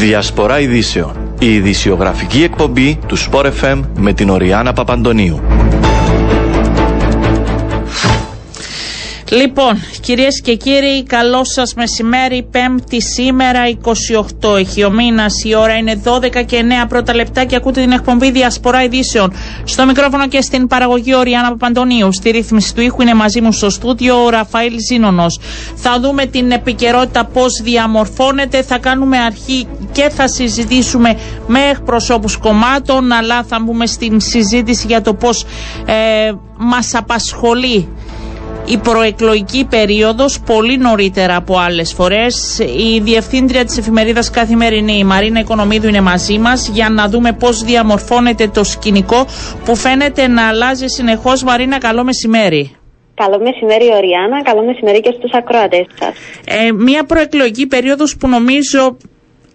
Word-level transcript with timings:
Διασπορά 0.00 0.60
ειδήσεων. 0.60 1.12
Η 1.38 1.54
ειδησιογραφική 1.54 2.42
εκπομπή 2.42 2.98
του 3.06 3.16
Sport 3.18 3.50
FM 3.62 3.80
με 3.96 4.12
την 4.12 4.30
Οριάνα 4.30 4.72
Παπαντονίου. 4.72 5.40
Λοιπόν, 9.30 9.82
κυρίες 10.00 10.40
και 10.40 10.54
κύριοι, 10.54 11.02
καλό 11.02 11.44
σας 11.44 11.74
μεσημέρι, 11.74 12.48
πέμπτη 12.50 13.02
σήμερα, 13.02 13.60
28 13.68 14.56
έχει 14.58 14.84
ο 14.84 14.90
μήνας, 14.90 15.44
η 15.44 15.54
ώρα 15.54 15.76
είναι 15.76 16.02
12 16.04 16.42
και 16.42 16.56
9 16.56 16.86
πρώτα 16.88 17.14
λεπτά 17.14 17.44
και 17.44 17.56
ακούτε 17.56 17.80
την 17.80 17.92
εκπομπή 17.92 18.30
Διασπορά 18.30 18.82
Ειδήσεων. 18.82 19.32
Στο 19.64 19.86
μικρόφωνο 19.86 20.28
και 20.28 20.40
στην 20.40 20.66
παραγωγή 20.66 21.14
ο 21.14 21.22
Ριάννα 21.22 21.48
Παπαντονίου, 21.48 22.12
στη 22.12 22.30
ρύθμιση 22.30 22.74
του 22.74 22.80
ήχου 22.80 23.02
είναι 23.02 23.14
μαζί 23.14 23.40
μου 23.40 23.52
στο 23.52 23.70
στούτιο 23.70 24.24
ο 24.24 24.28
Ραφαήλ 24.28 24.74
Ζήνονος. 24.88 25.40
Θα 25.74 26.00
δούμε 26.00 26.26
την 26.26 26.50
επικαιρότητα 26.50 27.24
πώς 27.24 27.60
διαμορφώνεται, 27.62 28.62
θα 28.62 28.78
κάνουμε 28.78 29.18
αρχή 29.18 29.66
και 29.92 30.10
θα 30.14 30.28
συζητήσουμε 30.28 31.18
με 31.46 31.60
εκπροσώπους 31.70 32.36
κομμάτων, 32.36 33.12
αλλά 33.12 33.42
θα 33.42 33.60
μπούμε 33.60 33.86
στην 33.86 34.20
συζήτηση 34.20 34.86
για 34.86 35.02
το 35.02 35.14
πώς 35.14 35.44
ε, 35.86 36.32
μας 36.58 36.94
απασχολεί 36.94 37.88
η 38.70 38.78
προεκλογική 38.78 39.66
περίοδος 39.70 40.40
πολύ 40.40 40.78
νωρίτερα 40.78 41.36
από 41.36 41.58
άλλες 41.58 41.92
φορές. 41.92 42.58
Η 42.58 43.00
διευθύντρια 43.00 43.64
της 43.64 43.78
εφημερίδας 43.78 44.30
Καθημερινή, 44.30 44.98
η 44.98 45.04
Μαρίνα 45.04 45.40
Οικονομίδου 45.40 45.88
είναι 45.88 46.00
μαζί 46.00 46.38
μας 46.38 46.68
για 46.68 46.88
να 46.88 47.08
δούμε 47.08 47.32
πώς 47.32 47.62
διαμορφώνεται 47.62 48.48
το 48.48 48.64
σκηνικό 48.64 49.26
που 49.64 49.76
φαίνεται 49.76 50.26
να 50.26 50.48
αλλάζει 50.48 50.86
συνεχώς. 50.86 51.42
Μαρίνα, 51.42 51.78
καλό 51.78 52.04
μεσημέρι. 52.04 52.76
Καλό 53.14 53.40
μεσημέρι, 53.40 53.84
Οριάννα. 53.96 54.42
Καλό 54.42 54.64
μεσημέρι 54.64 55.00
και 55.00 55.14
στους 55.18 55.32
ακροατές 55.32 55.86
σας. 55.98 56.14
Ε, 56.44 56.72
μια 56.72 57.04
προεκλογική 57.04 57.66
περίοδος 57.66 58.16
που 58.16 58.28
νομίζω 58.28 58.96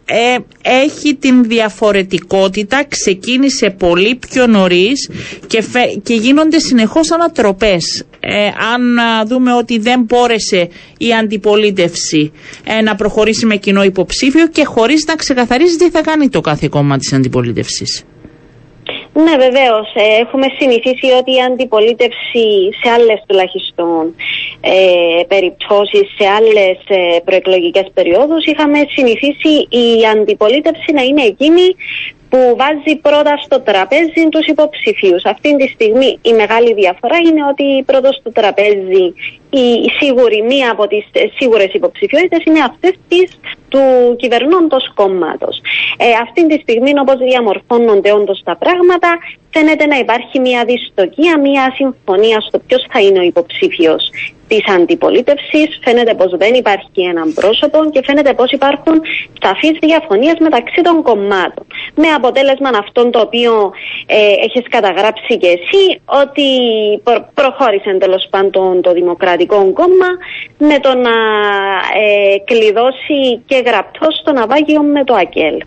ε, 0.06 0.38
έχει 0.62 1.16
την 1.16 1.44
διαφορετικότητα, 1.44 2.86
ξεκίνησε 2.88 3.70
πολύ 3.70 4.16
πιο 4.16 4.48
νωρίς 4.48 5.10
και, 5.48 5.64
και 6.04 6.14
γίνονται 6.14 6.60
συνεχώς 6.60 7.12
ανατροπές. 7.12 8.04
Ε, 8.20 8.46
αν 8.74 8.98
δούμε 9.28 9.54
ότι 9.54 9.80
δεν 9.80 10.02
μπόρεσε 10.02 10.70
η 10.98 11.14
αντιπολίτευση 11.14 12.32
ε, 12.64 12.82
να 12.82 12.96
προχωρήσει 12.96 13.46
με 13.46 13.56
κοινό 13.56 13.84
υποψήφιο 13.84 14.48
και 14.48 14.66
χωρίς 14.66 15.06
να 15.06 15.16
ξεκαθαρίζει 15.16 15.76
τι 15.76 15.90
θα 15.90 16.02
κάνει 16.02 16.30
το 16.30 16.42
κάθε 16.42 16.68
κόμμα 16.68 16.98
της 16.98 17.14
αντιπολίτευσης. 17.14 18.04
Ναι, 19.24 19.36
βεβαίως. 19.38 19.88
Ε, 19.94 20.22
έχουμε 20.22 20.48
συνηθίσει 20.60 21.08
ότι 21.20 21.32
η 21.32 21.42
αντιπολίτευση 21.42 22.46
σε 22.82 22.90
άλλες 22.96 23.24
τουλάχιστον 23.28 24.16
ε, 24.62 25.24
περιπτώσεις, 25.28 26.06
σε 26.18 26.28
άλλες 26.38 26.78
ε, 26.88 27.20
προεκλογικές 27.26 27.88
περιόδους, 27.94 28.46
είχαμε 28.46 28.78
συνηθίσει 28.90 29.54
η 29.70 30.06
αντιπολίτευση 30.14 30.92
να 30.92 31.02
είναι 31.02 31.22
εκείνη 31.22 31.76
που 32.30 32.56
βάζει 32.58 32.96
πρώτα 33.02 33.38
στο 33.44 33.60
τραπέζι 33.60 34.24
τους 34.30 34.46
υποψηφίους. 34.48 35.24
Αυτή 35.26 35.56
τη 35.56 35.68
στιγμή 35.68 36.20
η 36.22 36.34
μεγάλη 36.34 36.74
διαφορά 36.74 37.18
είναι 37.18 37.44
ότι 37.52 37.84
πρώτος 37.84 38.16
στο 38.16 38.32
τραπέζι 38.32 39.14
η 39.60 39.90
σίγουρη, 40.00 40.42
μία 40.42 40.72
από 40.72 40.88
τις 40.88 41.06
ε, 41.12 41.26
σίγουρες 41.38 41.74
υποψηφιότητες 41.74 42.44
είναι 42.46 42.60
αυτές 42.60 42.94
της 43.08 43.40
του 43.70 44.16
κυβερνώντος 44.18 44.92
κόμματος. 44.94 45.62
Ε, 45.98 46.06
αυτή 46.24 46.48
τη 46.48 46.58
στιγμή 46.62 46.92
όπως 47.00 47.18
διαμορφώνονται 47.18 48.12
όντως 48.12 48.42
τα 48.44 48.56
πράγματα 48.58 49.18
φαίνεται 49.56 49.86
να 49.86 49.98
υπάρχει 49.98 50.40
μια 50.40 50.66
δυστοκία, 50.66 51.40
μια 51.40 51.74
συμφωνία 51.76 52.40
στο 52.40 52.60
ποιος 52.60 52.86
θα 52.92 53.00
είναι 53.02 53.20
ο 53.20 53.22
υποψήφιος 53.22 54.10
της 54.48 54.64
αντιπολίτευσης. 54.76 55.80
Φαίνεται 55.84 56.14
πως 56.14 56.32
δεν 56.38 56.54
υπάρχει 56.54 57.02
έναν 57.12 57.34
πρόσωπο 57.34 57.90
και 57.92 58.02
φαίνεται 58.06 58.34
πως 58.34 58.52
υπάρχουν 58.52 59.02
σαφείς 59.42 59.76
διαφωνίες 59.80 60.38
μεταξύ 60.40 60.82
των 60.82 61.02
κομμάτων. 61.02 61.66
Με 61.96 62.08
αποτέλεσμα 62.08 62.70
αυτόν 62.84 63.12
το 63.12 63.20
οποίο 63.20 63.72
ε, 64.06 64.46
έχεις 64.46 64.66
καταγράψει 64.70 65.38
και 65.38 65.48
εσύ, 65.48 65.84
ότι 66.06 66.48
προχώρησε 67.34 67.98
τέλος 68.00 68.28
πάντων 68.30 68.82
το 68.82 68.92
Δημοκρατικό 68.94 69.45
Κόμμα 69.46 70.10
με 70.58 70.80
το 70.80 70.90
να 70.96 71.16
ε, 72.02 72.38
κλειδώσει 72.46 73.42
και 73.46 73.64
γραπτός 73.66 74.20
στο 74.22 74.32
ναυάγιο 74.34 74.82
με 74.82 75.04
το 75.04 75.14
ΑΚΕΛ 75.14 75.58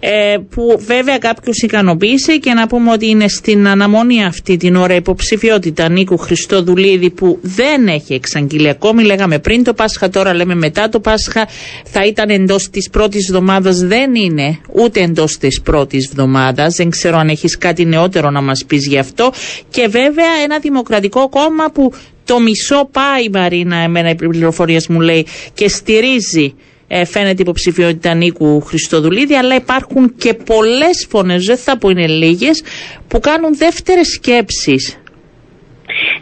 ε, 0.00 0.36
που 0.50 0.76
βέβαια 0.78 1.18
κάποιους 1.18 1.62
ικανοποίησε 1.62 2.36
και 2.36 2.52
να 2.52 2.66
πούμε 2.66 2.92
ότι 2.92 3.08
είναι 3.08 3.28
στην 3.28 3.68
αναμονή 3.68 4.24
αυτή 4.24 4.56
την 4.56 4.76
ώρα 4.76 4.94
υποψηφιότητα 4.94 5.88
Νίκου 5.88 6.16
Χριστόδουλίδη 6.18 7.10
που 7.10 7.38
δεν 7.42 7.86
έχει 7.86 8.14
εξαγγείλει 8.14 8.68
ακόμη. 8.68 9.02
Λέγαμε 9.02 9.38
πριν 9.38 9.64
το 9.64 9.74
Πάσχα, 9.74 10.08
τώρα 10.08 10.34
λέμε 10.34 10.54
μετά 10.54 10.88
το 10.88 11.00
Πάσχα. 11.00 11.48
Θα 11.84 12.04
ήταν 12.04 12.28
εντός 12.28 12.70
της 12.70 12.90
πρώτης 12.90 13.28
εβδομάδας, 13.28 13.78
δεν 13.78 14.14
είναι 14.14 14.58
ούτε 14.72 15.00
εντός 15.00 15.36
της 15.36 15.60
πρώτης 15.60 16.06
εβδομάδας. 16.06 16.74
Δεν 16.74 16.90
ξέρω 16.90 17.16
αν 17.16 17.28
έχεις 17.28 17.58
κάτι 17.58 17.84
νεότερο 17.84 18.30
να 18.30 18.40
μας 18.40 18.64
πεις 18.66 18.86
γι' 18.86 18.98
αυτό. 18.98 19.32
Και 19.70 19.86
βέβαια 19.88 20.30
ένα 20.44 20.58
δημοκρατικό 20.58 21.28
κόμμα 21.28 21.70
που 21.72 21.92
το 22.30 22.40
μισό 22.40 22.88
πάει, 22.92 23.28
Μαρίνα, 23.32 23.76
εμένα 23.76 24.10
οι 24.10 24.14
πληροφορίε 24.14 24.80
μου 24.88 25.00
λέει, 25.00 25.26
και 25.54 25.68
στηρίζει 25.68 26.54
ε, 26.88 27.04
φαίνεται 27.04 27.42
υποψηφιότητα 27.42 28.14
Νίκου 28.14 28.60
Χριστοδουλίδη, 28.60 29.34
αλλά 29.34 29.54
υπάρχουν 29.54 30.14
και 30.16 30.34
πολλές 30.34 31.06
φωνές, 31.10 31.44
δεν 31.44 31.56
θα 31.56 31.78
πω 31.78 31.88
είναι 31.88 32.06
λίγες, 32.06 32.62
που 33.08 33.20
κάνουν 33.20 33.56
δεύτερες 33.56 34.08
σκέψεις. 34.08 34.96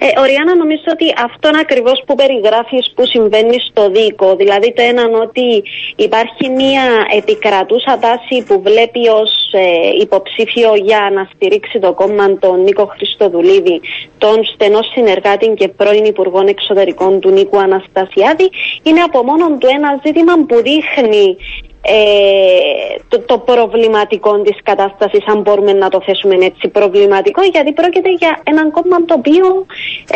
Ε, 0.00 0.20
Οριάννα, 0.20 0.54
νομίζω 0.56 0.88
ότι 0.92 1.06
αυτόν 1.28 1.56
ακριβώς 1.58 2.02
που 2.06 2.14
περιγράφεις 2.14 2.92
που 2.94 3.06
συμβαίνει 3.06 3.58
στο 3.70 3.90
δίκο, 3.90 4.36
δηλαδή 4.36 4.72
το 4.72 4.82
έναν 4.82 5.14
ότι 5.14 5.62
υπάρχει 5.96 6.48
μια 6.48 6.86
επικρατούσα 7.16 7.98
τάση 7.98 8.44
που 8.46 8.62
βλέπει 8.62 9.08
ως 9.08 9.32
ε, 9.52 9.62
υποψήφιο 10.00 10.74
για 10.74 11.10
να 11.14 11.28
στηρίξει 11.34 11.78
το 11.78 11.92
κόμμα 11.92 12.38
τον 12.38 12.62
Νίκο 12.62 12.86
Χριστοδουλίδη, 12.86 13.80
τον 14.18 14.44
στενό 14.44 14.80
συνεργάτη 14.82 15.46
και 15.56 15.68
πρώην 15.68 16.04
Υπουργών 16.04 16.46
Εξωτερικών 16.48 17.20
του 17.20 17.30
Νίκου 17.30 17.58
Αναστασιάδη, 17.58 18.50
είναι 18.82 19.00
από 19.00 19.22
μόνο 19.22 19.56
του 19.58 19.66
ένα 19.76 20.00
ζήτημα 20.04 20.34
που 20.48 20.56
δείχνει 20.62 21.36
ε, 21.80 22.94
το, 23.08 23.18
το 23.30 23.38
προβληματικό 23.38 24.32
της 24.42 24.56
κατάστασης, 24.62 25.22
αν 25.32 25.38
μπορούμε 25.40 25.72
να 25.72 25.88
το 25.88 26.02
θέσουμε 26.06 26.34
έτσι 26.50 26.68
προβληματικό, 26.68 27.40
γιατί 27.54 27.72
πρόκειται 27.72 28.12
για 28.20 28.32
έναν 28.44 28.70
κόμμα 28.70 28.96
το 29.04 29.14
οποίο 29.20 29.46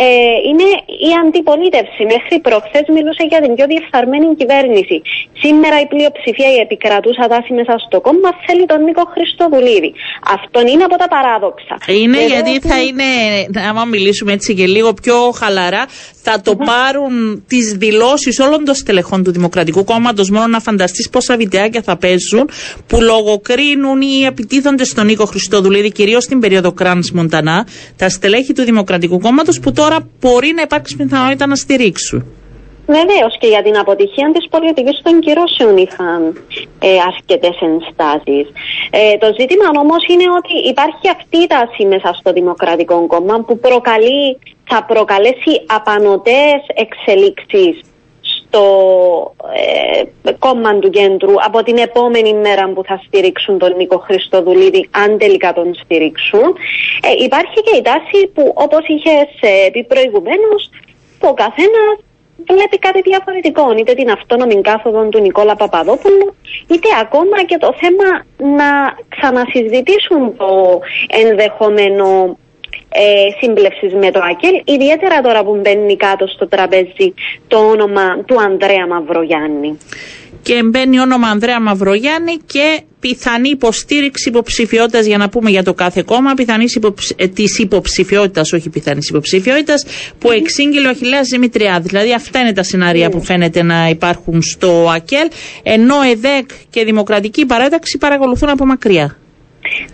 ε, 0.04 0.06
είναι 0.48 0.68
η 1.08 1.10
αντιπολίτευση. 1.22 2.02
Μέχρι 2.14 2.36
προχθές 2.46 2.84
μιλούσε 2.96 3.24
για 3.30 3.40
την 3.44 3.54
πιο 3.56 3.66
διεφθαρμένη 3.72 4.26
κυβέρνηση. 4.40 4.96
Σήμερα 5.42 5.76
η 5.84 5.86
πλειοψηφία, 5.92 6.50
η 6.56 6.58
επικρατούσα 6.66 7.24
τάση 7.32 7.50
μέσα 7.58 7.74
στο 7.86 8.00
κόμμα 8.06 8.30
θέλει 8.46 8.64
τον 8.72 8.80
Νίκο 8.86 9.04
Χριστοδουλίδη. 9.14 9.90
Αυτό 10.36 10.58
είναι 10.70 10.84
από 10.88 10.96
τα 11.02 11.08
παράδοξα. 11.14 11.74
Είναι 12.00 12.20
γιατί 12.32 12.52
θα 12.68 12.78
είναι, 12.86 13.08
άμα 13.68 13.84
μιλήσουμε 13.84 14.32
έτσι 14.32 14.54
και 14.54 14.66
λίγο 14.66 14.90
πιο 15.02 15.16
χαλαρά, 15.40 15.84
θα 16.22 16.40
το 16.40 16.56
πάρουν 16.56 17.44
τις 17.48 17.72
δηλώσεις 17.72 18.38
όλων 18.38 18.64
των 18.64 18.74
στελεχών 18.74 19.24
του 19.24 19.32
Δημοκρατικού 19.32 19.84
Κόμματος. 19.84 20.30
Μόνο 20.30 20.46
να 20.46 20.60
φανταστείς 20.60 21.08
πόσα 21.08 21.36
βιντεάκια 21.52 21.82
θα 21.82 21.96
παίζουν 21.96 22.50
που 22.86 23.00
λογοκρίνουν 23.00 24.00
ή 24.00 24.24
επιτίθονται 24.26 24.84
στον 24.84 25.06
Νίκο 25.06 25.24
Χριστόδουλίδη, 25.24 25.92
κυρίως 25.92 26.22
στην 26.22 26.38
περίοδο 26.40 26.72
Κράν 26.72 27.02
Μοντανά, 27.14 27.66
τα 27.96 28.08
στελέχη 28.08 28.52
του 28.52 28.62
Δημοκρατικού 28.62 29.20
Κόμματος 29.20 29.60
που 29.60 29.72
τώρα 29.72 29.98
μπορεί 30.20 30.52
να 30.56 30.62
υπάρξει 30.62 30.96
πιθανότητα 30.96 31.46
να 31.46 31.54
στηρίξουν. 31.54 32.24
Βεβαίω 32.86 33.28
και 33.40 33.46
για 33.46 33.62
την 33.62 33.76
αποτυχία 33.78 34.30
της 34.34 34.48
πολιτικής 34.54 35.00
των 35.02 35.20
κυρώσεων 35.20 35.76
είχαν 35.76 36.20
ε, 36.78 36.88
αρκετές 37.10 37.56
ενστάσεις. 37.68 38.46
Ε, 38.90 39.16
το 39.22 39.28
ζήτημα 39.38 39.66
όμως 39.82 40.02
είναι 40.12 40.26
ότι 40.38 40.54
υπάρχει 40.72 41.06
αυτή 41.16 41.36
η 41.44 41.46
τάση 41.46 41.82
μέσα 41.92 42.10
στο 42.18 42.32
Δημοκρατικό 42.32 43.06
Κόμμα 43.06 43.36
που 43.46 43.58
προκαλεί, 43.58 44.38
θα 44.70 44.84
προκαλέσει 44.84 45.52
απανοτές 45.66 46.60
εξελίξεις 46.84 47.91
στο 48.52 49.34
ε, 50.24 50.32
κόμμα 50.38 50.78
του 50.78 50.90
κέντρου 50.90 51.34
από 51.46 51.62
την 51.62 51.76
επόμενη 51.76 52.34
μέρα 52.34 52.68
που 52.68 52.82
θα 52.84 53.00
στηρίξουν 53.06 53.58
τον 53.58 53.76
Νίκο 53.76 53.98
Χριστοδουλίδη, 53.98 54.88
αν 54.90 55.18
τελικά 55.18 55.52
τον 55.52 55.74
στηρίξουν. 55.74 56.56
Ε, 57.08 57.24
υπάρχει 57.24 57.58
και 57.64 57.76
η 57.76 57.82
τάση 57.82 58.26
που 58.34 58.52
όπως 58.54 58.84
είχες 58.86 59.28
ε, 59.40 59.70
πει 59.72 59.84
προηγουμένως, 59.84 60.70
ο 61.20 61.34
καθένας 61.34 61.96
βλέπει 62.46 62.78
κάτι 62.78 63.00
διαφορετικό. 63.00 63.74
Είτε 63.78 63.94
την 63.94 64.10
αυτόνομη 64.10 64.60
κάθοδο 64.60 65.08
του 65.08 65.20
Νικόλα 65.20 65.56
Παπαδόπουλου, 65.56 66.34
είτε 66.66 66.88
ακόμα 67.00 67.44
και 67.44 67.58
το 67.58 67.74
θέμα 67.80 68.08
να 68.56 68.96
ξανασυζητήσουν 69.08 70.36
το 70.36 70.80
ενδεχόμενο 71.08 72.36
ε, 72.92 73.28
σύμπλευση 73.40 73.86
με 73.96 74.10
το 74.10 74.20
ΑΚΕΛ, 74.30 74.62
ιδιαίτερα 74.64 75.20
τώρα 75.20 75.44
που 75.44 75.60
μπαίνει 75.62 75.96
κάτω 75.96 76.26
στο 76.26 76.48
τραπέζι 76.48 77.14
το 77.48 77.56
όνομα 77.56 78.24
του 78.26 78.40
Ανδρέα 78.40 78.86
Μαυρογιάννη. 78.86 79.78
και 80.42 80.62
μπαίνει 80.62 80.98
όνομα 80.98 81.28
Ανδρέα 81.28 81.60
Μαυρογιάννη 81.60 82.36
και 82.46 82.80
πιθανή 83.00 83.48
υποστήριξη 83.48 84.28
υποψηφιότητας 84.28 85.06
για 85.06 85.18
να 85.18 85.28
πούμε 85.28 85.50
για 85.50 85.62
το 85.62 85.74
κάθε 85.74 86.02
κόμμα, 86.02 86.34
πιθανή 86.34 86.64
υποψ... 86.74 87.12
ε, 87.16 87.28
της 87.28 87.58
υποψηφιότητας, 87.58 88.52
όχι 88.52 88.68
πιθανής 88.68 89.08
υποψηφιότητας, 89.08 89.84
που 90.18 90.30
εξήγηλε 90.30 90.86
ο 90.86 90.90
Αχηλέα 90.90 91.20
Δημητριάδης. 91.20 91.90
Δηλαδή, 91.90 92.14
αυτά 92.14 92.40
είναι 92.40 92.52
τα 92.52 92.62
σενάρια 92.62 93.10
που 93.10 93.22
φαίνεται 93.22 93.62
να 93.62 93.88
υπάρχουν 93.88 94.42
στο 94.42 94.90
ΑΚΕΛ, 94.94 95.28
ενώ 95.62 95.94
ΕΔΕΚ 96.10 96.50
και 96.70 96.84
Δημοκρατική 96.84 97.46
Παράταξη 97.46 97.98
παρακολουθούν 97.98 98.48
από 98.48 98.66
μακριά. 98.66 99.16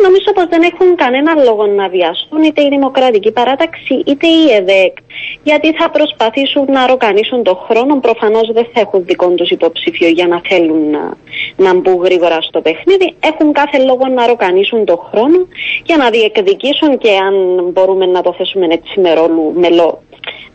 Νομίζω 0.05 0.33
πως 0.35 0.47
δεν 0.49 0.63
έχουν 0.63 0.97
κανένα 0.97 1.33
λόγο 1.45 1.67
να 1.67 1.89
βιαστούν 1.89 2.43
είτε 2.43 2.63
η 2.63 2.69
Δημοκρατική 2.69 3.31
Παράταξη 3.33 3.95
είτε 4.07 4.27
η 4.27 4.53
ΕΔΕΚ 4.59 4.97
γιατί 5.43 5.73
θα 5.73 5.91
προσπαθήσουν 5.91 6.65
να 6.69 6.87
ροκανίσουν 6.87 7.43
τον 7.43 7.57
χρόνο. 7.57 8.01
Προφανώς 8.01 8.53
δεν 8.53 8.67
θα 8.73 8.81
έχουν 8.81 9.05
δικό 9.05 9.29
τους 9.29 9.51
υποψήφιο 9.51 10.09
για 10.09 10.27
να 10.27 10.41
θέλουν 10.49 10.91
να, 10.91 11.13
να 11.57 11.75
μπουν 11.75 12.03
γρήγορα 12.03 12.41
στο 12.41 12.61
παιχνίδι. 12.61 13.15
Έχουν 13.21 13.53
κάθε 13.53 13.79
λόγο 13.85 14.07
να 14.15 14.27
ροκανίσουν 14.27 14.85
τον 14.85 14.99
χρόνο 15.11 15.39
για 15.85 15.97
να 15.97 16.11
διεκδικήσουν 16.11 16.99
και 16.99 17.11
αν 17.17 17.65
μπορούμε 17.73 18.07
να 18.07 18.23
το 18.23 18.35
θέσουμε 18.39 18.67
έτσι 18.71 19.01
με, 19.01 19.15
ρόλου, 19.15 19.53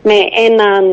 με 0.04 0.14
έναν 0.48 0.86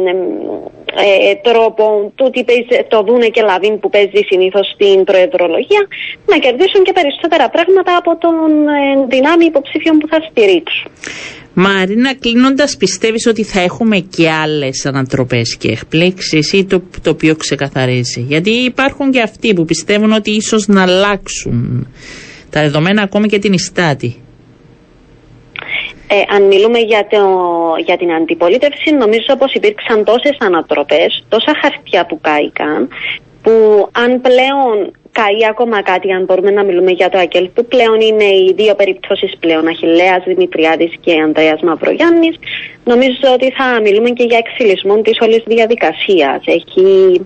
ε, 1.04 1.34
τρόπο 1.48 2.12
τούτη 2.14 2.44
το 2.88 3.02
δούνε 3.02 3.26
και 3.26 3.42
λαβίν 3.42 3.78
που 3.80 3.88
παίζει 3.90 4.20
συνήθως 4.30 4.66
στην 4.74 5.04
προεδρολογία 5.04 5.82
να 6.26 6.36
κερδίσουν 6.38 6.82
και 6.86 6.92
περισσότερα 6.92 7.48
πράγματα 7.48 7.96
από 7.96 8.16
τον 8.24 8.50
ε, 8.68 9.06
δυνάμει 9.08 9.44
υποψήφιων 9.44 9.98
που 9.98 10.08
θα 10.08 10.18
στηρίξουν. 10.30 10.90
Μαρίνα, 11.54 12.14
κλείνοντας, 12.14 12.76
πιστεύεις 12.76 13.26
ότι 13.26 13.44
θα 13.44 13.60
έχουμε 13.60 13.98
και 13.98 14.30
άλλες 14.30 14.86
ανατροπές 14.86 15.56
και 15.56 15.68
εκπλήξεις 15.68 16.52
ή 16.52 16.64
το, 16.64 16.82
το 17.02 17.10
οποίο 17.10 17.36
ξεκαθαρίζει; 17.36 18.20
Γιατί 18.20 18.50
υπάρχουν 18.50 19.10
και 19.10 19.20
αυτοί 19.20 19.54
που 19.54 19.64
πιστεύουν 19.64 20.12
ότι 20.12 20.30
ίσως 20.30 20.66
να 20.66 20.82
αλλάξουν 20.82 21.88
τα 22.50 22.60
δεδομένα 22.60 23.02
ακόμη 23.02 23.28
και 23.28 23.38
την 23.38 23.52
Ιστάτη. 23.52 24.16
Ε, 26.12 26.34
αν 26.34 26.42
μιλούμε 26.42 26.78
για, 26.78 27.06
το, 27.10 27.20
για 27.84 27.96
την 27.96 28.12
αντιπολίτευση, 28.12 28.90
νομίζω 28.90 29.36
πως 29.38 29.52
υπήρξαν 29.52 30.04
τόσες 30.04 30.36
ανατροπές, 30.38 31.24
τόσα 31.28 31.52
χαρτιά 31.62 32.06
που 32.06 32.20
κάηκαν, 32.20 32.88
που 33.42 33.88
αν 33.92 34.20
πλέον 34.20 34.92
καεί 35.12 35.46
ακόμα 35.48 35.82
κάτι, 35.82 36.12
αν 36.12 36.24
μπορούμε 36.24 36.50
να 36.50 36.64
μιλούμε 36.64 36.90
για 36.90 37.08
το 37.08 37.18
ΑΚΕΛ, 37.18 37.48
που 37.48 37.64
πλέον 37.64 38.00
είναι 38.00 38.24
οι 38.24 38.52
δύο 38.56 38.74
περιπτώσεις 38.74 39.36
πλέον, 39.40 39.66
Αχιλέας 39.66 40.22
Δημητριάδης 40.26 40.92
και 41.00 41.20
Ανδρέας 41.20 41.60
Μαυρογιάννης, 41.60 42.36
νομίζω 42.84 43.26
ότι 43.34 43.50
θα 43.50 43.80
μιλούμε 43.80 44.10
και 44.10 44.24
για 44.24 44.38
εξυλισμό 44.38 45.00
της 45.00 45.18
όλης 45.20 45.42
διαδικασίας. 45.46 46.42
Έχει 46.44 47.20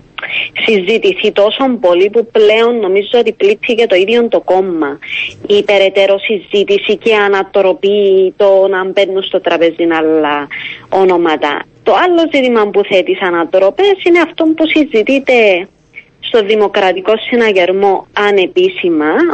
συζητηθεί 0.65 1.31
τόσο 1.31 1.77
πολύ 1.81 2.09
που 2.09 2.27
πλέον 2.31 2.79
νομίζω 2.79 3.19
ότι 3.19 3.31
πλήττει 3.31 3.87
το 3.87 3.95
ίδιο 3.95 4.27
το 4.27 4.41
κόμμα. 4.41 4.99
Η 5.47 5.63
περαιτέρω 5.63 6.17
συζήτηση 6.19 6.97
και 6.97 7.15
ανατροπή 7.15 8.33
το 8.37 8.67
να 8.69 8.85
μπαίνουν 8.85 9.23
στο 9.23 9.41
τραπέζι 9.41 9.87
άλλα 9.99 10.47
ονόματα. 10.89 11.61
Το 11.83 11.93
άλλο 11.93 12.29
ζήτημα 12.33 12.67
που 12.67 12.81
θέτει 12.83 13.17
ανατροπές 13.21 14.03
είναι 14.03 14.19
αυτό 14.19 14.43
που 14.43 14.67
συζητείται 14.67 15.67
στο 16.27 16.45
δημοκρατικό 16.45 17.13
συναγερμό 17.29 18.07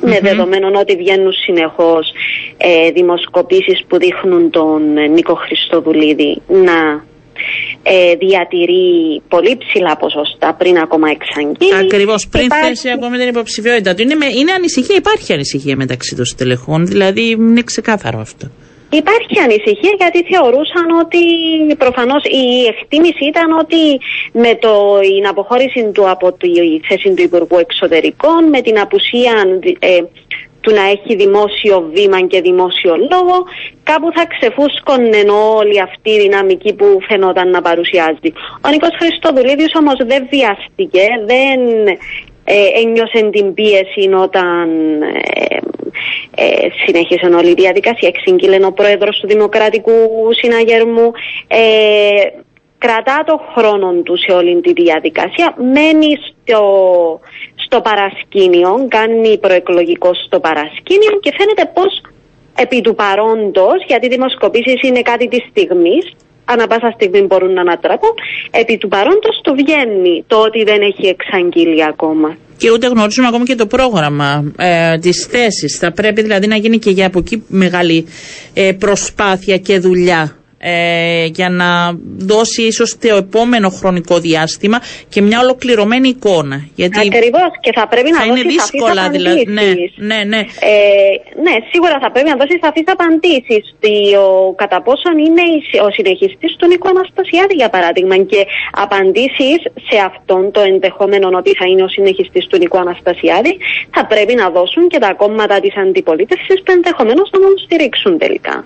με 0.02 0.20
δεδομένο 0.22 0.80
ότι 0.80 0.96
βγαίνουν 0.96 1.32
συνεχώς 1.32 2.12
ε, 2.58 2.92
δημοσκοπήσεις 2.92 3.84
που 3.88 3.98
δείχνουν 3.98 4.50
τον 4.50 4.82
Νίκο 5.12 5.34
Χριστοδουλίδη 5.34 6.42
να 6.48 7.04
ε, 7.84 8.16
διατηρεί 8.16 9.22
πολύ 9.28 9.58
ψηλά 9.58 9.98
ποσοστά 9.98 10.54
πριν 10.54 10.78
ακόμα 10.78 11.10
εξαγγείλει. 11.10 11.86
Ακριβώς 11.86 12.28
πριν 12.28 12.46
υπάρχει... 12.46 12.66
θέσει 12.68 12.90
ακόμη 12.90 13.18
την 13.18 13.28
υποψηφιότητα 13.28 13.94
του. 13.94 14.02
Είναι, 14.02 14.14
είναι 14.40 14.52
ανησυχία, 14.52 14.96
υπάρχει 14.96 15.34
ανησυχία 15.34 15.76
μεταξύ 15.76 16.16
των 16.16 16.26
στελεχών, 16.26 16.86
δηλαδή 16.86 17.30
είναι 17.30 17.62
ξεκάθαρο 17.62 18.20
αυτό. 18.20 18.52
Υπάρχει 18.92 19.40
ανησυχία 19.44 19.94
γιατί 19.98 20.24
θεωρούσαν 20.32 20.90
ότι 21.04 21.24
προφανώς 21.78 22.24
η 22.24 22.66
εκτίμηση 22.66 23.26
ήταν 23.26 23.52
ότι 23.52 24.00
με 24.32 24.56
το, 24.56 25.00
την 25.00 25.28
αποχώρηση 25.28 25.92
του 25.94 26.10
από 26.10 26.32
τη 26.32 26.50
θέση 26.88 27.14
του 27.14 27.22
Υπουργού 27.22 27.58
Εξωτερικών, 27.58 28.50
με 28.50 28.62
την 28.62 28.80
απουσία 28.80 29.34
ε, 29.80 30.00
του 30.62 30.74
να 30.74 30.82
έχει 30.82 31.16
δημόσιο 31.16 31.90
βήμα 31.94 32.22
και 32.22 32.42
δημόσιο 32.42 32.96
λόγο, 32.96 33.36
κάπου 33.84 34.12
θα 34.16 34.26
ξεφούσκωνε 34.26 35.22
όλη 35.56 35.82
αυτή 35.82 36.10
η 36.10 36.20
δυναμική 36.20 36.74
που 36.74 36.98
φαινόταν 37.08 37.50
να 37.50 37.62
παρουσιάζει. 37.62 38.30
Ο 38.66 38.70
Νίκος 38.70 38.96
Χριστοδουλίδης 39.00 39.72
όμως 39.76 39.96
δεν 40.06 40.28
βιάστηκε, 40.30 41.06
δεν 41.26 41.60
ε, 42.44 42.82
ένιωσε 42.82 43.30
την 43.32 43.54
πίεση 43.54 44.10
όταν 44.24 44.68
ε, 45.02 45.58
ε, 46.36 46.68
συνέχισε 46.86 47.26
όλη 47.26 47.50
η 47.50 47.54
διαδικασία. 47.54 48.08
Εξήγηλε 48.08 48.66
ο 48.66 48.72
πρόεδρος 48.72 49.20
του 49.20 49.28
Δημοκρατικού 49.28 49.94
Συναγερμού. 50.32 51.12
Ε, 51.48 51.60
κρατά 52.78 53.24
το 53.26 53.42
χρόνο 53.56 53.94
του 53.94 54.18
σε 54.18 54.32
όλη 54.32 54.62
τη 54.62 54.74
διαδικασία, 54.74 55.56
μένει 55.58 56.18
στο, 56.28 56.62
στο 57.56 57.82
παρασκήνιο, 57.82 58.86
κάνει 58.88 59.38
προεκλογικό 59.38 60.14
στο 60.14 60.40
παρασκήνιο 60.40 61.20
και 61.20 61.34
φαίνεται 61.38 61.72
πως 61.74 62.02
επί 62.56 62.82
του 62.82 62.96
παρόντος, 62.96 63.84
γιατί 63.88 64.06
οι 64.06 64.10
δημοσκοπήσεις 64.10 64.82
είναι 64.82 65.02
κάτι 65.02 65.28
της 65.28 65.44
στιγμής, 65.50 66.14
ανά 66.52 66.68
πάσα 66.68 66.92
στιγμή 66.94 67.22
μπορούν 67.22 67.54
να 67.54 67.62
ανατραπούν, 67.62 68.14
επί 68.52 68.78
του 68.78 68.88
παρόντος 68.88 69.36
το 69.44 69.52
βγαίνει 69.54 70.24
το 70.28 70.38
ότι 70.38 70.64
δεν 70.64 70.82
έχει 70.82 71.06
εξαγγείλει 71.08 71.84
ακόμα. 71.86 72.38
Και 72.58 72.72
ούτε 72.72 72.88
γνωρίζουμε 72.88 73.28
ακόμα 73.28 73.44
και 73.44 73.56
το 73.56 73.66
πρόγραμμα 73.66 74.52
ε, 74.58 74.98
της 74.98 75.28
θέσης. 75.32 75.78
Θα 75.78 75.92
πρέπει 75.92 76.22
δηλαδή 76.22 76.48
να 76.48 76.56
γίνει 76.56 76.78
και 76.78 76.90
για 76.90 77.06
από 77.06 77.20
εκεί 77.20 77.44
μεγάλη 77.48 78.06
ε, 78.54 78.72
προσπάθεια 78.72 79.58
και 79.58 79.80
δουλειά 79.80 80.41
ε, 80.64 81.26
για 81.26 81.50
να 81.50 81.70
δώσει 82.18 82.62
ίσως 82.62 82.98
το 82.98 83.16
επόμενο 83.16 83.70
χρονικό 83.70 84.20
διάστημα 84.20 84.82
και 85.10 85.22
μια 85.22 85.40
ολοκληρωμένη 85.40 86.08
εικόνα. 86.10 86.58
Γιατί 86.76 87.00
Ακριβώς 87.00 87.52
και 87.60 87.72
θα 87.76 87.88
πρέπει 87.88 88.12
να 88.12 88.18
θα 88.18 88.26
είναι 88.26 88.42
δύσκολα 88.42 89.10
δηλαδή. 89.10 89.46
Ναι, 89.48 89.62
ναι, 90.10 90.24
ναι. 90.24 90.38
Ε, 90.38 91.14
ναι, 91.46 91.56
σίγουρα 91.72 91.96
θα 92.02 92.12
πρέπει 92.12 92.30
να 92.30 92.36
δώσεις 92.36 92.60
σαφείς 92.62 92.84
απαντήσεις 92.86 93.64
ο, 94.24 94.54
κατά 94.54 94.82
πόσον 94.82 95.18
είναι 95.18 95.46
ο 95.88 95.90
συνεχιστής 95.98 96.56
του 96.58 96.68
Νίκο 96.68 96.88
Αναστασιάδη 96.94 97.54
για 97.54 97.70
παράδειγμα 97.70 98.18
και 98.32 98.42
απαντήσεις 98.72 99.60
σε 99.90 99.98
αυτόν 100.10 100.52
το 100.52 100.62
ενδεχόμενο 100.72 101.26
ότι 101.42 101.52
θα 101.60 101.66
είναι 101.70 101.84
ο 101.84 101.88
συνεχιστής 101.88 102.48
του 102.48 102.58
Νίκο 102.58 102.78
Αναστασιάδη 102.78 103.58
θα 103.96 104.06
πρέπει 104.06 104.34
να 104.36 104.50
δώσουν 104.50 104.88
και 104.88 105.00
τα 105.00 105.14
κόμματα 105.14 105.60
της 105.60 105.78
αντιπολίτευσης 105.78 106.58
που 106.64 106.72
ενδεχομένως 106.72 107.30
να 107.34 107.40
τον 107.40 107.54
στηρίξουν 107.64 108.18
τελικά. 108.18 108.66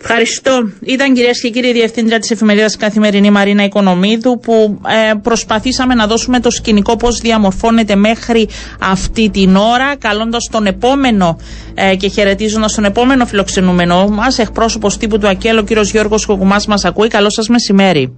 Ευχαριστώ. 0.00 0.70
Ήταν 0.80 1.14
κυρίες 1.14 1.40
και 1.40 1.50
κύριοι 1.50 1.72
Διευθύντρια 1.72 2.18
της 2.18 2.30
Εφημερίδας 2.30 2.76
Καθημερινή 2.76 3.30
Μαρίνα 3.30 3.64
Οικονομίδου 3.64 4.38
που 4.38 4.80
ε, 5.10 5.14
προσπαθήσαμε 5.22 5.94
να 5.94 6.06
δώσουμε 6.06 6.40
το 6.40 6.50
σκηνικό 6.50 6.96
πώς 6.96 7.18
διαμορφώνεται 7.18 7.94
μέχρι 7.94 8.48
αυτή 8.80 9.30
την 9.30 9.56
ώρα, 9.56 9.96
καλώντας 9.96 10.48
τον 10.50 10.66
επόμενο 10.66 11.38
ε, 11.74 11.96
και 11.96 12.08
χαιρετίζοντας 12.08 12.74
τον 12.74 12.84
επόμενο 12.84 13.26
φιλοξενούμενό 13.26 14.08
μας, 14.08 14.38
εκπρόσωπος 14.38 14.96
τύπου 14.96 15.18
του 15.18 15.28
ΑΚΕΛ, 15.28 15.64
κύριος 15.64 15.90
Γιώργος 15.90 16.26
Κογουμά, 16.26 16.56
μας 16.68 16.84
ακούει. 16.84 17.08
Καλό 17.08 17.30
σας 17.30 17.48
μεσημέρι. 17.48 18.12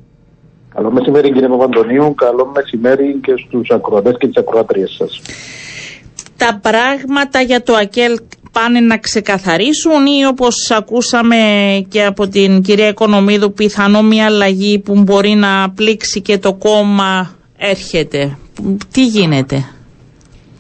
Καλό 0.75 0.90
μεσημέρι 0.90 1.32
κύριε 1.32 1.49
Παπαντονίου, 1.49 2.14
καλό 2.14 2.52
μεσημέρι 2.54 3.18
και 3.22 3.32
στους 3.46 3.70
ακροατές 3.70 4.16
και 4.18 4.26
τις 4.26 4.37
ακροατρίες 4.37 4.94
σας. 4.99 5.20
Τα 6.37 6.58
πράγματα 6.62 7.40
για 7.40 7.62
το 7.62 7.75
ΑΚΕΛ 7.75 8.18
πάνε 8.52 8.80
να 8.80 8.99
ξεκαθαρίσουν 8.99 10.06
ή 10.06 10.26
όπως 10.26 10.71
ακούσαμε 10.71 11.37
και 11.88 12.04
από 12.04 12.28
την 12.28 12.62
κυρία 12.62 12.88
Οικονομίδου 12.88 13.52
πιθανό 13.52 14.02
μια 14.02 14.26
αλλαγή 14.26 14.78
που 14.78 15.02
μπορεί 15.02 15.30
να 15.30 15.71
πλήξει 15.71 16.21
και 16.21 16.38
το 16.38 16.54
κόμμα 16.54 17.30
έρχεται. 17.56 18.37
Τι 18.92 19.06
γίνεται; 19.06 19.64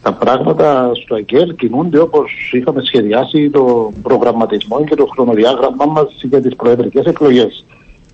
Τα 0.02 0.12
πράγματα 0.12 0.90
στο 1.04 1.14
ΑΚΕΛ 1.14 1.54
κινούνται 1.54 1.98
όπως 1.98 2.50
είχαμε 2.52 2.82
σχεδιάσει 2.84 3.50
το 3.50 3.92
προγραμματισμό 4.02 4.84
και 4.84 4.94
το 4.94 5.06
χρονοδιάγραμμά 5.12 5.84
μας 5.86 6.08
για 6.22 6.40
τις 6.40 6.56
προεδρικές 6.56 7.04
εκλογές. 7.04 7.64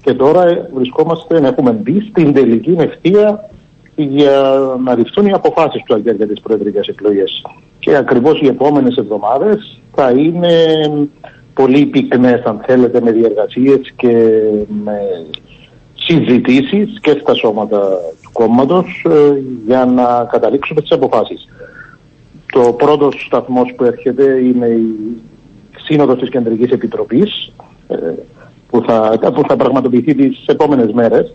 Και 0.03 0.15
τώρα 0.15 0.69
βρισκόμαστε, 0.75 1.37
έχουμε 1.37 1.73
μπει 1.73 2.01
στην 2.11 2.33
τελική 2.33 2.77
ευθεία 2.79 3.51
για 4.03 4.59
να 4.85 4.97
ληφθούν 4.97 5.27
οι 5.27 5.33
αποφάσεις 5.33 5.83
του 5.83 5.95
ΑΚΕΛ 5.95 6.17
για 6.17 6.27
τις 6.27 6.41
προεδρικές 6.41 6.87
εκλογές 6.87 7.43
και 7.79 7.97
ακριβώς 7.97 8.41
οι 8.41 8.47
επόμενες 8.47 8.97
εβδομάδες 8.97 9.81
θα 9.95 10.11
είναι 10.11 10.53
πολύ 11.55 11.87
πυκνές 11.87 12.43
αν 12.43 12.61
θέλετε 12.67 13.01
με 13.01 13.13
διεργασίες 13.13 13.93
και 13.97 14.41
με 14.85 15.27
συζητήσεις 15.95 17.01
και 17.01 17.19
στα 17.21 17.35
σώματα 17.35 17.79
του 18.23 18.31
κόμματος 18.33 19.05
ε, 19.09 19.43
για 19.67 19.85
να 19.85 20.29
καταλήξουμε 20.31 20.81
τις 20.81 20.93
αποφάσεις. 20.93 21.49
Το 22.53 22.73
πρώτος 22.73 23.25
σταθμός 23.27 23.75
που 23.77 23.85
έρχεται 23.85 24.25
είναι 24.25 24.67
η 24.67 24.95
σύνοδος 25.85 26.19
της 26.19 26.29
Κεντρικής 26.29 26.71
Επιτροπής 26.71 27.53
ε, 27.89 27.97
που 28.71 28.83
θα, 28.87 29.19
που 29.35 29.43
θα 29.49 29.57
πραγματοποιηθεί 29.57 30.15
τις 30.15 30.45
επόμενες 30.47 30.93
μέρες 30.93 31.35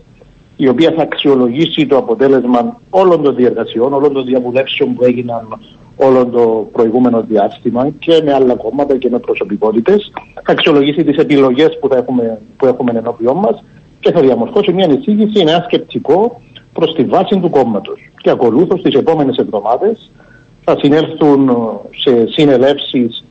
η 0.56 0.68
οποία 0.68 0.92
θα 0.96 1.02
αξιολογήσει 1.02 1.86
το 1.86 1.96
αποτέλεσμα 1.96 2.80
όλων 2.90 3.22
των 3.22 3.34
διεργασιών, 3.34 3.92
όλων 3.92 4.12
των 4.12 4.24
διαβουλεύσεων 4.24 4.94
που 4.94 5.04
έγιναν 5.04 5.58
όλο 5.96 6.26
το 6.26 6.68
προηγούμενο 6.72 7.24
διάστημα 7.28 7.90
και 7.98 8.22
με 8.24 8.34
άλλα 8.34 8.54
κόμματα 8.54 8.96
και 8.96 9.08
με 9.08 9.18
προσωπικότητες. 9.18 10.12
Θα 10.42 10.52
αξιολογήσει 10.52 11.04
τις 11.04 11.16
επιλογές 11.16 11.78
που, 11.80 11.88
θα 11.88 11.96
έχουμε, 11.96 12.40
που 12.56 12.66
έχουμε 12.66 12.92
ενώπιόν 12.94 13.36
μας 13.36 13.64
και 14.00 14.12
θα 14.12 14.20
διαμορφώσει 14.20 14.72
μια 14.72 14.86
εισήγηση, 14.86 15.40
ένα 15.40 15.62
σκεπτικό 15.64 16.40
προς 16.72 16.94
τη 16.94 17.04
βάση 17.04 17.38
του 17.38 17.50
κόμματος. 17.50 18.00
Και 18.22 18.30
ακολούθως 18.30 18.82
τις 18.82 18.94
επόμενες 18.94 19.36
εβδομάδες 19.36 20.10
θα 20.64 20.76
συνέλθουν 20.80 21.50
σε 21.90 22.26
συνελεύσεις 22.26 23.24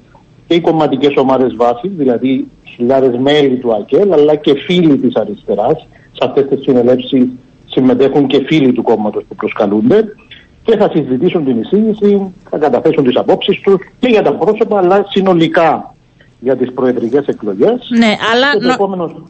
και 0.47 0.55
οι 0.55 0.61
κομματικές 0.61 1.15
ομάδες 1.15 1.55
βάσης, 1.55 1.91
δηλαδή 1.93 2.47
χιλιάδες 2.63 3.17
μέλη 3.17 3.57
του 3.57 3.73
ΑΚΕΛ, 3.73 4.13
αλλά 4.13 4.35
και 4.35 4.53
φίλοι 4.53 4.97
της 4.97 5.15
αριστεράς. 5.15 5.87
Σε 6.13 6.25
αυτές 6.27 6.45
τις 6.47 6.61
συνελεύσεις 6.61 7.27
συμμετέχουν 7.65 8.27
και 8.27 8.43
φίλοι 8.45 8.71
του 8.73 8.83
κόμματος 8.83 9.23
που 9.27 9.35
προσκαλούνται 9.35 10.15
και 10.63 10.77
θα 10.77 10.89
συζητήσουν 10.93 11.45
την 11.45 11.61
εισήγηση, 11.61 12.33
θα 12.49 12.57
καταθέσουν 12.57 13.03
τις 13.03 13.15
απόψεις 13.15 13.59
τους 13.61 13.75
και 13.99 14.07
για 14.07 14.21
τα 14.21 14.33
πρόσωπα, 14.33 14.77
αλλά 14.77 15.05
συνολικά 15.09 15.95
για 16.39 16.57
τις 16.57 16.73
προεδρικές 16.73 17.25
εκλογές. 17.25 17.89
Ναι, 17.97 18.15
αλλά... 18.33 18.51
Το 18.61 18.73
επόμενο... 18.73 19.29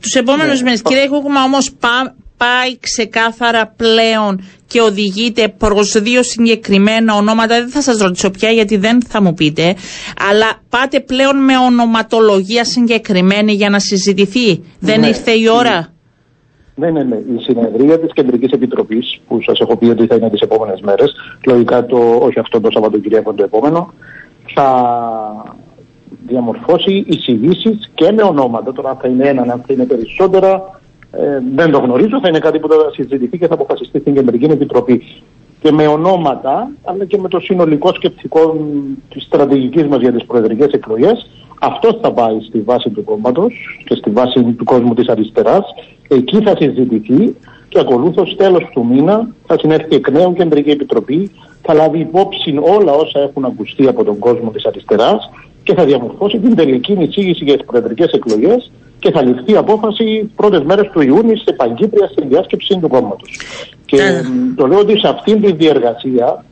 Τους 0.00 0.14
επόμενους 0.14 0.58
ναι. 0.58 0.64
μήνες, 0.64 0.82
κύριε 0.82 1.08
Κούκουμα, 1.08 1.42
όμως 1.42 1.72
πά, 1.72 2.14
πάει 2.36 2.78
ξεκάθαρα 2.78 3.74
πλέον 3.76 4.44
και 4.66 4.80
οδηγείται 4.80 5.48
προς 5.48 6.02
δύο 6.02 6.22
συγκεκριμένα 6.22 7.14
ονόματα. 7.14 7.58
Δεν 7.58 7.68
θα 7.68 7.82
σας 7.82 7.98
ρωτήσω 7.98 8.30
πια 8.30 8.50
γιατί 8.50 8.76
δεν 8.76 9.02
θα 9.08 9.22
μου 9.22 9.34
πείτε. 9.34 9.76
Αλλά 10.30 10.60
πάτε 10.68 11.00
πλέον 11.00 11.44
με 11.44 11.58
ονοματολογία 11.58 12.64
συγκεκριμένη 12.64 13.52
για 13.52 13.70
να 13.70 13.78
συζητηθεί. 13.78 14.64
Δεν 14.78 15.00
ναι, 15.00 15.06
ήρθε 15.06 15.30
η 15.30 15.48
ώρα. 15.48 15.93
Ναι, 16.74 16.90
ναι, 16.90 17.02
ναι. 17.02 17.16
Η 17.16 17.38
συνεδρία 17.38 17.98
της 17.98 18.12
Κεντρικής 18.12 18.50
Επιτροπής, 18.50 19.20
που 19.28 19.42
σας 19.42 19.60
έχω 19.60 19.76
πει 19.76 19.86
ότι 19.86 20.06
θα 20.06 20.14
είναι 20.14 20.30
τις 20.30 20.40
επόμενες 20.40 20.80
μέρες, 20.80 21.14
λογικά 21.46 21.86
το, 21.86 21.98
όχι 22.20 22.38
αυτό 22.38 22.60
το 22.60 22.70
Σαββατοκυριακό 22.70 23.32
το 23.32 23.44
επόμενο, 23.44 23.92
θα 24.54 25.54
διαμορφώσει 26.26 27.04
εισηγήσεις 27.08 27.90
και 27.94 28.12
με 28.12 28.22
ονόματα. 28.22 28.72
Τώρα, 28.72 28.90
αν 28.90 28.96
θα 28.96 29.08
είναι 29.08 29.28
ένα, 29.28 29.42
αν 29.42 29.62
θα 29.66 29.72
είναι 29.72 29.84
περισσότερα, 29.84 30.80
ε, 31.10 31.40
δεν 31.54 31.70
το 31.70 31.78
γνωρίζω. 31.78 32.20
Θα 32.20 32.28
είναι 32.28 32.38
κάτι 32.38 32.58
που 32.58 32.68
θα 32.68 32.76
συζητηθεί 32.92 33.38
και 33.38 33.46
θα 33.46 33.54
αποφασιστεί 33.54 33.98
στην 34.00 34.14
Κεντρική 34.14 34.44
Επιτροπή. 34.44 35.02
Και 35.60 35.72
με 35.72 35.86
ονόματα, 35.86 36.70
αλλά 36.84 37.04
και 37.04 37.18
με 37.18 37.28
το 37.28 37.40
συνολικό 37.40 37.94
σκεπτικό 37.94 38.56
της 39.08 39.22
στρατηγικής 39.22 39.86
μας 39.86 40.00
για 40.00 40.12
τις 40.12 40.24
προεδρικές 40.24 40.72
εκλογές, 40.72 41.30
αυτός 41.60 41.98
θα 42.02 42.12
πάει 42.12 42.40
στη 42.40 42.60
βάση 42.60 42.90
του 42.90 43.04
κόμματος 43.04 43.54
και 43.84 43.94
στη 43.94 44.10
βάση 44.10 44.42
του 44.42 44.64
κόσμου 44.64 44.94
της 44.94 45.08
αριστεράς. 45.08 45.64
Εκεί 46.08 46.42
θα 46.42 46.56
συζητηθεί 46.58 47.36
και 47.68 47.78
ακολούθως 47.78 48.34
τέλος 48.36 48.68
του 48.72 48.86
μήνα 48.86 49.28
θα 49.46 49.58
συνέρθει 49.58 49.94
εκ 49.94 50.10
νέου 50.10 50.32
Κεντρική 50.32 50.70
Επιτροπή, 50.70 51.30
θα 51.62 51.74
λάβει 51.74 51.98
υπόψη 51.98 52.58
όλα 52.60 52.92
όσα 52.92 53.20
έχουν 53.20 53.44
ακουστεί 53.44 53.86
από 53.86 54.04
τον 54.04 54.18
κόσμο 54.18 54.50
της 54.50 54.64
αριστεράς 54.64 55.30
και 55.62 55.74
θα 55.74 55.84
διαμορφώσει 55.84 56.38
την 56.38 56.54
τελική 56.54 56.92
εισήγηση 56.92 57.44
για 57.44 57.56
τις 57.56 57.66
προεδρικές 57.66 58.12
εκλογές 58.12 58.70
και 58.98 59.10
θα 59.10 59.22
ληφθεί 59.22 59.56
απόφαση 59.56 60.30
πρώτες 60.36 60.62
μέρες 60.62 60.90
του 60.92 61.00
Ιούνιου 61.00 61.36
σε 61.36 61.52
Παγκύπρια 61.52 62.06
στην 62.06 62.28
διάσκεψη 62.28 62.78
του 62.80 62.88
κόμματος. 62.88 63.40
Και 63.86 63.96
ε. 63.96 64.22
το 64.56 64.66
λέω 64.66 64.78
ότι 64.78 64.98
σε 64.98 65.08
αυτήν 65.08 65.40
τη 65.40 65.52
διεργασία 65.52 66.44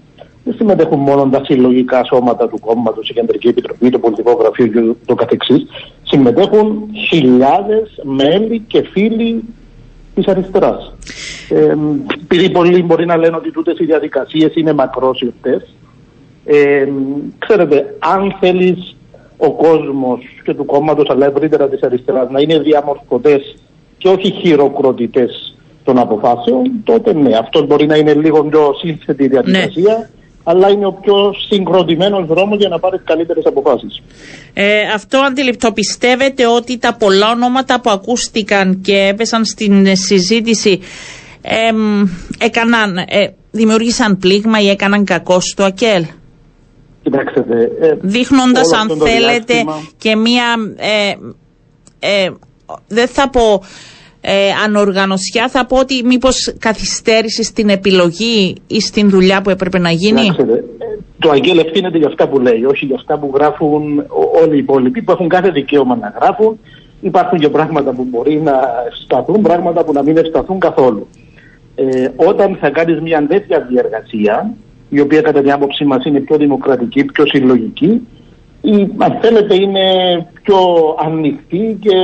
δεν 0.44 0.54
συμμετέχουν 0.54 0.98
μόνο 0.98 1.28
τα 1.28 1.44
συλλογικά 1.44 2.04
σώματα 2.04 2.48
του 2.48 2.58
κόμματος, 2.60 3.08
η 3.08 3.12
Κεντρική 3.12 3.48
Επιτροπή, 3.48 3.90
το 3.90 3.98
Πολιτικό 3.98 4.32
Γραφείο 4.32 4.66
και 4.66 4.94
το 5.06 5.14
καθεξής. 5.14 5.66
Συμμετέχουν 6.02 6.88
χιλιάδες 7.08 8.00
μέλη 8.02 8.64
και 8.66 8.82
φίλοι 8.82 9.44
της 10.14 10.26
αριστεράς. 10.26 10.94
Ε, 11.48 11.76
επειδή 12.22 12.50
πολλοί 12.50 12.82
μπορεί 12.82 13.06
να 13.06 13.16
λένε 13.16 13.36
ότι 13.36 13.50
τούτες 13.50 13.78
οι 13.78 13.84
διαδικασίες 13.84 14.54
είναι 14.54 14.72
μακρόσυρτες, 14.72 15.74
ε, 16.44 16.88
ξέρετε, 17.38 17.96
αν 17.98 18.36
θέλεις 18.40 18.96
ο 19.36 19.52
κόσμος 19.52 20.20
και 20.44 20.54
του 20.54 20.64
κόμματος, 20.64 21.10
αλλά 21.10 21.26
ευρύτερα 21.26 21.68
της 21.68 21.82
αριστεράς, 21.82 22.30
να 22.30 22.40
είναι 22.40 22.58
διαμορφωτές 22.58 23.56
και 23.98 24.08
όχι 24.08 24.30
χειροκροτητές 24.30 25.56
των 25.84 25.98
αποφάσεων, 25.98 26.70
τότε 26.84 27.12
ναι, 27.12 27.36
αυτός 27.36 27.66
μπορεί 27.66 27.86
να 27.86 27.96
είναι 27.96 28.14
λίγο 28.14 28.44
πιο 28.44 28.74
σύνθετη 28.80 29.28
διαδικασία. 29.28 29.96
Ναι 29.98 30.20
αλλά 30.44 30.68
είναι 30.68 30.86
ο 30.86 30.92
πιο 30.92 31.34
συγκροτημένος 31.48 32.26
δρόμος 32.26 32.58
για 32.58 32.68
να 32.68 32.78
πάρει 32.78 32.98
καλύτερες 32.98 33.44
αποφάσεις. 33.46 34.02
Ε, 34.52 34.80
αυτό 34.94 35.18
αντιληπτό. 35.18 35.72
Πιστεύετε 35.72 36.46
ότι 36.46 36.78
τα 36.78 36.94
πολλά 36.94 37.30
ονόματα 37.30 37.80
που 37.80 37.90
ακούστηκαν 37.90 38.80
και 38.80 39.08
έπεσαν 39.12 39.44
στην 39.44 39.96
συζήτηση 39.96 40.80
ε, 41.42 41.72
έκαναν, 42.38 42.96
ε, 42.96 43.04
δημιούργησαν 43.50 44.18
πλήγμα 44.18 44.60
ή 44.60 44.68
έκαναν 44.68 45.04
κακό 45.04 45.40
στο 45.40 45.64
ΑΚΕΛ; 45.64 46.04
Κοιτάξτε, 47.02 47.40
ε, 47.80 47.96
Δείχνοντας 48.00 48.72
αν 48.72 48.98
θέλετε 48.98 49.54
και 49.98 50.16
μία, 50.16 50.44
ε, 50.76 51.14
ε, 51.98 52.30
δεν 52.88 53.08
θα 53.08 53.30
πω 53.30 53.62
ε, 54.24 54.50
ανοργανωσιά, 54.64 55.48
θα 55.48 55.66
πω 55.66 55.78
ότι 55.78 56.02
μήπως 56.04 56.54
καθυστέρησες 56.58 57.46
στην 57.46 57.68
επιλογή 57.68 58.54
ή 58.66 58.80
στην 58.80 59.10
δουλειά 59.10 59.42
που 59.42 59.50
έπρεπε 59.50 59.78
να 59.78 59.90
γίνει; 59.90 60.26
Ε, 60.38 60.44
το 61.18 61.30
Αγγέλ 61.30 61.58
ευθύνεται 61.58 61.98
για 61.98 62.06
αυτά 62.06 62.28
που 62.28 62.38
λέει, 62.38 62.64
όχι 62.64 62.84
για 62.84 62.96
αυτά 62.96 63.18
που 63.18 63.30
γράφουν 63.34 64.04
όλοι 64.42 64.54
οι 64.54 64.58
υπόλοιποι 64.58 65.02
που 65.02 65.12
έχουν 65.12 65.28
κάθε 65.28 65.50
δικαίωμα 65.50 65.96
να 65.96 66.14
γράφουν. 66.20 66.58
Υπάρχουν 67.00 67.38
και 67.38 67.48
πράγματα 67.48 67.92
που 67.92 68.06
μπορεί 68.10 68.40
να 68.44 68.52
σταθούν, 69.04 69.42
πράγματα 69.42 69.84
που 69.84 69.92
να 69.92 70.02
μην 70.02 70.16
ευσταθούν 70.16 70.58
καθόλου. 70.58 71.08
Ε, 71.74 72.08
όταν 72.16 72.56
θα 72.60 72.70
κάνεις 72.70 73.00
μια 73.00 73.26
τέτοια 73.26 73.66
διεργασία, 73.70 74.54
η 74.88 75.00
οποία 75.00 75.20
κατά 75.20 75.40
την 75.40 75.52
άποψή 75.52 75.84
μας 75.84 76.04
είναι 76.04 76.20
πιο 76.20 76.36
δημοκρατική, 76.36 77.04
πιο 77.04 77.26
συλλογική, 77.26 78.00
ή 78.60 78.88
αν 78.98 79.18
θέλετε 79.20 79.54
είναι 79.54 79.86
πιο 80.42 80.56
ανοιχτή 81.04 81.78
και 81.80 81.96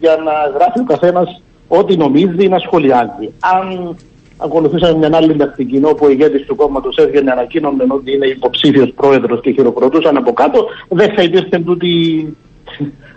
για 0.00 0.16
να 0.16 0.32
γράφει 0.58 0.78
ο 0.80 0.84
καθένας 0.84 1.42
ό,τι 1.78 1.96
νομίζει 1.96 2.48
να 2.48 2.58
σχολιάζει. 2.58 3.32
Αν 3.40 3.96
ακολουθήσαμε 4.36 4.98
μια 4.98 5.16
άλλη 5.16 5.36
τακτική 5.36 5.80
όπου 5.84 6.04
ο 6.06 6.10
ηγέτης 6.10 6.46
του 6.46 6.56
κόμματος 6.56 6.96
έβγαινε 6.96 7.30
ανακοίνωνε 7.30 7.84
ότι 7.88 8.12
είναι 8.12 8.26
υποψήφιος 8.26 8.92
πρόεδρος 8.96 9.40
και 9.40 9.50
χειροκροτούσαν 9.50 10.16
από 10.16 10.32
κάτω, 10.32 10.66
δεν 10.88 11.14
θα 11.14 11.22
υπήρχε 11.22 11.58
τούτη, 11.58 12.36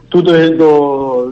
τούτο, 0.08 0.32
το, 0.58 0.70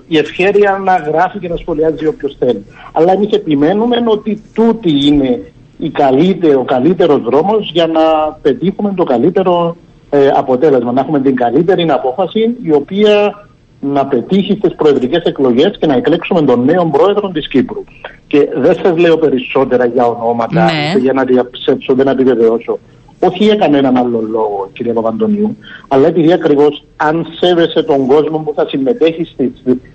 η 0.07 0.17
ευχαίρεια 0.17 0.81
να 0.83 0.95
γράφει 0.95 1.39
και 1.39 1.47
να 1.47 1.55
σχολιάζει 1.55 2.07
όποιος 2.07 2.35
θέλει. 2.39 2.65
Αλλά 2.91 3.11
εμείς 3.11 3.31
επιμένουμε 3.31 4.03
ότι 4.05 4.41
τούτη 4.53 5.05
είναι 5.05 5.51
η 5.77 5.89
καλύτερη, 5.89 6.53
ο 6.53 6.63
καλύτερος 6.63 7.21
δρόμος 7.21 7.71
για 7.73 7.87
να 7.87 8.01
πετύχουμε 8.41 8.93
το 8.95 9.03
καλύτερο 9.03 9.75
ε, 10.09 10.27
αποτέλεσμα. 10.27 10.91
Να 10.91 11.01
έχουμε 11.01 11.19
την 11.19 11.35
καλύτερη 11.35 11.89
απόφαση 11.89 12.55
η 12.63 12.71
οποία 12.71 13.47
να 13.83 14.05
πετύχει 14.05 14.53
στι 14.53 14.69
προεδρικές 14.69 15.23
εκλογές 15.23 15.77
και 15.79 15.85
να 15.85 15.95
εκλέξουμε 15.95 16.41
τον 16.41 16.63
νέο 16.63 16.85
πρόεδρο 16.85 17.29
της 17.29 17.47
Κύπρου. 17.47 17.83
Και 18.27 18.49
δεν 18.55 18.75
σας 18.83 18.97
λέω 18.97 19.17
περισσότερα 19.17 19.85
για 19.85 20.05
ονόματα, 20.05 20.63
ναι. 20.63 20.99
για 20.99 21.13
να 21.13 21.23
διαψεύσω, 21.23 21.93
δεν 21.93 22.05
να 22.05 22.11
επιβεβαιώσω. 22.11 22.79
Όχι 23.19 23.43
για 23.43 23.55
κανέναν 23.55 23.97
άλλο 23.97 24.21
λόγο, 24.21 24.69
κύριε 24.73 24.93
Παπαντονίου, 24.93 25.57
αλλά 25.87 26.07
επειδή 26.07 26.33
ακριβώς 26.33 26.83
αν 26.95 27.27
σέβεσαι 27.39 27.83
τον 27.83 28.07
κόσμο 28.07 28.37
που 28.37 28.53
θα 28.55 28.67
συμμετέχει 28.67 29.23
στις 29.23 29.51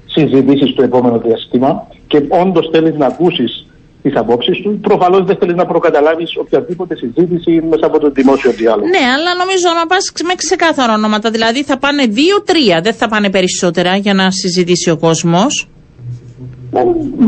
συζητήσεις 0.07 0.75
του 0.75 0.83
επόμενο 0.83 1.19
διαστήμα 1.19 1.87
και 2.07 2.23
όντως 2.29 2.69
θέλεις 2.73 2.95
να 2.97 3.07
ακούσεις 3.07 3.67
τις 4.03 4.17
απόψεις 4.17 4.61
του. 4.63 4.79
Προφανώς 4.83 5.25
δεν 5.25 5.37
θέλεις 5.37 5.55
να 5.55 5.67
προκαταλάβεις 5.67 6.37
οποιαδήποτε 6.37 6.97
συζήτηση 6.97 7.63
μέσα 7.71 7.87
από 7.87 7.99
το 7.99 8.11
δημόσιο 8.11 8.51
διάλογο. 8.51 8.89
Ναι, 8.89 9.05
αλλά 9.17 9.35
νομίζω 9.35 9.69
να 9.81 9.87
πας 9.87 10.13
με 10.25 10.35
ξεκάθαρα 10.35 10.93
ονόματα. 10.95 11.31
Δηλαδή 11.31 11.65
θα 11.65 11.79
πάνε 11.79 12.07
δύο-τρία, 12.07 12.81
δεν 12.81 12.95
θα 12.95 13.09
πάνε 13.09 13.31
περισσότερα 13.31 13.97
για 13.97 14.15
να 14.15 14.31
συζητήσει 14.31 14.91
ο 14.91 14.97
κόσμος. 14.97 15.69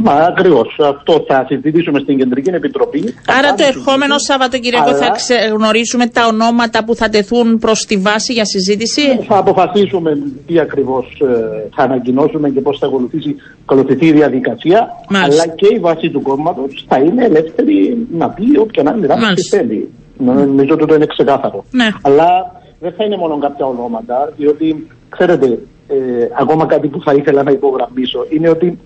Μα 0.03 0.13
ακριβώς. 0.13 0.77
Αυτό 0.79 1.25
θα 1.29 1.45
συζητήσουμε 1.49 1.99
στην 1.99 2.19
Κεντρική 2.19 2.51
Επιτροπή. 2.51 3.15
Άρα 3.39 3.55
το 3.55 3.65
ερχόμενο 3.67 4.19
Σαββατοκύριακο 4.19 4.89
αλλά... 4.89 4.99
θα 4.99 5.35
γνωρίσουμε 5.55 6.07
τα 6.07 6.27
ονόματα 6.27 6.85
που 6.85 6.95
θα 6.95 7.09
τεθούν 7.09 7.59
προς 7.59 7.85
τη 7.85 7.97
βάση 7.97 8.33
για 8.33 8.45
συζήτηση; 8.45 9.03
Θα 9.29 9.37
αποφασίσουμε 9.37 10.19
τι 10.47 10.59
ακριβώς 10.59 11.07
ε, 11.21 11.69
θα 11.75 11.83
ανακοινώσουμε 11.83 12.51
και 12.51 12.61
πώς 12.61 12.79
θα 12.79 12.87
ακολουθήσει, 12.87 13.37
ακολουθηθεί 13.63 14.07
η 14.07 14.13
διαδικασία. 14.13 14.89
Μάλιστα. 15.09 15.43
Αλλά 15.43 15.55
και 15.55 15.67
η 15.75 15.79
βάση 15.79 16.11
του 16.11 16.23
κόμματος 16.23 16.85
θα 16.89 16.99
είναι 16.99 17.25
ελεύθερη 17.25 18.07
να 18.11 18.29
πει 18.29 18.59
όποια 18.59 18.83
να 18.83 18.95
είναι 18.97 19.35
θέλει. 19.51 19.89
Νομίζω 20.19 20.75
ότι 20.75 20.87
το 20.87 20.95
είναι 20.95 21.07
ξεκάθαρο. 21.07 21.65
Ναι. 21.71 21.89
Αλλά 22.03 22.61
δεν 22.81 22.93
θα 22.97 23.05
είναι 23.05 23.17
μόνο 23.17 23.39
κάποια 23.39 23.67
ονόματα, 23.67 24.33
διότι 24.37 24.87
ξέρετε, 25.09 25.59
ε, 25.89 25.97
ακόμα 26.41 26.67
κάτι 26.67 26.89
που 26.89 27.03
θα 27.03 27.13
ήθελα 27.15 27.43
να 27.43 27.51
υπογραμμίσω 27.51 28.27
είναι 28.29 28.49
ότι 28.49 28.79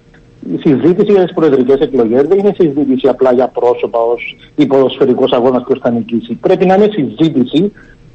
η 0.52 0.58
συζήτηση 0.58 1.12
για 1.12 1.22
τις 1.22 1.34
προεδρικές 1.34 1.78
εκλογές 1.80 2.22
δεν 2.22 2.38
είναι 2.38 2.54
συζήτηση 2.58 3.08
απλά 3.08 3.32
για 3.32 3.48
πρόσωπα 3.48 3.98
ως 3.98 4.36
υποδοσφαιρικός 4.54 5.32
αγώνας 5.32 5.62
ποιο 5.66 5.76
θα 5.82 5.90
νικήσει. 5.90 6.34
Πρέπει 6.34 6.66
να 6.66 6.74
είναι 6.74 6.88
συζήτηση 6.92 7.72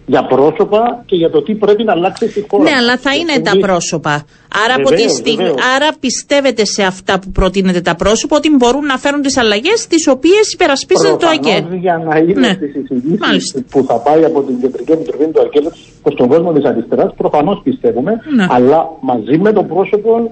για 0.09 0.25
πρόσωπα 0.25 1.03
και 1.05 1.15
για 1.15 1.29
το 1.29 1.41
τι 1.41 1.53
πρέπει 1.55 1.83
να 1.83 1.91
αλλάξει 1.91 2.29
στη 2.29 2.45
χώρα. 2.49 2.63
Ναι, 2.63 2.75
αλλά 2.79 2.97
θα 2.97 3.15
είναι 3.15 3.39
τα 3.39 3.51
πρόσωπα. 3.59 4.25
Άρα, 4.65 4.75
από 4.77 4.89
τη 4.89 5.09
στιγμή, 5.09 5.53
άρα 5.75 5.89
πιστεύετε 5.99 6.65
σε 6.65 6.83
αυτά 6.83 7.19
που 7.19 7.31
προτείνετε 7.31 7.81
τα 7.81 7.95
πρόσωπα 7.95 8.35
ότι 8.37 8.49
μπορούν 8.55 8.85
να 8.85 8.97
φέρουν 8.97 9.21
τις 9.21 9.37
αλλαγές 9.37 9.87
τις 9.87 10.07
οποίες 10.07 10.53
υπερασπίζεται 10.53 11.15
το 11.15 11.27
ΑΚΕ. 11.27 11.67
Για 11.79 12.01
να 12.07 12.17
είναι 12.17 12.39
ναι. 12.39 12.53
στις 12.53 12.71
συζητήσεις 12.87 13.63
που 13.69 13.85
θα 13.87 13.95
πάει 13.95 14.23
από 14.23 14.41
την 14.41 14.61
Κεντρική 14.61 14.91
Επιτροπή 14.91 15.25
του 15.25 15.41
ΑΚΕ 15.41 15.61
προς 16.03 16.15
τον 16.15 16.27
κόσμο 16.27 16.51
της 16.51 16.63
αριστεράς, 16.65 17.13
προφανώς 17.17 17.61
πιστεύουμε, 17.63 18.11
ναι. 18.35 18.45
αλλά 18.49 18.89
μαζί 19.01 19.37
με 19.37 19.51
το 19.51 19.63
πρόσωπο 19.63 20.11
ε, 20.17 20.31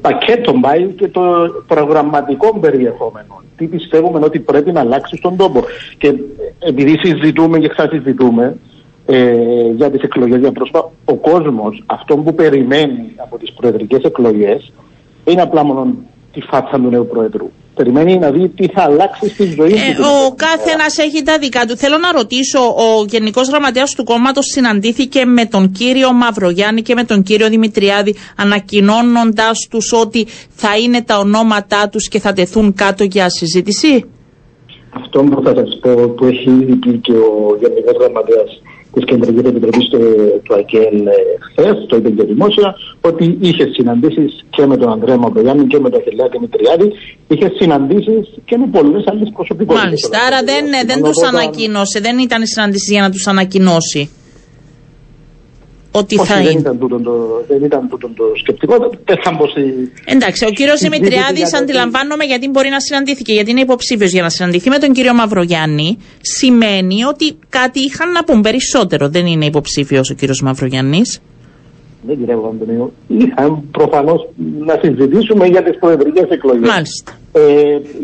πακέτο 0.00 0.52
πάει 0.52 0.86
και 0.86 1.08
το 1.08 1.22
προγραμματικό 1.66 2.58
περιεχόμενο. 2.58 3.42
Τι 3.56 3.66
πιστεύουμε 3.66 4.24
ότι 4.24 4.40
πρέπει 4.40 4.72
να 4.72 4.80
αλλάξει 4.80 5.16
στον 5.16 5.36
τόπο. 5.36 5.64
Και 5.98 6.08
ε, 6.08 6.68
επειδή 6.68 6.98
συζητούμε 7.02 7.58
και 7.58 7.72
θα 7.76 7.88
συζητούμε, 7.90 8.56
ε, 9.06 9.70
για 9.76 9.90
τις 9.90 10.02
εκλογές 10.02 10.38
για 10.38 10.52
πρόσωπα, 10.52 10.90
ο 11.04 11.14
κόσμος 11.14 11.82
αυτό 11.86 12.16
που 12.16 12.34
περιμένει 12.34 13.12
από 13.16 13.38
τις 13.38 13.52
προεδρικές 13.52 14.02
εκλογές 14.02 14.72
είναι 15.24 15.42
απλά 15.42 15.64
μόνο 15.64 15.94
τη 16.32 16.40
φάτσα 16.40 16.76
του 16.76 16.88
νέου 16.88 17.06
Πρόεδρου. 17.06 17.50
Περιμένει 17.74 18.18
να 18.18 18.30
δει 18.30 18.48
τι 18.48 18.66
θα 18.66 18.82
αλλάξει 18.82 19.28
στη 19.28 19.44
ζωή 19.44 19.72
ε, 19.72 19.94
του. 19.94 20.02
Ο 20.26 20.34
κάθε 20.34 20.70
ένα 20.70 20.84
έχει 20.96 21.22
τα 21.22 21.38
δικά 21.38 21.66
του. 21.66 21.76
Θέλω 21.76 21.98
να 21.98 22.12
ρωτήσω, 22.12 22.58
ο 22.60 23.04
Γενικός 23.08 23.48
Γραμματέας 23.48 23.94
του 23.94 24.04
κόμματος 24.04 24.46
συναντήθηκε 24.46 25.24
με 25.24 25.46
τον 25.46 25.70
κύριο 25.70 26.12
Μαυρογιάννη 26.12 26.82
και 26.82 26.94
με 26.94 27.04
τον 27.04 27.22
κύριο 27.22 27.48
Δημητριάδη, 27.48 28.14
ανακοινώνοντας 28.36 29.66
τους 29.70 29.92
ότι 29.92 30.26
θα 30.48 30.78
είναι 30.78 31.02
τα 31.02 31.18
ονόματά 31.18 31.88
τους 31.88 32.08
και 32.08 32.20
θα 32.20 32.32
τεθούν 32.32 32.74
κάτω 32.74 33.04
για 33.04 33.28
συζήτηση; 33.28 34.04
Αυτό 34.90 35.22
που 35.22 35.42
θα 35.42 35.54
σας 35.54 35.78
πω, 35.82 36.08
που 36.08 36.24
έχει 36.24 36.50
ήδη 36.50 36.74
πει 36.74 36.98
και 36.98 37.12
ο 37.12 37.56
Γενικός 37.60 37.96
Γραμματέας 37.98 38.60
της 38.94 39.04
Κεντρικής 39.04 39.44
Επιτροπής 39.50 39.88
του 40.42 40.54
ΑΚΕΛ 40.54 40.98
χθες, 41.46 41.76
το 41.88 41.96
είπε 41.96 42.10
και 42.10 42.24
δημόσια, 42.32 42.68
ότι 43.00 43.38
είχε 43.40 43.64
συναντήσεις 43.76 44.44
και 44.50 44.66
με 44.66 44.76
τον 44.76 44.88
Ανδρέα 44.92 45.16
Μαυρογιάννη 45.16 45.66
και 45.66 45.78
με 45.78 45.90
τον 45.90 46.00
Αχιλέα 46.00 46.28
Μητριάδη, 46.40 46.88
είχε 47.28 47.52
συναντήσεις 47.60 48.24
και 48.44 48.56
με 48.56 48.66
πολλές 48.76 49.04
άλλες 49.06 49.28
προσωπικότητες. 49.34 49.84
Μάλιστα, 49.84 50.18
άρα 50.26 50.40
δεν, 50.50 50.64
δεν 50.86 51.02
τους 51.02 51.22
ανακοίνωσε, 51.22 52.00
δεν 52.00 52.18
ήταν 52.18 52.46
συναντήσει 52.46 52.92
για 52.92 53.02
να 53.02 53.10
τους 53.10 53.26
ανακοινώσει 53.26 54.10
ότι 56.00 56.18
Όχι, 56.18 56.32
θα 56.32 56.34
δεν 56.34 56.50
είναι. 56.50 56.60
Ήταν 56.60 56.78
τούτο 56.78 57.00
το, 57.00 57.44
δεν 57.48 57.64
ήταν 57.64 57.88
τούτο 57.88 58.08
το 58.08 58.24
σκεπτικό. 58.42 58.74
Δεν 59.04 59.18
θα 59.22 59.30
μπω 59.36 59.48
στη... 59.48 59.62
Εντάξει, 60.04 60.44
ο 60.44 60.50
κύριος 60.50 60.80
Δημητριάδης 60.80 61.54
αντιλαμβάνομαι 61.54 62.24
γιατί 62.24 62.48
μπορεί 62.48 62.68
να 62.68 62.80
συναντήθηκε, 62.80 63.32
γιατί 63.32 63.50
είναι 63.50 63.60
υποψήφιος 63.60 64.12
για 64.12 64.22
να 64.22 64.30
συναντηθεί 64.30 64.68
με 64.68 64.78
τον 64.78 64.92
κύριο 64.92 65.14
Μαυρογιάννη. 65.14 65.98
Σημαίνει 66.20 67.04
ότι 67.04 67.36
κάτι 67.48 67.80
είχαν 67.80 68.12
να 68.12 68.24
πούν 68.24 68.40
περισσότερο. 68.40 69.08
Δεν 69.08 69.26
είναι 69.26 69.44
υποψήφιος 69.44 70.10
ο 70.10 70.14
κύριος 70.14 70.42
Μαυρογιάννης. 70.42 71.20
Δεν 72.06 72.18
κύριε 72.18 72.36
Βαντονίου. 72.36 72.92
Είχαν 73.06 73.62
προφανώς 73.70 74.28
να 74.58 74.78
συζητήσουμε 74.82 75.46
για 75.46 75.62
τις 75.62 75.78
προεδρικές 75.78 76.26
εκλογές. 76.28 76.68
Μάλιστα. 76.68 77.12
Ε, 77.32 77.42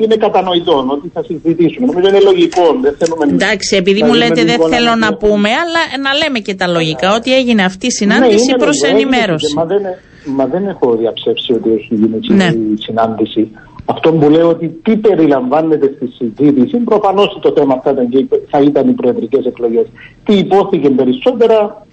είναι 0.02 0.16
κατανοητό 0.16 0.87
ότι 0.88 1.11
θα 1.14 1.23
συζητήσουμε. 1.25 1.87
Νομίζω 1.87 2.09
είναι 2.09 2.21
λογικό. 2.21 2.62
Δεν 2.83 2.95
θέλουμε 2.99 3.25
Εντάξει, 3.35 3.76
επειδή 3.76 4.02
μου 4.02 4.14
λέτε 4.14 4.45
δεν 4.45 4.61
θέλω 4.73 4.95
να 4.95 5.14
πούμε, 5.14 5.49
αλλά 5.62 5.80
να 6.02 6.12
λέμε 6.14 6.38
και 6.38 6.54
τα 6.54 6.66
λογικά. 6.66 7.14
Ότι 7.14 7.35
έγινε 7.35 7.62
αυτή 7.64 7.87
η 7.87 7.90
συνάντηση 7.90 8.50
ναι, 8.50 8.59
προς 8.59 8.83
ενημέρωση. 8.83 9.54
Μα 9.54 9.64
δεν, 9.64 9.83
μα 10.25 10.47
δεν 10.47 10.66
έχω 10.66 10.97
διαψεύσει 10.97 11.52
ότι 11.52 11.71
έχει 11.73 11.95
γίνει 11.95 12.19
ναι. 12.28 12.45
η 12.45 12.76
συνάντηση. 12.78 13.50
Αυτό 13.85 14.12
που 14.12 14.28
λέω 14.30 14.49
ότι 14.49 14.69
τι 14.83 14.97
περιλαμβάνεται 14.97 15.95
στη 15.97 16.07
συζήτηση, 16.07 16.76
προφανώς 16.76 17.38
το 17.40 17.52
θέμα 17.57 17.80
θα 17.83 17.90
ήταν, 17.90 18.28
θα 18.50 18.61
ήταν 18.61 18.88
οι 18.88 18.92
προεδρικές 18.92 19.45
εκλογές. 19.45 19.87
Τι 20.25 20.35
υπόθηκε 20.35 20.90
περισσότερα, 20.90 21.87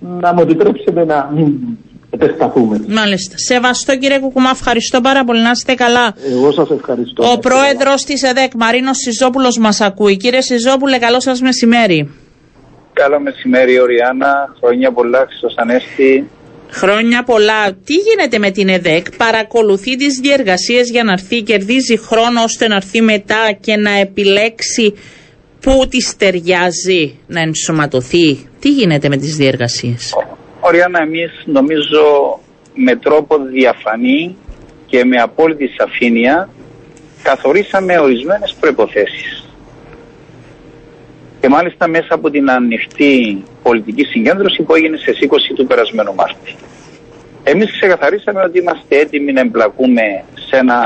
να 0.00 0.32
μου 0.32 0.40
επιτρέψετε 0.40 1.04
να 1.04 1.30
μην 1.34 1.52
επεκταθούμε. 2.10 2.84
Μάλιστα. 2.88 3.38
Σεβαστό 3.38 3.96
κύριε 3.96 4.18
Κουκουμά, 4.18 4.50
ευχαριστώ 4.52 5.00
πάρα 5.00 5.24
πολύ. 5.24 5.42
Να 5.42 5.50
είστε 5.50 5.74
καλά. 5.74 6.14
Εγώ 6.30 6.52
σας 6.52 6.70
ευχαριστώ. 6.70 7.30
Ο 7.32 7.38
πρόεδρος 7.38 8.04
της 8.04 8.22
ΕΔΕΚ, 8.22 8.52
Μαρίνος 8.54 8.96
Σιζόπουλος, 8.98 9.58
μας 9.58 9.80
ακούει. 9.80 10.16
Κύριε 10.16 10.40
Σιζόπουλε, 10.40 10.98
καλό 10.98 11.20
σας 11.20 11.40
μεσημέρι. 11.40 12.10
Καλό 12.92 13.20
μεσημέρι, 13.20 13.80
Οριάννα. 13.80 14.54
Χρόνια 14.60 14.92
πολλά, 14.92 15.26
Χριστός 15.28 15.54
Ανέστη. 15.56 16.28
Χρόνια 16.70 17.22
πολλά. 17.22 17.72
Τι 17.72 17.94
γίνεται 17.94 18.38
με 18.38 18.50
την 18.50 18.68
ΕΔΕΚ, 18.68 19.16
παρακολουθεί 19.16 19.96
τις 19.96 20.18
διεργασίες 20.22 20.90
για 20.90 21.04
να 21.04 21.12
έρθει, 21.12 21.42
κερδίζει 21.42 21.96
χρόνο 21.96 22.42
ώστε 22.42 22.68
να 22.68 22.74
έρθει 22.74 23.00
μετά 23.00 23.52
και 23.60 23.76
να 23.76 23.90
επιλέξει 23.90 24.94
πού 25.60 25.86
της 25.88 26.16
ταιριάζει 26.16 27.18
να 27.26 27.40
ενσωματωθεί; 27.40 28.48
Τι 28.60 28.68
γίνεται 28.70 29.08
με 29.08 29.16
τις 29.16 29.36
διεργασίες; 29.36 30.14
Οριάννα, 30.60 31.02
εμείς 31.02 31.30
νομίζω 31.44 32.38
με 32.74 32.96
τρόπο 32.96 33.36
διαφανή 33.38 34.36
και 34.86 35.04
με 35.04 35.16
απόλυτη 35.16 35.68
σαφήνεια 35.78 36.48
καθορίσαμε 37.22 37.98
ορισμένες 37.98 38.56
προϋποθέσεις. 38.60 39.44
Και 41.40 41.48
μάλιστα 41.48 41.88
μέσα 41.88 42.14
από 42.14 42.30
την 42.30 42.50
ανοιχτή 42.50 43.44
πολιτική 43.62 44.04
συγκέντρωση 44.04 44.62
που 44.62 44.74
έγινε 44.74 44.96
σε 44.96 45.12
20 45.20 45.54
του 45.56 45.66
περασμένου 45.66 46.14
Μάρτη. 46.14 46.54
Εμείς 47.42 47.70
ξεκαθαρίσαμε 47.70 48.40
ότι 48.42 48.58
είμαστε 48.58 48.98
έτοιμοι 48.98 49.32
να 49.32 49.40
εμπλακούμε 49.40 50.24
σε 50.34 50.56
ένα 50.56 50.78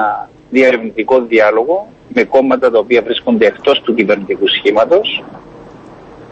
διαρευνητικό 0.50 1.22
διάλογο 1.22 1.88
με 2.14 2.24
κόμματα 2.24 2.70
τα 2.70 2.78
οποία 2.78 3.02
βρίσκονται 3.02 3.46
εκτός 3.46 3.80
του 3.80 3.94
κυβερνητικού 3.94 4.48
σχήματος 4.48 5.24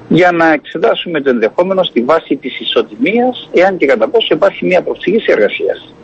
για 0.08 0.32
να 0.32 0.52
εξετάσουμε 0.52 1.20
το 1.20 1.30
ενδεχόμενο 1.30 1.82
στη 1.82 2.00
βάση 2.02 2.36
της 2.36 2.60
ισοτιμίας 2.60 3.48
εάν 3.52 3.76
και 3.76 3.86
κατά 3.86 4.08
πόσο 4.08 4.34
υπάρχει 4.34 4.64
μια 4.66 4.82
προψήγηση 4.82 5.26
εργασίας. 5.28 5.94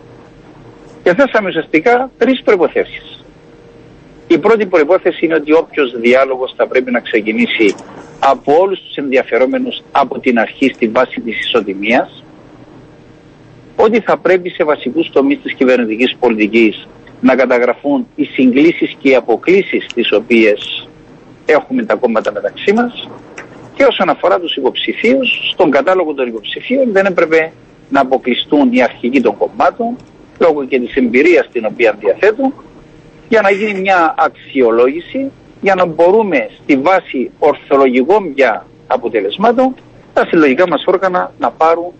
Και 1.02 1.14
θέσαμε 1.14 1.48
ουσιαστικά 1.48 2.10
τρεις 2.18 2.42
προϋποθέσεις. 2.42 3.24
Η 4.26 4.38
πρώτη 4.38 4.66
προϋπόθεση 4.66 5.24
είναι 5.24 5.34
ότι 5.34 5.52
όποιος 5.52 6.00
διάλογος 6.00 6.54
θα 6.56 6.66
πρέπει 6.66 6.90
να 6.90 7.00
ξεκινήσει 7.00 7.74
από 8.18 8.58
όλους 8.60 8.80
τους 8.80 8.96
ενδιαφερόμενους 8.96 9.82
από 9.92 10.18
την 10.18 10.38
αρχή 10.38 10.72
στη 10.74 10.88
βάση 10.88 11.20
της 11.20 11.40
ισοτιμίας, 11.40 12.24
ότι 13.76 14.00
θα 14.00 14.16
πρέπει 14.16 14.50
σε 14.50 14.64
βασικούς 14.64 15.10
τομείς 15.10 15.38
της 15.42 15.54
κυβερνητικής 15.54 16.16
πολιτικής 16.20 16.88
να 17.20 17.34
καταγραφούν 17.34 18.06
οι 18.14 18.24
συγκλήσεις 18.24 18.96
και 19.00 19.08
οι 19.08 19.14
αποκλήσεις 19.14 19.86
τις 19.94 20.12
οποίες 20.12 20.88
έχουμε 21.46 21.84
τα 21.84 21.94
κόμματα 21.94 22.32
μεταξύ 22.32 22.72
μας 22.72 23.08
και 23.74 23.84
όσον 23.84 24.08
αφορά 24.08 24.40
τους 24.40 24.56
υποψηφίους, 24.56 25.50
στον 25.52 25.70
κατάλογο 25.70 26.14
των 26.14 26.26
υποψηφίων 26.26 26.92
δεν 26.92 27.06
έπρεπε 27.06 27.52
να 27.88 28.00
αποκλειστούν 28.00 28.72
οι 28.72 28.82
αρχηγοί 28.82 29.20
των 29.20 29.36
κομμάτων 29.36 29.96
λόγω 30.38 30.64
και 30.64 30.80
της 30.80 30.94
εμπειρίας 30.94 31.48
την 31.52 31.64
οποία 31.64 31.96
διαθέτουν 32.00 32.52
για 33.28 33.40
να 33.40 33.50
γίνει 33.50 33.80
μια 33.80 34.14
αξιολόγηση 34.18 35.30
για 35.60 35.74
να 35.74 35.86
μπορούμε 35.86 36.48
στη 36.62 36.76
βάση 36.76 37.30
ορθολογικών 37.38 38.34
πια 38.34 38.66
αποτελεσμάτων 38.86 39.74
τα 40.12 40.26
συλλογικά 40.26 40.68
μας 40.68 40.84
όργανα 40.86 41.32
να 41.38 41.50
πάρουν 41.50 41.92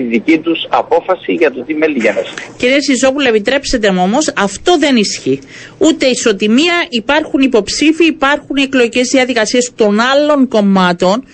τη 0.00 0.06
δική 0.06 0.38
τους 0.38 0.66
απόφαση 0.68 1.32
για 1.32 1.52
το 1.52 1.62
τι 1.62 1.74
μέλη 1.74 1.98
γενέστε. 1.98 2.42
Κύριε 2.56 2.80
Σιζόπουλε, 2.80 3.28
επιτρέψτε 3.28 3.90
μου 3.92 4.02
όμως, 4.02 4.32
αυτό 4.36 4.78
δεν 4.78 4.96
ισχύει. 4.96 5.38
Ούτε 5.78 6.06
ισοτιμία, 6.06 6.74
υπάρχουν 6.88 7.40
υποψήφοι, 7.40 8.06
υπάρχουν 8.06 8.56
εκλογικές 8.56 9.08
διαδικασίες 9.08 9.72
των 9.76 10.00
άλλων 10.00 10.48
κομμάτων 10.48 11.24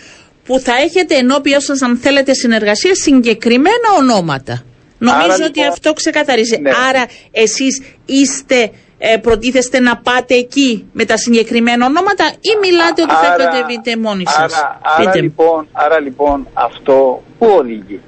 που 0.45 0.59
θα 0.59 0.73
έχετε 0.77 1.15
ενώπιον 1.15 1.61
σας, 1.61 1.83
αν 1.83 1.97
θέλετε, 1.97 2.35
συνεργασία 2.35 2.95
συγκεκριμένα 2.95 3.89
ονόματα. 3.99 4.63
Νομίζω 4.99 5.25
Άρα, 5.35 5.45
ότι 5.45 5.59
λοιπόν, 5.59 5.73
αυτό 5.73 5.93
ξεκαθαρίζει. 5.93 6.59
Ναι. 6.61 6.71
Άρα, 6.89 7.05
εσείς 7.31 7.83
είστε 8.07 8.71
ε, 8.99 9.17
προτίθεστε 9.17 9.81
να 9.81 9.97
πάτε 9.97 10.35
εκεί 10.35 10.87
με 10.93 11.05
τα 11.05 11.17
συγκεκριμένα 11.17 11.87
ονόματα 11.87 12.25
ή 12.41 12.51
μιλάτε 12.61 13.03
ότι 13.03 13.15
άρα, 13.15 13.37
θα 13.37 13.45
κατεβείτε 13.45 13.97
μόνοι 13.97 14.25
σας; 14.27 14.55
Άρα, 14.55 14.81
άρα, 14.83 15.17
λοιπόν, 15.17 15.69
άρα 15.73 16.01
λοιπόν 16.01 16.49
αυτό 16.53 17.23
που 17.39 17.47
οδηγεί 17.59 18.01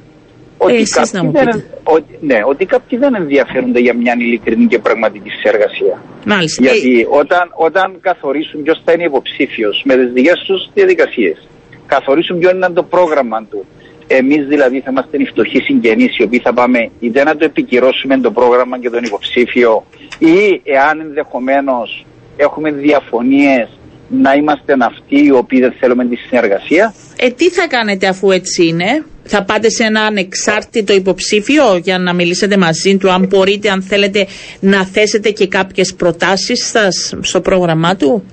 ότι, 0.64 0.74
ε, 0.74 0.84
κάποιοι 0.94 1.30
δεν, 1.32 1.64
ότι, 1.82 2.18
ναι, 2.20 2.40
ότι 2.46 2.64
κάποιοι 2.64 2.98
δεν 2.98 3.14
ενδιαφέρονται 3.14 3.80
για 3.80 3.94
μια 3.94 4.14
ειλικρινή 4.18 4.66
και 4.66 4.78
πραγματική 4.78 5.30
συνεργασία. 5.30 6.02
Μάλιστα. 6.24 6.62
Γιατί 6.64 7.00
ε... 7.00 7.06
όταν, 7.10 7.44
όταν 7.54 7.96
καθορίσουν 8.00 8.62
ποιος 8.62 8.82
θα 8.84 8.92
είναι 8.92 9.04
υποψήφιος 9.04 9.82
με 9.84 9.94
τις 9.96 10.12
δικές 10.12 10.38
τους 10.46 10.70
διαδικασίες, 10.74 11.48
καθορίσουν 11.86 12.38
ποιο 12.38 12.50
είναι 12.50 12.68
το 12.68 12.82
πρόγραμμα 12.82 13.44
του, 13.50 13.66
εμείς 14.06 14.46
δηλαδή 14.46 14.80
θα 14.80 14.90
είμαστε 14.90 15.16
οι 15.16 15.24
φτωχοί 15.24 15.60
συγγενείς 15.60 16.18
οι 16.18 16.22
οποίοι 16.22 16.38
θα 16.38 16.52
πάμε 16.52 16.90
είτε 17.00 17.24
να 17.24 17.36
το 17.36 17.44
επικυρώσουμε 17.44 18.18
το 18.18 18.30
πρόγραμμα 18.30 18.78
και 18.78 18.90
τον 18.90 19.04
υποψήφιο, 19.04 19.84
ή 20.18 20.60
εάν 20.64 21.00
ενδεχομένως 21.00 22.06
έχουμε 22.36 22.70
διαφωνίες 22.70 23.68
να 24.08 24.34
είμαστε 24.34 24.76
αυτοί 24.80 25.24
οι 25.24 25.30
οποίοι 25.30 25.60
δεν 25.60 25.72
θέλουμε 25.80 26.04
τη 26.04 26.16
συνεργασία. 26.16 26.94
Ε, 27.16 27.30
τι 27.30 27.50
θα 27.50 27.66
κάνετε 27.66 28.06
αφού 28.06 28.30
έτσι 28.30 28.66
είναι, 28.66 29.04
θα 29.24 29.44
πάτε 29.44 29.70
σε 29.70 29.84
ένα 29.84 30.00
ανεξάρτητο 30.00 30.92
υποψήφιο 30.92 31.76
για 31.76 31.98
να 31.98 32.12
μιλήσετε 32.12 32.56
μαζί 32.56 32.96
του, 32.96 33.10
αν 33.10 33.26
μπορείτε, 33.26 33.70
αν 33.70 33.82
θέλετε 33.82 34.26
να 34.60 34.84
θέσετε 34.84 35.30
και 35.30 35.46
κάποιες 35.46 35.94
προτάσεις 35.94 36.66
σας 36.66 37.14
στο 37.20 37.40
πρόγραμμά 37.40 37.96
του. 37.96 38.24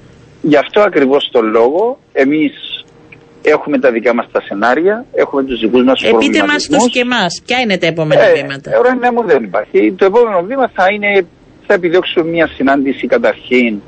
Γι' 0.41 0.57
αυτό 0.57 0.81
ακριβώς 0.81 1.29
το 1.31 1.41
λόγο 1.41 1.99
εμείς 2.11 2.51
Έχουμε 3.43 3.79
τα 3.79 3.91
δικά 3.91 4.13
μας 4.13 4.27
τα 4.31 4.41
σενάρια, 4.41 5.05
έχουμε 5.13 5.43
τους 5.43 5.59
δικούς 5.59 5.83
μας 5.83 6.01
προβληματισμούς. 6.01 6.45
Επίτε 6.45 6.73
μα 6.73 6.77
τους 6.77 6.91
και 6.93 6.99
εμάς. 6.99 7.41
Ποια 7.45 7.59
είναι 7.59 7.77
τα 7.77 7.87
επόμενα 7.87 8.23
ε, 8.23 8.33
βήματα; 8.33 8.71
Ε, 8.71 8.93
ναι, 8.99 9.11
μου 9.11 9.23
δεν 9.25 9.43
υπάρχει. 9.43 9.93
Το 9.97 10.05
επόμενο 10.05 10.41
βήμα 10.41 10.71
θα 10.73 10.85
είναι, 10.93 11.25
θα 11.67 11.73
επιδιώξουμε 11.73 12.29
μια 12.29 12.47
συνάντηση 12.47 13.07
καταρχήν 13.07 13.81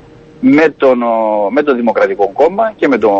με, 0.46 0.74
τον, 0.76 0.98
με 1.50 1.62
το 1.62 1.74
Δημοκρατικό 1.74 2.30
Κόμμα 2.32 2.72
και 2.76 2.88
με 2.88 2.98
τον 2.98 3.12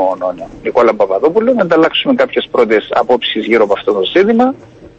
Νικόλα 0.62 0.94
Παπαδόπουλο 0.94 1.52
να 1.52 1.62
ανταλλάξουμε 1.62 2.14
κάποιες 2.14 2.48
πρώτες 2.50 2.88
απόψεις 2.90 3.44
γύρω 3.46 3.64
από 3.64 3.72
αυτό 3.72 3.92
το 3.92 4.02
ζήτημα 4.16 4.54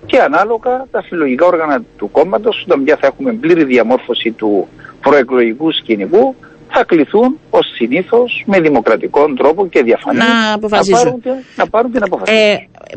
και 0.06 0.20
ανάλογα 0.20 0.86
τα 0.92 1.02
συλλογικά 1.02 1.46
όργανα 1.46 1.82
του 1.98 2.12
κόμματος, 2.12 2.64
όταν 2.68 2.84
πια 2.84 2.98
θα 3.02 3.08
έχουμε 3.08 3.34
πλήρη 3.34 3.64
διαμόρφωση 3.64 4.32
του 4.32 4.68
προεκλογικού 5.02 5.72
σκηνικού, 5.72 6.36
θα 6.70 6.84
κληθούν 6.84 7.40
ως 7.50 7.66
συνήθως 7.76 8.44
με 8.46 8.60
δημοκρατικό 8.60 9.34
τρόπο 9.34 9.68
και 9.68 9.84
διαφανή 9.84 10.18
να, 10.18 10.54
αποφασίσουν. 10.54 11.06
να, 11.06 11.12
πάρουν, 11.12 11.44
να 11.56 11.68
πάρουν 11.68 11.92
την 11.92 12.04
αποφασή. 12.04 12.34
Ε, 12.34 12.56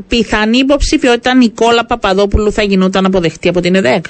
πιθανή 0.08 0.58
υποψηφιότητα 0.58 1.34
Νικόλα 1.34 1.86
Παπαδόπουλου 1.86 2.52
θα 2.52 2.62
γινόταν 2.62 3.04
αποδεκτή 3.04 3.48
από 3.48 3.60
την 3.60 3.74
ΕΔΕΚ; 3.74 4.04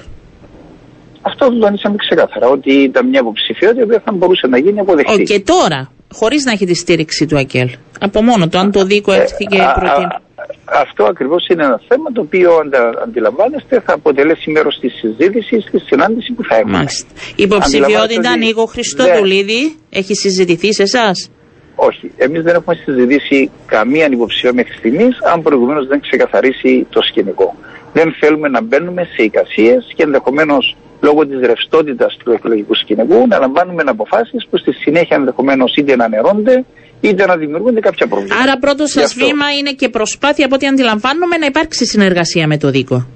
Αυτό 1.30 1.42
το 1.52 1.58
τονίσαμε 1.58 1.96
ξεκάθαρα. 2.04 2.46
Ότι 2.56 2.72
ήταν 2.72 3.08
μια 3.08 3.20
υποψηφιότητα 3.24 3.84
που 3.86 4.02
θα 4.04 4.12
μπορούσε 4.12 4.46
να 4.46 4.58
γίνει 4.58 4.78
αποδεκτή. 4.80 5.22
Και 5.22 5.40
τώρα, 5.40 5.80
χωρίς 6.12 6.44
να 6.44 6.52
έχει 6.52 6.66
τη 6.66 6.74
στήριξη 6.74 7.26
του 7.26 7.38
ΑΚΕΛ. 7.38 7.70
Από 8.00 8.22
μόνο 8.22 8.48
το, 8.48 8.58
αν 8.58 8.70
το 8.72 8.84
δίκο 8.84 9.12
έρθει 9.12 9.44
και 9.44 9.58
προτείνει. 9.78 10.16
Αυτό 10.64 11.04
ακριβώς 11.04 11.46
είναι 11.48 11.64
ένα 11.64 11.80
θέμα 11.88 12.12
το 12.12 12.20
οποίο 12.20 12.50
αντα, 12.62 12.82
αντιλαμβάνεστε 13.02 13.80
θα 13.86 13.92
αποτελέσει 13.92 14.50
μέρος 14.50 14.78
της 14.80 14.92
συζήτησης, 14.94 15.64
της 15.70 15.82
συνάντησης 15.86 16.34
που 16.36 16.44
θα 16.48 16.56
έχουμε. 16.56 16.76
Μάλιστα. 16.76 17.06
Η 17.36 17.42
υποψηφιότητα 17.42 18.36
Νίκο 18.36 18.64
Χριστοδουλίδη 18.64 19.76
έχει 19.90 20.14
συζητηθεί 20.14 20.72
σε 20.74 20.82
εσάς; 20.82 21.30
Όχι. 21.74 22.10
Εμείς 22.16 22.42
δεν 22.42 22.54
έχουμε 22.54 22.74
συζητήσει 22.84 23.50
καμία 23.66 24.06
υποψηφία 24.10 24.52
μέχρι 24.52 24.74
στιγμής, 24.80 25.14
αν 25.32 25.42
προηγουμένως 25.42 25.86
δεν 25.86 26.00
ξεκαθαρίσει 26.00 26.86
το 26.90 27.00
σκηνικό. 27.02 27.54
Δεν 27.92 28.14
θέλουμε 28.20 28.48
να 28.48 28.62
μπαίνουμε 28.62 29.02
σε 29.14 29.22
εικασίες 29.22 29.92
και 29.94 30.02
ενδεχομένως 30.02 30.76
λόγω 31.00 31.26
της 31.26 31.40
ρευστότητας 31.40 32.16
του 32.24 32.32
εκλογικού 32.32 32.74
σκηνικού 32.74 33.26
να 33.28 33.38
λαμβάνουμε 33.38 33.82
αποφάσεις 33.87 34.46
που 34.50 34.56
στη 34.58 34.72
συνέχεια 34.72 35.16
ενδεχομένως 35.16 35.74
είτε 35.76 35.96
να 35.96 36.08
νερώνται 36.08 36.64
είτε 37.00 37.26
να 37.26 37.37
δημιουργούνται 37.37 37.80
κάποια 37.80 38.06
προβλήματα. 38.06 38.42
Άρα 38.42 38.58
πρώτος 38.58 38.90
σας 38.90 39.14
βήμα 39.14 39.52
είναι 39.58 39.72
και 39.72 39.88
προσπάθεια 39.88 40.44
από 40.46 40.54
ό,τι 40.54 40.66
αντιλαμβάνομαι 40.66 41.37
να 41.37 41.46
υπάρξει 41.46 41.87
συνεργασία 41.87 42.46
με 42.46 42.56
το 42.58 42.70
δίκο. 42.70 43.06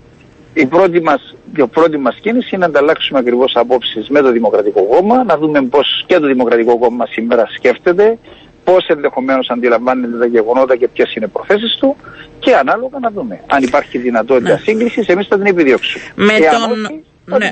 Η 0.54 0.66
πρώτη 0.66 1.00
μας, 1.00 1.34
η 1.56 1.66
πρώτη 1.66 1.98
μας 1.98 2.18
κίνηση 2.20 2.48
είναι 2.52 2.66
να 2.66 2.66
ανταλλάξουμε 2.66 3.18
ακριβώς 3.18 3.52
απόψεις 3.56 4.08
με 4.08 4.20
το 4.20 4.32
Δημοκρατικό 4.32 4.82
Κόμμα, 4.82 5.24
να 5.24 5.38
δούμε 5.38 5.62
πώς 5.62 6.04
και 6.06 6.18
το 6.18 6.26
Δημοκρατικό 6.26 6.78
Κόμμα 6.78 7.06
σήμερα 7.06 7.46
σκέφτεται, 7.56 8.18
πώς 8.64 8.86
ενδεχομένως 8.86 9.50
αντιλαμβάνεται 9.50 10.18
τα 10.18 10.26
γεγονότα 10.26 10.76
και 10.76 10.88
ποιες 10.88 11.14
είναι 11.14 11.24
οι 11.24 11.28
προθέσεις 11.28 11.76
του 11.80 11.96
και 12.38 12.54
ανάλογα 12.54 12.98
να 13.00 13.10
δούμε. 13.10 13.40
Αν 13.46 13.62
υπάρχει 13.62 13.98
δυνατότητα 13.98 14.52
ναι. 14.52 14.58
σύγκρισης, 14.58 15.06
εμείς 15.06 15.26
θα 15.26 15.36
την 15.36 15.46
επιδιώξουμε. 15.46 16.04
Με 16.14 16.32
τον... 16.32 17.02
Ναι. 17.24 17.50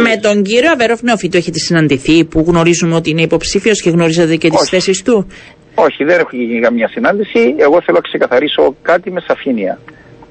Με 0.00 0.16
τον 0.16 0.42
κύριο 0.42 0.70
Αβέροφ 0.70 1.02
Νεοφίτου 1.02 1.36
έχετε 1.36 1.58
συναντηθεί 1.58 2.24
που 2.24 2.44
γνωρίζουμε 2.46 2.94
ότι 2.94 3.10
είναι 3.10 3.22
υποψήφιος 3.22 3.82
και 3.82 3.90
γνωρίζετε 3.90 4.36
και 4.36 4.48
τις 4.48 4.68
θέσεις 4.68 5.02
του; 5.02 5.26
Όχι, 5.74 6.04
δεν 6.04 6.18
έχω 6.18 6.28
γίνει 6.32 6.60
καμία 6.60 6.88
συνάντηση. 6.88 7.54
Εγώ 7.56 7.82
θέλω 7.82 7.96
να 8.02 8.08
ξεκαθαρίσω 8.10 8.76
κάτι 8.82 9.10
με 9.10 9.20
σαφήνεια. 9.26 9.78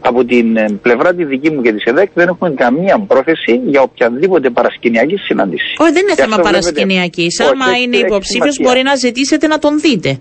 Από 0.04 0.26
την 0.26 0.58
ε, 0.58 0.66
πλευρά 0.82 1.14
τη 1.14 1.24
δική 1.26 1.50
μου 1.52 1.62
και 1.62 1.72
της 1.74 1.84
ΕΔΕΚ 1.84 2.10
δεν 2.14 2.28
έχουμε 2.28 2.50
καμία 2.50 3.00
πρόθεση 3.08 3.62
για 3.66 3.82
οποιαδήποτε 3.82 4.50
παρασκηνιακή 4.50 5.16
συνάντηση. 5.18 5.76
Όχι, 5.78 5.92
δεν 5.92 6.02
είναι 6.02 6.16
θέμα 6.16 6.38
παρασκηνιακής. 6.38 7.40
Άμα 7.40 7.78
είναι 7.84 7.98
υποψήφιος, 7.98 8.58
μπορεί 8.62 8.82
να 8.84 8.96
ζητήσετε 8.96 9.48
να 9.48 9.58
τον 9.60 9.80
δείτε. 9.80 10.20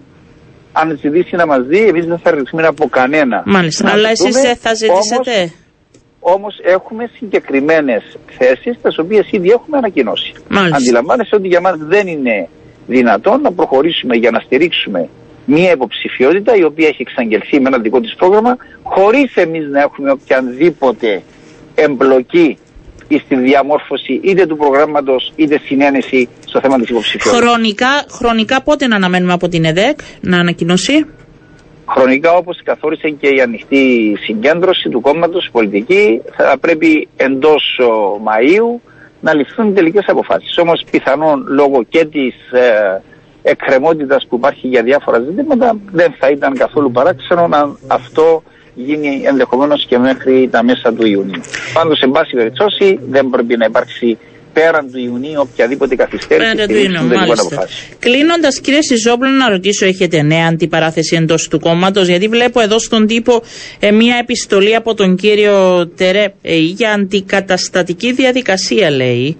Αν 0.72 0.98
ζητήσει 1.02 1.36
να 1.36 1.46
μας 1.46 1.66
δει, 1.66 1.78
εμείς 1.78 2.06
δεν 2.06 2.18
θα 2.18 2.30
ρωτήσουμε 2.30 2.66
από 2.66 2.88
κανένα. 2.88 3.42
Μάλιστα. 3.46 3.90
Αλλά 3.90 4.08
εσείς 4.10 4.36
θα 4.60 4.74
ζητήσετε; 4.74 5.52
Όμως 6.20 6.58
έχουμε 6.62 7.10
συγκεκριμένες 7.14 8.02
θέσεις, 8.38 8.78
τις 8.82 8.98
οποίες 8.98 9.30
ήδη 9.30 9.48
έχουμε 9.48 9.76
ανακοινώσει. 9.76 10.32
Μάλιστα. 10.48 10.76
Αντιλαμβάνεστε 10.76 11.36
ότι 11.36 11.48
για 11.48 11.60
μας 11.60 11.76
δεν 11.78 12.06
είναι 12.06 12.48
δυνατόν 12.86 13.40
να 13.40 13.52
προχωρήσουμε 13.52 14.16
για 14.16 14.30
να 14.30 14.40
στηρίξουμε 14.40 15.08
μια 15.44 15.72
υποψηφιότητα 15.72 16.56
η 16.56 16.64
οποία 16.64 16.88
έχει 16.88 17.02
εξαγγελθεί 17.02 17.60
με 17.60 17.68
ένα 17.68 17.78
δικό 17.78 18.00
της 18.00 18.14
πρόγραμμα 18.14 18.56
χωρίς 18.82 19.34
εμείς 19.34 19.66
να 19.68 19.80
έχουμε 19.80 20.10
οποιαδήποτε 20.10 21.22
εμπλοκή 21.74 22.58
στη 23.18 23.36
διαμόρφωση 23.36 24.20
είτε 24.22 24.46
του 24.46 24.56
προγράμματος 24.56 25.32
είτε 25.36 25.60
συνένεση 25.64 26.28
στο 26.46 26.60
θέμα 26.60 26.78
της 26.78 26.88
υποψηφιότητας. 26.88 27.48
Χρονικά, 27.48 28.04
χρονικά 28.10 28.62
πότε 28.62 28.86
να 28.86 28.96
αναμένουμε 28.96 29.32
από 29.32 29.48
την 29.48 29.64
ΕΔΕΚ 29.64 29.98
να 30.20 30.38
ανακοινώσει; 30.38 31.06
Χρονικά 31.90 32.32
όπως 32.32 32.60
καθόρισε 32.64 33.08
και 33.10 33.28
η 33.28 33.40
ανοιχτή 33.40 34.16
συγκέντρωση 34.20 34.88
του 34.88 35.00
κόμματος 35.00 35.48
πολιτική 35.52 36.22
θα 36.36 36.58
πρέπει 36.60 37.08
εντός 37.16 37.80
Μαΐου 38.24 38.80
να 39.20 39.34
ληφθούν 39.34 39.74
τελικές 39.74 40.04
αποφάσεις. 40.06 40.58
Όμως 40.58 40.84
πιθανόν 40.90 41.44
λόγω 41.48 41.82
και 41.88 42.04
της 42.04 42.34
ε, 42.52 43.02
εκκρεμότητας 43.42 44.26
που 44.28 44.36
υπάρχει 44.36 44.66
για 44.66 44.82
διάφορα 44.82 45.18
ζητήματα 45.20 45.76
δεν 45.92 46.14
θα 46.18 46.30
ήταν 46.30 46.56
καθόλου 46.56 46.90
παράξενο 46.90 47.46
να 47.48 47.76
αυτό 47.86 48.42
γίνει 48.74 49.22
ενδεχομένως 49.24 49.86
και 49.86 49.98
μέχρι 49.98 50.48
τα 50.50 50.62
μέσα 50.62 50.92
του 50.92 51.06
Ιουνίου. 51.06 51.40
Πάντως, 51.72 51.98
σε 51.98 52.06
πάση 52.06 52.34
περιπτώσει, 52.36 52.98
δεν 53.08 53.28
πρέπει 53.28 53.56
να 53.56 53.64
υπάρξει 53.64 54.18
πέραν 54.52 54.90
του 54.92 54.98
Ιουνίου 54.98 55.40
οποιαδήποτε 55.40 55.94
καθυστέρηση 55.94 56.54
πέραν 56.54 56.68
του 56.68 56.74
Ιουνίου, 56.74 57.16
μάλιστα. 57.16 57.68
Κλείνοντας, 57.98 58.60
κύριε 58.60 58.82
Σιζόπουλο, 58.82 59.30
να 59.30 59.48
ρωτήσω, 59.48 59.86
έχετε 59.86 60.22
νέα 60.22 60.46
αντιπαράθεση 60.46 61.16
εντός 61.16 61.48
του 61.48 61.60
κόμματος, 61.60 62.08
γιατί 62.08 62.28
βλέπω 62.28 62.60
εδώ 62.60 62.78
στον 62.78 63.06
τύπο 63.06 63.42
ε, 63.78 63.90
μία 63.90 64.16
επιστολή 64.20 64.74
από 64.74 64.94
τον 64.94 65.16
κύριο 65.16 65.86
Τερέ 65.96 66.32
ε, 66.42 66.56
για 66.56 66.92
αντικαταστατική 66.92 68.12
διαδικασία, 68.12 68.90
λέει. 68.90 69.36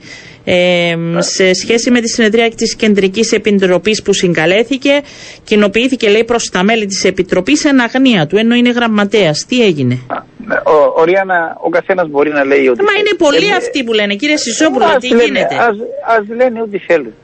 Ε, 0.53 0.97
σε 1.19 1.55
σχέση 1.55 1.91
με 1.91 2.01
τη 2.01 2.09
συνεδρία 2.09 2.51
της 2.51 2.75
Κεντρικής 2.77 3.33
Επιτροπής 3.33 4.03
που 4.03 4.13
συγκαλέθηκε, 4.13 5.01
κοινοποιήθηκε 5.45 6.09
λέει 6.09 6.25
προς 6.25 6.51
τα 6.51 6.63
μέλη 6.63 6.87
της 6.87 7.05
Επιτροπής 7.05 7.65
εν 7.65 7.81
αγνία 7.81 8.27
του, 8.27 8.37
ενώ 8.37 8.55
είναι 8.55 8.71
γραμματέας. 8.71 9.45
Τι 9.49 9.65
έγινε; 9.65 9.99
Ναι, 10.47 10.55
ο, 10.97 11.05
Ριάννα, 11.05 11.57
ο 11.61 11.69
καθένας 11.69 12.09
μπορεί 12.09 12.31
να 12.31 12.45
λέει 12.45 12.69
ότι. 12.69 12.83
Μα 12.83 12.93
είναι 12.99 13.15
πολλοί 13.19 13.53
αυτοί 13.53 13.85
που 13.85 13.93
λένε, 13.93 14.15
κύριε 14.15 14.37
Σισόπουλο, 14.37 14.85
τι 15.01 15.07
γίνεται. 15.07 15.55
Α 15.55 16.35
λένε 16.37 16.61
ό,τι 16.63 16.79
θέλουν. 16.79 17.15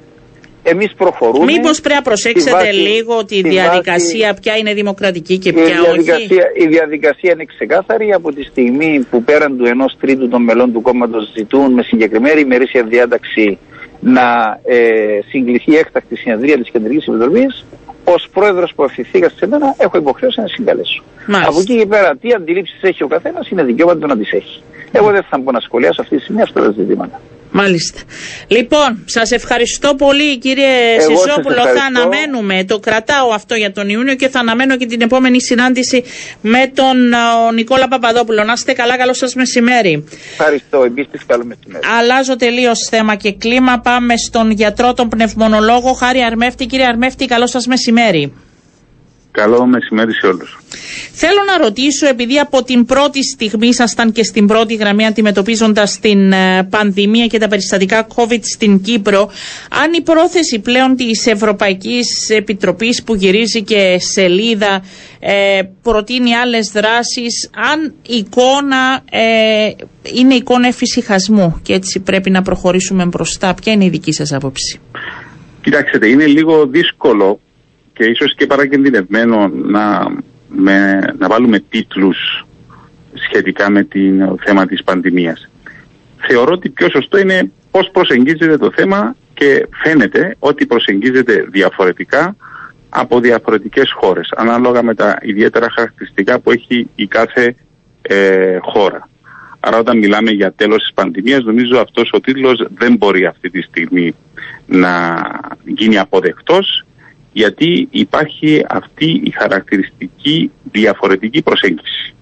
Εμείς 0.69 0.95
προχωρούμε. 0.97 1.53
Μήπως 1.53 1.81
πρέπει 1.81 1.95
να 1.95 2.03
προσέξετε 2.03 2.71
λίγο 2.71 3.25
τη, 3.25 3.43
διαδικασία, 3.43 4.29
βάση, 4.29 4.41
ποια 4.41 4.57
είναι 4.57 4.75
δημοκρατική 4.75 5.39
και 5.39 5.53
ποια 5.53 5.65
η 5.65 5.99
όχι. 5.99 6.29
Η 6.55 6.67
διαδικασία 6.67 7.33
είναι 7.33 7.45
ξεκάθαρη 7.45 8.13
από 8.13 8.33
τη 8.33 8.43
στιγμή 8.43 9.07
που 9.11 9.23
πέραν 9.23 9.57
του 9.57 9.65
ενός 9.65 9.97
τρίτου 10.01 10.29
των 10.29 10.43
μελών 10.43 10.73
του 10.73 10.81
κόμματος 10.81 11.33
ζητούν 11.37 11.73
με 11.73 11.83
συγκεκριμένη 11.83 12.41
ημερήσια 12.41 12.83
διάταξη 12.83 13.59
να 14.01 14.61
ε, 14.65 14.79
συγκληθεί 15.29 15.77
έκτακτη 15.77 16.17
συνεδρία 16.17 16.59
της 16.59 16.71
Κεντρικής 16.71 17.07
Επιτροπής 17.07 17.65
ως 18.05 18.29
πρόεδρος 18.33 18.73
που 18.75 18.85
ευθυνθήκα 18.85 19.29
σε 19.29 19.47
μένα, 19.47 19.75
έχω 19.79 19.99
υποχρέωση 19.99 20.41
να 20.41 20.47
συγκαλέσω. 20.47 21.03
Μάλιστα. 21.27 21.51
Από 21.51 21.61
εκεί 21.61 21.79
και 21.79 21.87
πέρα, 21.87 22.17
τι 22.17 22.33
αντιλήψεις 22.33 22.83
έχει 22.83 23.03
ο 23.03 23.07
καθένας, 23.07 23.49
είναι 23.49 23.63
δικαίωμα 23.65 23.97
του 23.97 24.07
να 24.07 24.17
τις 24.17 24.33
έχει. 24.33 24.63
Εγώ 24.93 25.11
δεν 25.11 25.23
θα 25.23 25.39
μπορώ 25.39 25.51
να 25.51 25.61
σχολιάσω 25.61 26.01
αυτή 26.03 26.17
τη 26.17 26.23
στιγμή 26.23 26.43
αυτά 26.43 26.63
τα 26.63 26.71
ζητήματα. 26.71 27.21
Μάλιστα. 27.57 28.01
Λοιπόν, 28.49 29.03
σας 29.05 29.31
ευχαριστώ 29.31 29.95
πολύ 29.95 30.39
κύριε 30.39 31.01
Σιζόπουλο. 31.01 31.63
Θα 31.63 31.85
αναμένουμε, 31.89 32.65
το 32.65 32.79
κρατάω 32.79 33.31
αυτό 33.33 33.55
για 33.55 33.73
τον 33.73 33.89
Ιούνιο 33.89 34.15
και 34.15 34.29
θα 34.29 34.39
αναμένω 34.41 34.77
και 34.77 34.87
την 34.87 35.01
επόμενη 35.01 35.43
συνάντηση 35.43 36.05
με 36.41 36.71
τον 36.75 36.97
Νικόλα 37.55 37.89
Παπαδόπουλο. 37.89 38.45
Να 38.45 38.53
είστε 38.53 38.73
καλά, 38.73 38.97
καλό 38.97 39.15
σας 39.15 39.35
μεσημέρι. 39.35 40.05
Ευχαριστώ, 40.31 40.83
επίση 40.83 41.09
καλό 41.27 41.45
μεσημέρι. 41.45 41.85
Αλλάζω 41.99 42.37
τελείως 42.37 42.79
θέμα 42.91 43.15
και 43.15 43.33
κλίμα. 43.33 43.81
Πάμε 43.81 44.17
στον 44.17 44.51
γιατρό, 44.51 44.93
τον 44.93 45.09
πνευμονολόγο 45.09 45.93
Χάρη 45.93 46.23
Αρμέφτη. 46.23 46.67
Κύριε 46.67 46.87
Αρμέφτη, 46.87 47.27
καλό 47.27 47.47
σας 47.47 47.67
μεσημέρι. 47.67 48.33
Καλό 49.37 49.67
μεσημέρι 49.67 50.13
σε 50.15 50.27
όλους. 50.27 50.59
Θέλω 51.13 51.41
να 51.47 51.65
ρωτήσω, 51.65 52.07
επειδή 52.07 52.39
από 52.39 52.63
την 52.65 52.85
πρώτη 52.85 53.23
στιγμή 53.25 53.69
ήσασταν 53.69 54.13
και 54.13 54.23
στην 54.23 54.47
πρώτη 54.47 54.75
γραμμή 54.75 55.07
αντιμετωπίζοντας 55.07 55.99
την 56.01 56.33
ε, 56.33 56.67
πανδημία 56.71 57.27
και 57.27 57.39
τα 57.39 57.49
περιστατικά 57.49 58.07
COVID 58.15 58.41
στην 58.43 58.81
Κύπρο, 58.81 59.31
αν 59.83 59.93
η 59.93 60.01
πρόθεση 60.03 60.59
πλέον 60.59 60.97
της 60.97 61.27
Ευρωπαϊκής 61.27 62.31
Επιτροπής 62.31 63.03
που 63.03 63.15
γυρίζει 63.15 63.63
και 63.63 63.97
σελίδα 64.01 64.83
ε, 65.21 65.61
προτείνει 65.83 66.35
άλλες 66.35 66.71
δράσεις, 66.73 67.51
αν 67.73 67.95
η 68.09 68.17
εικόνα 68.17 69.03
ε, 69.11 69.71
είναι 70.15 70.35
εικόνα 70.35 70.67
εφησυχασμού 70.67 71.61
και 71.63 71.73
έτσι 71.73 72.01
πρέπει 72.01 72.31
να 72.31 72.43
προχωρήσουμε 72.43 73.05
μπροστά. 73.05 73.55
Ποια 73.55 73.73
είναι 73.73 73.85
η 73.85 73.89
δική 73.89 74.13
σας 74.13 74.33
άποψη; 74.33 74.81
Κοιτάξτε, 75.63 76.09
είναι 76.09 76.27
λίγο 76.27 76.67
δύσκολο 76.67 77.41
και 77.97 78.05
ίσως 78.05 78.35
και 78.35 78.47
παρακεντινευμένο 78.47 79.49
να, 79.49 80.07
με, 80.49 81.01
να 81.19 81.29
βάλουμε 81.29 81.59
τίτλους 81.59 82.47
σχετικά 83.15 83.71
με 83.71 83.85
το 83.85 84.37
θέμα 84.45 84.67
της 84.67 84.85
πανδημίας. 84.85 85.49
Θεωρώ 86.29 86.53
ότι 86.53 86.69
πιο 86.69 86.89
σωστό 86.91 87.19
είναι 87.19 87.51
πώς 87.71 87.91
προσεγγίζεται 87.93 88.57
το 88.57 88.71
θέμα 88.75 89.17
και 89.35 89.69
φαίνεται 89.83 90.37
ότι 90.39 90.67
προσεγγίζεται 90.67 91.47
διαφορετικά 91.51 92.37
από 92.89 93.21
διαφορετικές 93.21 93.93
χώρες 93.93 94.33
ανάλογα 94.37 94.83
με 94.83 94.95
τα 94.95 95.19
ιδιαίτερα 95.23 95.67
χαρακτηριστικά 95.75 96.41
που 96.41 96.51
έχει 96.51 96.89
η 96.95 97.07
κάθε 97.07 97.55
ε, 98.03 98.59
χώρα. 98.61 99.09
Άρα 99.61 99.79
όταν 99.79 99.99
μιλάμε 99.99 100.31
για 100.31 100.53
τέλος 100.53 100.83
της 100.83 100.93
πανδημίας 100.95 101.45
νομίζω 101.45 101.79
αυτός 101.79 102.11
ο 102.13 102.21
τίτλος 102.21 102.67
δεν 102.75 102.97
μπορεί 102.97 103.27
αυτή 103.27 103.51
τη 103.51 103.63
στιγμή 103.63 104.15
να 104.67 105.25
γίνει 105.65 105.99
αποδεκτός 105.99 106.86
γιατί 107.37 107.89
υπάρχει 107.91 108.65
αυτή 108.69 109.21
η 109.25 109.31
χαρακτηριστική 109.31 110.51
διαφορετική 110.73 111.43
προσέγγιση. 111.43 112.15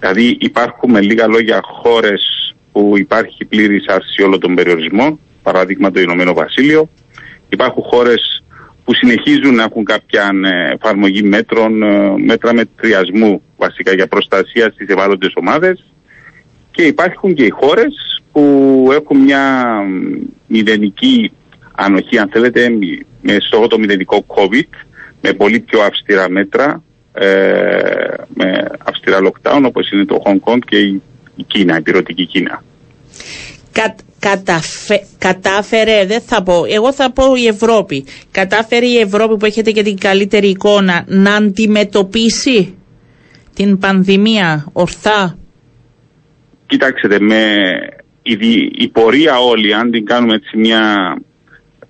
Δηλαδή 0.00 0.36
υπάρχουν 0.40 0.90
με 0.90 1.00
λίγα 1.00 1.26
λόγια 1.26 1.60
χώρες 1.62 2.54
που 2.72 2.92
υπάρχει 2.96 3.44
πλήρης 3.44 3.86
άρση 3.86 4.22
όλων 4.22 4.40
των 4.40 4.54
περιορισμών, 4.54 5.18
παράδειγμα 5.42 5.90
το 5.90 6.00
Ηνωμένο 6.00 6.32
Βασίλειο. 6.32 6.88
Υπάρχουν 7.48 7.82
χώρες 7.82 8.42
που 8.84 8.94
συνεχίζουν 8.94 9.54
να 9.54 9.62
έχουν 9.62 9.84
κάποια 9.84 10.30
ε, 10.44 10.72
εφαρμογή 10.72 11.22
μέτρων, 11.22 11.82
ε, 11.82 12.14
μέτρα 12.16 12.54
μετριασμού 12.54 13.42
βασικά 13.56 13.94
για 13.94 14.06
προστασία 14.06 14.70
στις 14.70 14.88
ευάλωτες 14.88 15.32
ομάδες 15.34 15.84
και 16.70 16.82
υπάρχουν 16.82 17.34
και 17.34 17.44
οι 17.44 17.50
χώρες 17.50 18.22
που 18.32 18.88
έχουν 18.92 19.18
μια 19.18 19.74
μηδενική 20.46 21.32
ανοχή 21.72 22.18
αν 22.18 22.28
θέλετε 22.32 22.68
με 23.20 23.36
στόχο 23.40 23.66
το 23.66 23.78
μηδενικό 23.78 24.24
COVID 24.28 24.68
με 25.20 25.32
πολύ 25.32 25.60
πιο 25.60 25.80
αυστηρά 25.80 26.28
μέτρα 26.28 26.82
ε, 27.12 27.26
με 28.34 28.68
αυστηρά 28.84 29.18
lockdown 29.22 29.62
όπως 29.64 29.90
είναι 29.90 30.04
το 30.04 30.22
Hong 30.24 30.52
Kong 30.52 30.58
και 30.66 30.78
η, 30.78 31.02
Κίνα, 31.46 31.76
η 31.76 31.82
πυρωτική 31.82 32.26
Κίνα. 32.26 32.62
Κα, 33.72 33.94
καταφε, 34.18 35.06
κατάφερε, 35.18 36.06
δεν 36.06 36.20
θα 36.20 36.42
πω, 36.42 36.64
εγώ 36.68 36.92
θα 36.92 37.12
πω 37.12 37.34
η 37.34 37.46
Ευρώπη. 37.46 38.04
Κατάφερε 38.30 38.86
η 38.86 38.98
Ευρώπη 38.98 39.36
που 39.36 39.46
έχετε 39.46 39.70
και 39.70 39.82
την 39.82 39.98
καλύτερη 39.98 40.48
εικόνα 40.48 41.04
να 41.06 41.34
αντιμετωπίσει 41.34 42.74
την 43.54 43.78
πανδημία 43.78 44.66
ορθά; 44.72 45.38
Κοιτάξτε, 46.66 47.20
με 47.20 47.44
η, 48.22 48.36
η 48.74 48.88
πορεία 48.88 49.38
όλη, 49.38 49.74
αν 49.74 49.90
την 49.90 50.04
κάνουμε 50.04 50.34
έτσι 50.34 50.56
μια, 50.56 51.14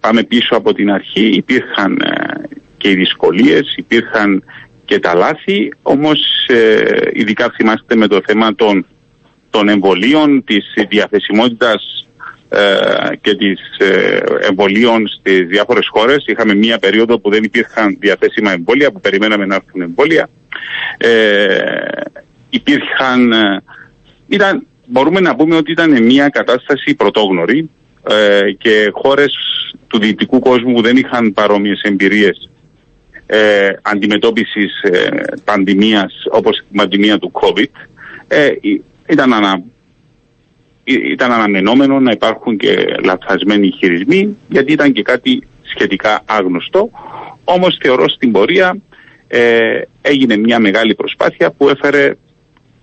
πάμε 0.00 0.22
πίσω 0.22 0.56
από 0.56 0.74
την 0.74 0.90
αρχή, 0.90 1.26
υπήρχαν 1.26 2.00
ε, 2.00 2.40
και 2.76 2.90
οι 2.90 2.94
δυσκολίες, 2.94 3.74
υπήρχαν 3.76 4.44
και 4.84 4.98
τα 4.98 5.14
λάθη, 5.14 5.72
όμως 5.82 6.20
ε, 6.46 6.80
ειδικά 7.12 7.50
θυμάστε 7.56 7.96
με 7.96 8.06
το 8.06 8.20
θέμα 8.26 8.54
των, 8.54 8.86
των 9.50 9.68
εμβολίων, 9.68 10.44
της 10.44 10.74
διαθεσιμότητας 10.88 12.06
ε, 12.52 13.16
και 13.20 13.34
της 13.34 13.60
ε, 13.78 14.18
εμβολίων 14.40 15.08
στις 15.08 15.46
διάφορες 15.46 15.88
χώρες. 15.88 16.24
Είχαμε 16.26 16.54
μία 16.54 16.78
περίοδο 16.78 17.18
που 17.18 17.30
δεν 17.30 17.42
υπήρχαν 17.42 17.96
διαθέσιμα 18.00 18.52
εμβόλια, 18.52 18.92
που 18.92 19.00
περιμέναμε 19.00 19.46
να 19.46 19.54
έρθουν 19.54 19.82
εμβόλια. 19.82 20.28
Ε, 20.96 21.58
υπήρχαν, 22.50 23.32
ε, 23.32 23.62
ήταν, 24.28 24.66
μπορούμε 24.86 25.20
να 25.20 25.36
πούμε 25.36 25.56
ότι 25.56 25.70
ήταν 25.72 26.04
μια 26.04 26.28
κατάσταση 26.28 26.94
πρωτόγνωρη 26.94 27.70
ε, 28.08 28.52
και 28.58 28.90
χώρες 28.92 29.34
του 29.86 29.98
δυτικού 29.98 30.38
κόσμου 30.38 30.74
που 30.74 30.82
δεν 30.82 30.96
είχαν 30.96 31.32
παρόμοιες 31.32 31.80
εμπειρίες 31.82 32.50
ε, 33.26 33.70
αντιμετώπισης 33.82 34.82
ε, 34.82 35.08
πανδημίας 35.44 36.12
όπως 36.30 36.58
η 36.58 36.76
πανδημία 36.76 37.18
του 37.18 37.32
COVID 37.34 37.88
ε, 38.28 38.50
ήταν, 39.08 39.32
ανα, 39.32 39.62
ήταν 40.84 41.32
αναμενόμενο 41.32 42.00
να 42.00 42.10
υπάρχουν 42.10 42.56
και 42.56 42.96
λαθασμένοι 43.04 43.70
χειρισμοί 43.70 44.36
γιατί 44.48 44.72
ήταν 44.72 44.92
και 44.92 45.02
κάτι 45.02 45.46
σχετικά 45.62 46.22
άγνωστο. 46.24 46.90
Όμως 47.44 47.78
θεωρώ 47.80 48.08
στην 48.08 48.32
πορεία 48.32 48.76
ε, 49.26 49.80
έγινε 50.02 50.36
μια 50.36 50.58
μεγάλη 50.58 50.94
προσπάθεια 50.94 51.50
που 51.50 51.68
έφερε 51.68 52.14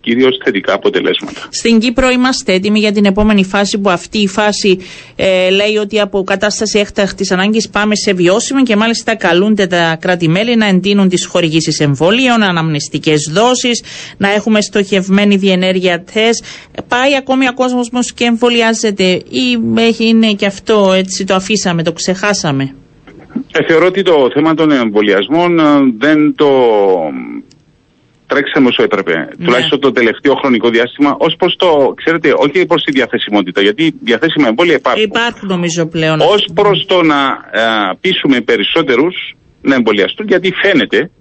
κυρίως 0.08 0.38
θετικά 0.44 0.74
αποτελέσματα. 0.74 1.42
Στην 1.50 1.80
Κύπρο 1.80 2.10
είμαστε 2.10 2.54
έτοιμοι 2.54 2.80
για 2.80 2.92
την 2.92 3.06
επόμενη 3.06 3.44
φάση 3.44 3.78
που 3.78 3.90
αυτή 3.90 4.18
η 4.18 4.28
φάση 4.28 4.78
ε, 5.16 5.50
λέει 5.50 5.76
ότι 5.82 6.00
από 6.00 6.24
κατάσταση 6.24 6.80
έκτακτης 6.80 7.32
ανάγκης 7.32 7.70
πάμε 7.70 7.96
σε 7.96 8.14
βιώσιμη 8.14 8.64
και 8.64 8.76
μάλιστα 8.76 9.16
καλούνται 9.16 9.68
τα 9.68 9.98
κράτη-μέλη 10.02 10.56
να 10.56 10.66
εντείνουν 10.66 11.10
τις 11.10 11.26
χορηγήσεις 11.26 11.80
εμβολίων, 11.80 12.44
αναμνηστικές 12.44 13.30
δόσεις, 13.34 13.84
να 14.18 14.34
έχουμε 14.34 14.62
στοχευμένη 14.62 15.36
διενέργεια 15.36 16.04
τεστ. 16.14 16.44
Πάει 16.88 17.16
ακόμη 17.16 17.48
ο 17.48 17.54
κόσμος 17.54 17.90
όμω 17.94 18.04
και 18.16 18.24
εμβολιάζεται 18.24 19.04
ή 19.30 19.60
είναι 19.98 20.32
και 20.34 20.46
αυτό 20.46 20.94
έτσι 20.96 21.26
το 21.26 21.36
αφήσαμε, 21.36 21.84
το 21.84 21.92
ξεχάσαμε; 21.92 22.74
Ε, 23.52 23.64
θεωρώ 23.68 23.86
ότι 23.86 24.02
το 24.02 24.30
θέμα 24.34 24.54
των 24.54 24.72
εμβολιασμών 24.72 25.60
ε, 25.60 25.64
δεν 25.98 26.36
το 26.36 26.50
τρέξαμε 28.28 28.68
όσο 28.68 28.84
έπρεπε. 28.84 29.16
Ναι. 29.16 29.46
Τουλάχιστον 29.46 29.80
το 29.80 29.92
τελευταίο 29.92 30.36
χρονικό 30.36 30.70
διάστημα, 30.70 31.16
ως 31.20 31.36
προς 31.38 31.56
το, 31.56 31.94
ξέρετε, 31.96 32.34
όχι 32.38 32.66
προς 32.66 32.84
τη 32.84 32.92
διαθεσιμότητα, 32.92 33.62
γιατί 33.62 33.94
διαθέσιμα 34.04 34.48
εμβόλια 34.48 34.76
υπάρχουν. 34.76 35.04
Υπάρχουν 35.04 35.48
νομίζω 35.48 35.86
πλέον. 35.86 36.20
Ω 36.22 36.54
προς 36.54 36.86
το 36.88 37.02
να 37.02 37.20
ε, 37.52 37.62
πείσουμε 38.02 38.42
περισσότερους 38.42 39.36
να 39.62 39.76
εμβολιαστούν, 39.76 40.28
γιατί 40.28 40.54
φαίνεται, 40.62 41.12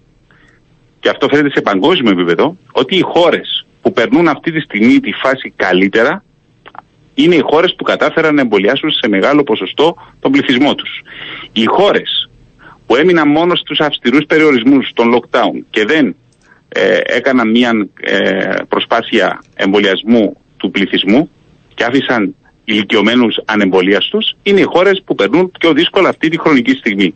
και 1.00 1.08
αυτό 1.08 1.28
φαίνεται 1.28 1.50
σε 1.50 1.60
παγκόσμιο 1.60 2.10
επίπεδο, 2.10 2.56
ότι 2.72 2.96
οι 2.96 3.02
χώρες 3.02 3.66
που 3.82 3.92
περνούν 3.92 4.28
αυτή 4.28 4.52
τη 4.52 4.60
στιγμή 4.60 5.00
τη 5.00 5.12
φάση 5.12 5.52
καλύτερα 5.56 6.24
είναι 7.14 7.34
οι 7.34 7.42
χώρες 7.44 7.74
που 7.76 7.84
κατάφεραν 7.84 8.34
να 8.34 8.40
εμβολιάσουν 8.40 8.90
σε 8.90 9.08
μεγάλο 9.08 9.42
ποσοστό 9.42 9.96
τον 10.20 10.32
πληθυσμό 10.32 10.74
τους. 10.74 11.00
Οι 11.52 11.64
χώρες 11.64 12.30
που 12.86 12.96
έμειναν 12.96 13.28
μόνο 13.28 13.54
στους 13.54 13.78
αυστηρούς 13.80 14.24
περιορισμούς, 14.26 14.90
των 14.94 15.14
lockdown 15.14 15.64
και 15.70 15.84
δεν 15.84 16.16
ε, 16.76 17.00
έκαναν 17.04 17.50
μια 17.50 17.88
ε, 18.00 18.54
προσπάθεια 18.68 19.42
εμβολιασμού 19.54 20.36
του 20.56 20.70
πληθυσμού 20.70 21.30
και 21.74 21.84
άφησαν 21.84 22.34
ηλικιωμένους 22.64 23.38
ανεμβολίαστους, 23.44 24.36
είναι 24.42 24.60
οι 24.60 24.64
χώρες 24.64 25.02
που 25.04 25.14
περνούν 25.14 25.50
πιο 25.58 25.72
δύσκολα 25.72 26.08
αυτή 26.08 26.28
τη 26.28 26.38
χρονική 26.38 26.70
στιγμή. 26.70 27.14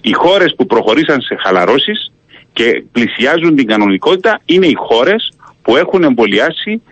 Οι 0.00 0.12
χώρες 0.12 0.54
που 0.56 0.66
προχωρήσαν 0.66 1.20
σε 1.20 1.36
χαλαρώσεις 1.42 2.12
και 2.52 2.84
πλησιάζουν 2.92 3.56
την 3.56 3.66
κανονικότητα 3.66 4.40
είναι 4.44 4.66
οι 4.66 4.74
χώρες 4.74 5.32
που 5.62 5.76
έχουν 5.76 6.02
εμβολιάσει 6.02 6.82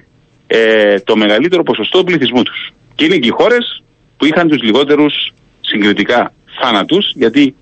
ε, 0.46 1.00
το 1.00 1.16
μεγαλύτερο 1.16 1.62
ποσοστό 1.62 1.98
του 1.98 2.04
πληθυσμού 2.04 2.42
τους. 2.42 2.72
Και 2.94 3.04
είναι 3.04 3.16
και 3.16 3.28
οι 3.28 3.36
χώρες 3.40 3.82
που 4.16 4.24
είχαν 4.24 4.48
τους 4.48 4.62
λιγότερους 4.62 5.32
συγκριτικά 5.60 6.32
θάνατους, 6.60 7.12
γιατί 7.14 7.54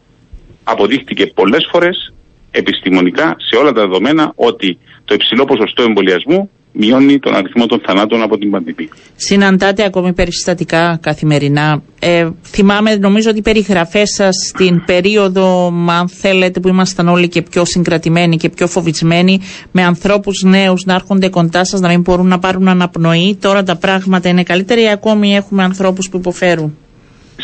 αποδείχτηκε 0.65 1.27
πολλές 1.27 1.69
φορές 1.71 2.13
επιστημονικά 2.51 3.37
σε 3.39 3.57
όλα 3.57 3.73
τα 3.73 3.81
δεδομένα 3.81 4.33
ότι 4.35 4.79
το 5.05 5.15
υψηλό 5.15 5.45
ποσοστό 5.45 5.83
εμβολιασμού 5.83 6.51
μειώνει 6.73 7.19
τον 7.19 7.35
αριθμό 7.35 7.67
των 7.67 7.81
θανάτων 7.87 8.23
από 8.23 8.39
την 8.39 8.51
πανδημία. 8.51 8.89
Συναντάτε 9.17 9.85
ακόμη 9.85 10.13
περιστατικά 10.13 10.99
καθημερινά. 11.03 11.83
Ε, 11.99 12.29
θυμάμαι, 12.43 12.97
νομίζω 12.97 13.31
ότι 13.31 13.39
οι 13.39 13.43
περιγραφές 13.43 14.11
σας 14.11 14.35
στην 14.49 14.85
περίοδο, 14.85 15.67
αν 15.89 16.09
θέλετε, 16.09 16.61
που 16.61 16.69
ήμασταν 16.69 17.09
όλοι 17.09 17.29
και 17.29 17.43
πιο 17.43 17.65
συγκρατημένοι 17.65 18.37
και 18.37 18.49
πιο 18.49 18.67
φοβισμένοι, 18.67 19.41
με 19.73 19.83
ανθρώπους 19.83 20.43
νέους 20.43 20.85
να 20.85 20.95
έρχονται 20.95 21.29
κοντά 21.29 21.65
σας, 21.65 21.81
να 21.81 21.89
μην 21.89 22.01
μπορούν 22.01 22.27
να 22.27 22.39
πάρουν 22.39 22.69
αναπνοή. 22.69 23.39
Τώρα 23.41 23.63
τα 23.63 23.77
πράγματα 23.77 24.29
είναι 24.29 24.43
καλύτερα 24.43 24.81
ή 24.81 24.89
ακόμη 24.89 25.37
έχουμε 25.37 25.63
ανθρώπους 25.63 26.09
που 26.09 26.17
υποφέρουν; 26.17 26.77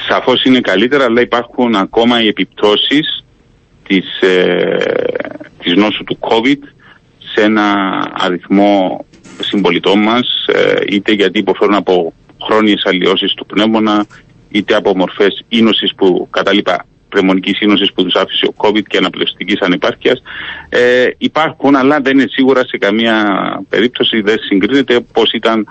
Σαφώς 0.08 0.44
είναι 0.44 0.60
καλύτερα, 0.60 1.04
αλλά 1.04 1.20
υπάρχουν 1.20 1.74
ακόμα 1.74 2.22
οι 2.22 2.26
επιπτώσεις 2.26 3.24
της, 3.86 4.20
ε, 4.20 4.78
της 5.62 5.74
νόσου 5.74 6.04
του 6.04 6.18
COVID 6.20 6.58
σε 7.18 7.42
ένα 7.42 7.98
αριθμό 8.18 9.04
συμπολιτών 9.40 10.02
μας 10.02 10.46
ε, 10.46 10.74
είτε 10.88 11.12
γιατί 11.12 11.38
υποφέρουν 11.38 11.74
από 11.74 12.14
χρόνιες 12.42 12.82
αλλοιώσεις 12.84 13.34
του 13.34 13.46
πνεύμονα 13.46 14.06
είτε 14.48 14.74
από 14.74 14.96
μορφές 14.96 15.44
ίνωσης 15.48 15.94
που 15.94 16.28
κατάλοιπα 16.30 16.86
πνευμονικής 17.08 17.60
ίνωσης 17.60 17.92
που 17.92 18.04
τους 18.04 18.14
άφησε 18.14 18.46
ο 18.46 18.54
COVID 18.56 18.82
και 18.82 18.96
αναπληρωστικής 18.96 19.60
ανεπάρκειας. 19.60 20.22
Ε, 20.68 21.08
υπάρχουν 21.18 21.76
αλλά 21.76 22.00
δεν 22.00 22.18
είναι 22.18 22.28
σίγουρα 22.30 22.66
σε 22.66 22.78
καμία 22.78 23.16
περίπτωση 23.68 24.20
δεν 24.20 24.38
συγκρίνεται 24.38 25.00
πώς 25.00 25.32
ήταν 25.32 25.66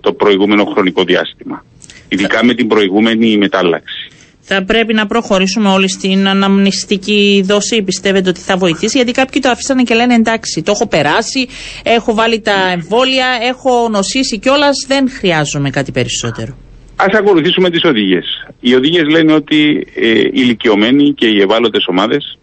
το 0.00 0.12
προηγούμενο 0.12 0.64
χρονικό 0.64 1.04
διάστημα. 1.04 1.64
Ειδικά 2.08 2.44
με 2.44 2.54
την 2.54 2.66
προηγούμενη 2.66 3.36
μετάλλαξη 3.36 4.05
θα 4.48 4.64
πρέπει 4.64 4.94
να 4.94 5.06
προχωρήσουμε 5.06 5.68
όλοι 5.68 5.88
στην 5.88 6.28
αναμνηστική 6.28 7.42
δόση. 7.46 7.82
Πιστεύετε 7.82 8.28
ότι 8.28 8.40
θα 8.40 8.56
βοηθήσει, 8.56 8.96
γιατί 8.96 9.12
κάποιοι 9.12 9.40
το 9.40 9.48
αφήσανε 9.48 9.82
και 9.82 9.94
λένε 9.94 10.14
εντάξει, 10.14 10.62
το 10.62 10.72
έχω 10.74 10.86
περάσει, 10.88 11.48
έχω 11.82 12.14
βάλει 12.14 12.40
τα 12.40 12.70
εμβόλια, 12.72 13.26
έχω 13.42 13.88
νοσήσει 13.88 14.38
κιόλας, 14.38 14.84
δεν 14.86 15.10
χρειάζομαι 15.10 15.70
κάτι 15.70 15.92
περισσότερο. 15.92 16.56
Α 16.96 17.06
ακολουθήσουμε 17.12 17.70
τις 17.70 17.84
οδηγίες. 17.84 18.46
Οι 18.60 18.74
οδηγίες 18.74 19.04
λένε 19.10 19.32
ότι 19.32 19.86
ε, 19.94 20.08
οι 20.10 20.30
ηλικιωμένοι 20.32 21.12
και 21.12 21.26
οι 21.26 21.40
ευάλωτες 21.40 21.84
ομάδες, 21.88 22.38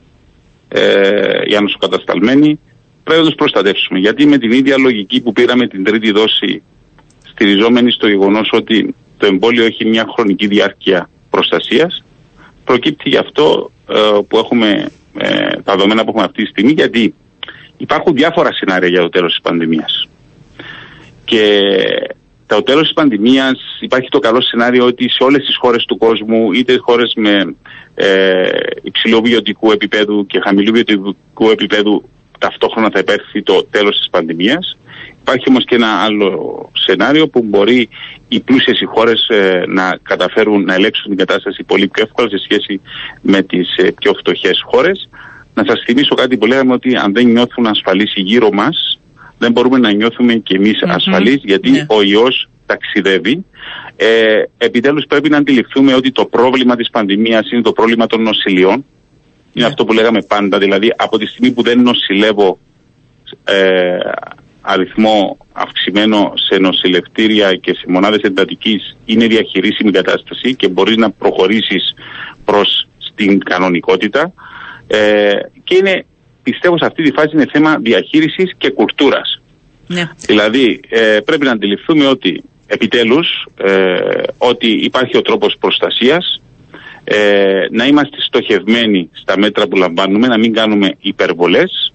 ε, 0.67 0.81
οι 1.47 1.55
ανοσοκατασταλμένοι, 1.55 2.59
πρέπει 3.03 3.21
να 3.21 3.27
τους 3.27 3.35
προστατεύσουμε. 3.35 3.99
Γιατί 3.99 4.25
με 4.25 4.37
την 4.37 4.51
ίδια 4.51 4.77
λογική 4.77 5.21
που 5.21 5.31
πήραμε 5.31 5.67
την 5.67 5.83
τρίτη 5.83 6.11
δόση, 6.11 6.63
στηριζόμενοι 7.31 7.91
στο 7.91 8.07
γεγονός 8.07 8.49
ότι 8.51 8.95
το 9.17 9.25
εμβόλιο 9.25 9.65
έχει 9.65 9.85
μια 9.85 10.05
χρονική 10.15 10.47
διάρκεια 10.47 11.09
προστασίας, 11.33 12.03
προκύπτει 12.63 13.09
γι' 13.09 13.17
αυτό 13.17 13.71
ε, 13.89 14.19
που 14.27 14.37
έχουμε 14.37 14.91
ε, 15.17 15.61
τα 15.63 15.75
δεδομένα 15.75 16.03
που 16.03 16.09
έχουμε 16.09 16.23
αυτή 16.23 16.43
τη 16.43 16.49
στιγμή 16.49 16.71
γιατί 16.71 17.13
υπάρχουν 17.77 18.15
διάφορα 18.15 18.53
σενάρια 18.53 18.89
για 18.89 19.01
το 19.01 19.09
τέλος 19.09 19.31
της 19.31 19.41
πανδημίας. 19.41 20.07
Και 21.25 21.61
το 22.45 22.63
τέλος 22.63 22.83
της 22.83 22.93
πανδημίας 22.93 23.59
υπάρχει 23.79 24.09
το 24.09 24.19
καλό 24.19 24.41
σενάριο 24.41 24.85
ότι 24.85 25.09
σε 25.09 25.23
όλες 25.23 25.45
τις 25.45 25.57
χώρες 25.57 25.85
του 25.85 25.97
κόσμου, 25.97 26.51
είτε 26.51 26.77
χώρες 26.77 27.13
με 27.15 27.55
ε, 27.95 28.49
υψηλού 28.81 29.21
βιωτικού 29.21 29.71
επίπεδου 29.71 30.25
και 30.25 30.39
χαμηλού 30.39 30.71
βιωτικού 30.73 31.49
επίπεδου, 31.51 32.09
ταυτόχρονα 32.39 32.89
θα 32.93 32.99
υπέρθει 32.99 33.43
το 33.43 33.63
τέλος 33.63 33.97
της 33.97 34.09
πανδημίας. 34.09 34.77
Υπάρχει 35.23 35.45
όμως 35.49 35.65
και 35.65 35.75
ένα 35.75 35.87
άλλο 35.87 36.69
σενάριο 36.73 37.27
που 37.27 37.43
μπορεί 37.43 37.89
οι 38.27 38.39
πλούσιες 38.39 38.81
οι 38.81 38.85
χώρες 38.85 39.27
ε, 39.27 39.63
να 39.67 39.97
καταφέρουν 40.03 40.63
να 40.63 40.73
ελέγξουν 40.73 41.15
την 41.15 41.17
κατάσταση 41.17 41.63
πολύ 41.63 41.87
πιο 41.87 42.03
εύκολα 42.03 42.29
σε 42.29 42.37
σχέση 42.37 42.81
με 43.21 43.41
τις 43.41 43.75
ε, 43.77 43.91
πιο 43.91 44.13
φτωχές 44.13 44.61
χώρες. 44.65 45.09
Να 45.53 45.63
σας 45.67 45.83
θυμίσω 45.85 46.15
κάτι 46.15 46.37
που 46.37 46.45
λέγαμε 46.45 46.73
ότι 46.73 46.95
αν 46.95 47.13
δεν 47.13 47.27
νιώθουν 47.27 47.67
ασφαλείς 47.67 48.13
γύρω 48.15 48.49
μας, 48.51 48.99
δεν 49.37 49.51
μπορούμε 49.51 49.77
να 49.77 49.91
νιώθουμε 49.91 50.33
κι 50.33 50.53
εμείς 50.53 50.83
mm 50.85 50.89
ασφαλείς 50.89 51.39
γιατί 51.43 51.69
ναι. 51.69 51.85
ο 51.89 52.01
ιός 52.01 52.49
ταξιδεύει. 52.65 53.45
Ε, 53.95 54.43
επιτέλους 54.57 55.05
πρέπει 55.07 55.29
να 55.29 55.37
αντιληφθούμε 55.37 55.93
ότι 55.93 56.11
το 56.11 56.25
πρόβλημα 56.25 56.75
της 56.75 56.89
πανδημίας 56.89 57.51
είναι 57.51 57.61
το 57.61 57.71
πρόβλημα 57.71 58.07
των 58.07 58.21
νοσηλειών. 58.21 58.73
Είναι 58.73 58.85
ναι. 59.53 59.65
αυτό 59.65 59.85
που 59.85 59.93
λέγαμε 59.93 60.21
πάντα, 60.21 60.57
δηλαδή 60.57 60.93
από 60.97 61.17
τη 61.17 61.25
στιγμή 61.25 61.51
που 61.51 61.63
δεν 61.63 61.81
νοσηλεύω 61.81 62.57
ε, 63.43 63.97
αριθμό 64.65 65.37
αυξημένο 65.53 66.33
σε 66.35 66.59
νοσηλευτήρια 66.59 67.55
και 67.55 67.73
σε 67.73 67.85
μονάδες 67.87 68.21
εντατικής 68.21 68.97
είναι 69.05 69.27
διαχειρίσιμη 69.27 69.91
κατάσταση 69.91 70.55
και 70.55 70.67
μπορείς 70.67 70.95
να 70.95 71.11
προχωρήσεις 71.11 71.93
προς 72.45 72.87
την 73.15 73.43
κανονικότητα 73.43 74.33
ε, 74.87 75.31
και 75.63 75.75
είναι 75.75 76.05
πιστεύω 76.43 76.77
σε 76.77 76.85
αυτή 76.85 77.03
τη 77.03 77.11
φάση 77.11 77.29
είναι 77.33 77.47
θέμα 77.51 77.77
διαχείρισης 77.77 78.53
και 78.57 78.69
κουλτούρας. 78.69 79.41
Ναι. 79.87 80.09
Δηλαδή 80.25 80.79
ε, 80.89 81.19
πρέπει 81.25 81.45
να 81.45 81.51
αντιληφθούμε 81.51 82.07
ότι 82.07 82.43
επιτέλους 82.65 83.47
ε, 83.57 83.97
ότι 84.37 84.67
υπάρχει 84.67 85.17
ο 85.17 85.21
τρόπος 85.21 85.55
προστασίας 85.59 86.41
ε, 87.03 87.65
να 87.71 87.85
είμαστε 87.85 88.17
στοχευμένοι 88.21 89.09
στα 89.13 89.37
μέτρα 89.37 89.67
που 89.67 89.75
λαμβάνουμε, 89.75 90.27
να 90.27 90.37
μην 90.37 90.53
κάνουμε 90.53 90.95
υπερβολές 91.01 91.92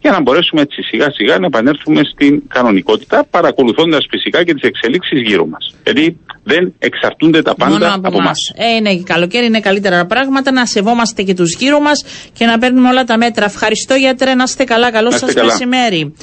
για 0.00 0.10
να 0.10 0.20
μπορέσουμε 0.20 0.60
έτσι 0.60 0.82
σιγά 0.82 1.10
σιγά 1.10 1.38
να 1.38 1.46
επανέλθουμε 1.46 2.00
στην 2.04 2.42
κανονικότητα 2.48 3.24
παρακολουθώντας 3.30 4.06
φυσικά 4.10 4.44
και 4.44 4.54
τις 4.54 4.62
εξελίξεις 4.62 5.20
γύρω 5.20 5.46
μας. 5.46 5.74
Δηλαδή 5.82 6.16
δεν 6.42 6.74
εξαρτούνται 6.78 7.42
τα 7.42 7.54
πάντα 7.54 7.72
Μόνο 7.72 7.94
από, 7.94 8.08
από 8.08 8.18
εμά. 8.18 8.32
Ε, 8.54 8.74
είναι 8.74 9.02
καλοκαίρι, 9.02 9.46
είναι 9.46 9.60
καλύτερα 9.60 9.96
τα 9.96 10.06
πράγματα, 10.06 10.50
να 10.52 10.66
σεβόμαστε 10.66 11.22
και 11.22 11.34
τους 11.34 11.54
γύρω 11.54 11.80
μας 11.80 12.04
και 12.32 12.46
να 12.46 12.58
παίρνουμε 12.58 12.88
όλα 12.88 13.04
τα 13.04 13.16
μέτρα. 13.16 13.44
Ευχαριστώ 13.44 13.94
γιατρέ, 13.94 14.34
να 14.34 14.42
είστε 14.42 14.64
καλά, 14.64 14.90
καλό 14.90 15.10
σας 15.10 15.34
μεσημέρι. 15.34 16.14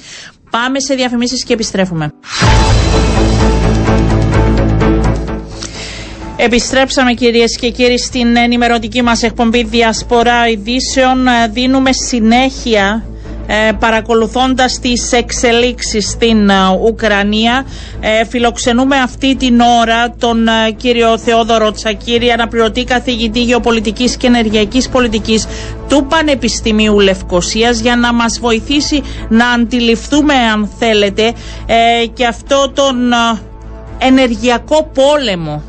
Πάμε 0.50 0.80
σε 0.80 0.96
διαφημίσεις 0.96 1.44
και 1.44 1.54
επιστρέφουμε. 1.54 2.14
Επιστρέψαμε 6.40 7.14
κυρίες 7.14 7.58
και 7.58 7.70
κύριοι 7.70 7.98
στην 7.98 8.36
ενημερωτική 8.36 9.02
μας 9.02 9.24
εκπομπή 9.24 9.64
Διασπορά 9.64 10.48
Ειδήσεων. 10.48 11.18
Δίνουμε 11.52 11.90
συνέχεια 11.92 13.04
ε, 13.48 13.72
παρακολουθώντας 13.80 14.80
τις 14.80 15.12
εξελίξεις 15.12 16.10
στην 16.10 16.50
ε, 16.50 16.54
Ουκρανία. 16.86 17.66
Ε, 18.00 18.26
φιλοξενούμε 18.26 18.98
αυτή 18.98 19.36
την 19.36 19.60
ώρα 19.60 20.16
τον 20.20 20.48
ε, 20.48 20.72
κύριο 20.72 21.18
Θεόδωρο 21.18 21.72
Τσακύρη, 21.72 22.32
αναπληρωτή 22.32 22.84
καθηγητή 22.84 23.44
γεωπολιτικής 23.44 24.18
και 24.18 24.28
ενεργειακής 24.28 24.90
πολιτικής 24.90 25.48
του 25.90 26.06
Πανεπιστημίου 26.10 27.00
Λευκοσίας 27.00 27.80
για 27.80 27.96
να 27.96 28.14
μας 28.14 28.40
βοηθήσει 28.40 29.04
να 29.30 29.50
αντιληφθούμε 29.50 30.34
αν 30.34 30.70
θέλετε 30.80 31.34
και 32.14 32.26
αυτό 32.26 32.72
τον 32.74 32.96
ενεργειακό 33.98 34.92
πόλεμο 34.94 35.62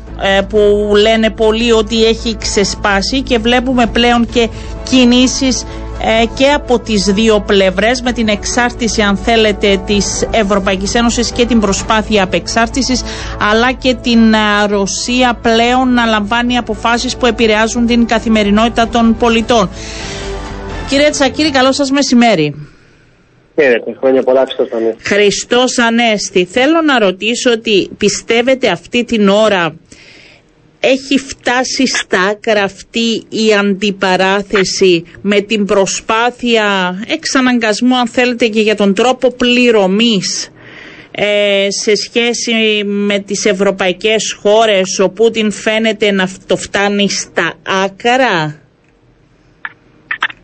που 0.49 0.91
λένε 0.95 1.29
πολλοί 1.29 1.71
ότι 1.71 2.05
έχει 2.05 2.35
ξεσπάσει 2.37 3.21
και 3.21 3.37
βλέπουμε 3.37 3.85
πλέον 3.85 4.27
και 4.33 4.49
κινήσεις 4.89 5.61
ε, 5.61 5.88
και 6.35 6.49
από 6.51 6.79
τις 6.79 7.03
δύο 7.05 7.39
πλευρές 7.39 8.01
με 8.01 8.11
την 8.11 8.27
εξάρτηση 8.27 9.01
αν 9.01 9.17
θέλετε 9.17 9.81
της 9.85 10.27
Ευρωπαϊκής 10.31 10.95
Ένωσης 10.95 11.31
και 11.31 11.45
την 11.45 11.59
προσπάθεια 11.59 12.23
απεξάρτησης 12.23 13.03
αλλά 13.51 13.71
και 13.71 13.93
την 14.01 14.33
ε, 14.33 14.37
Ρωσία 14.69 15.37
πλέον 15.41 15.93
να 15.93 16.05
λαμβάνει 16.05 16.57
αποφάσεις 16.57 17.17
που 17.17 17.25
επηρεάζουν 17.25 17.85
την 17.85 18.05
καθημερινότητα 18.05 18.87
των 18.87 19.15
πολιτών. 19.19 19.69
Κύριε 20.89 21.09
Τσακύρη, 21.09 21.51
καλό 21.51 21.71
σας 21.71 21.91
μεσημέρι. 21.91 22.55
Χαίρετε, 23.55 23.95
χρόνια 23.99 24.23
πολλά 24.23 24.43
Χριστός 25.01 25.77
Ανέστη. 25.77 26.45
Θέλω 26.45 26.81
να 26.81 26.99
ρωτήσω 26.99 27.51
ότι 27.51 27.89
πιστεύετε 27.97 28.69
αυτή 28.69 29.03
την 29.03 29.27
ώρα 29.29 29.75
έχει 30.79 31.17
φτάσει 31.17 31.87
στα 31.87 32.21
άκρα 32.21 32.63
αυτή 32.63 33.23
η 33.29 33.53
αντιπαράθεση 33.59 35.03
με 35.21 35.41
την 35.41 35.65
προσπάθεια 35.65 36.63
εξαναγκασμού 37.07 37.95
αν 37.97 38.07
θέλετε 38.07 38.47
και 38.47 38.61
για 38.61 38.75
τον 38.75 38.93
τρόπο 38.93 39.31
πληρωμής 39.31 40.51
ε, 41.11 41.67
σε 41.69 41.95
σχέση 41.95 42.83
με 42.85 43.19
τις 43.19 43.45
ευρωπαϊκές 43.45 44.37
χώρες 44.41 44.99
ο 44.99 45.09
Πούτιν 45.09 45.51
φαίνεται 45.51 46.11
να 46.11 46.27
το 46.47 46.55
φτάνει 46.55 47.09
στα 47.09 47.53
άκρα; 47.83 48.55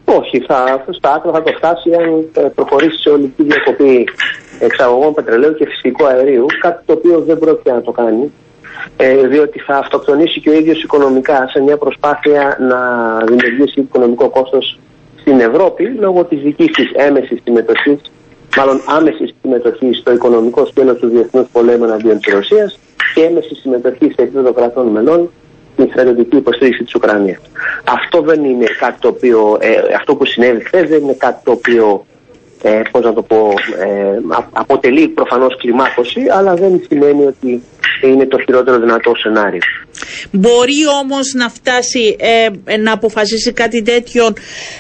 Όχι, 0.06 0.39
θα, 0.48 0.86
στα 0.89 1.13
άκρα 1.13 1.32
θα 1.32 1.41
το 1.43 1.52
φτάσει 1.58 1.89
αν 1.93 2.30
ε, 2.34 2.41
προχωρήσει 2.56 3.02
σε 3.02 3.10
ολική 3.10 3.43
διακοπή 3.43 4.04
εξαγωγών 4.60 5.13
πετρελαίου 5.13 5.56
και 5.56 5.65
φυσικού 5.65 6.06
αερίου, 6.06 6.45
κάτι 6.62 6.86
το 6.86 6.93
οποίο 6.93 7.19
δεν 7.19 7.39
πρόκειται 7.39 7.71
να 7.71 7.82
το 7.82 7.91
κάνει 7.91 8.32
ε, 8.98 9.28
διότι 9.28 9.60
θα 9.60 9.78
αυτοκτονήσει 9.78 10.39
και 10.39 10.50
ο 10.50 10.54
ίδιος 10.54 10.84
οικονομικά 10.84 11.48
σε 11.48 11.62
μια 11.62 11.78
προσπάθεια 11.78 12.58
να 12.60 12.80
δημιουργήσει 13.26 13.80
οικονομικό 13.80 14.30
κόστος 14.30 14.80
στην 15.19 15.39
Ευρώπη 15.39 15.84
λόγω 16.00 16.24
της 16.24 16.41
δικής 16.41 16.71
της 16.71 16.91
έμεσης 16.95 17.39
συμμετοχής, 17.43 18.00
μάλλον 18.58 18.82
άμεσης 18.86 19.36
συμμετοχής 19.41 19.98
στο 19.98 20.12
οικονομικό 20.12 20.65
σκέλος 20.65 20.98
του 20.98 21.08
διεθνούς 21.08 21.48
πολέμου 21.52 21.84
εναντίον 21.84 22.19
της 22.19 22.34
Ρωσίας 22.34 22.80
και 23.13 23.21
έμεσης 23.21 23.60
συμμετοχής 23.60 24.13
σε 24.13 24.21
επίπεδο 24.21 24.54
κρατών 24.54 24.88
μελών 24.88 25.32
στην 25.74 25.89
στρατιωτική 25.89 26.38
υποστήριξη 26.38 26.84
της 26.84 26.95
Ουκρανίας. 26.95 27.41
Αυτό 27.84 28.21
δεν 28.21 28.43
είναι 28.43 28.65
κάτι 28.80 29.00
το 29.00 29.08
οποίο, 29.08 29.58
ε, 29.62 29.93
αυτό 29.98 30.15
που 30.15 30.26
συνέβη 30.26 30.63
χθες 30.63 30.89
δεν 30.89 31.02
είναι 31.02 31.13
κάτι 31.13 31.43
το 31.43 31.52
οποίο 31.52 32.06
ε, 32.67 32.82
πώς 32.91 33.04
να 33.04 33.13
το 33.13 33.21
πω, 33.21 33.54
ε, 33.80 34.19
αποτελεί 34.51 35.08
προφανώς 35.08 35.58
κλιμάκωση, 35.58 36.21
αλλά 36.38 36.54
δεν 36.54 36.82
σημαίνει 36.88 37.25
ότι 37.25 37.62
είναι 38.04 38.25
το 38.25 38.39
χειρότερο 38.39 38.80
δυνατό 38.80 39.12
σενάριο. 39.15 39.60
Μπορεί 40.32 40.88
όμως 41.01 41.34
να 41.34 41.49
φτάσει 41.49 42.15
ε, 42.65 42.78
να 42.78 42.91
αποφασίσει 42.91 43.51
κάτι 43.51 43.82
τέτοιο 43.82 44.34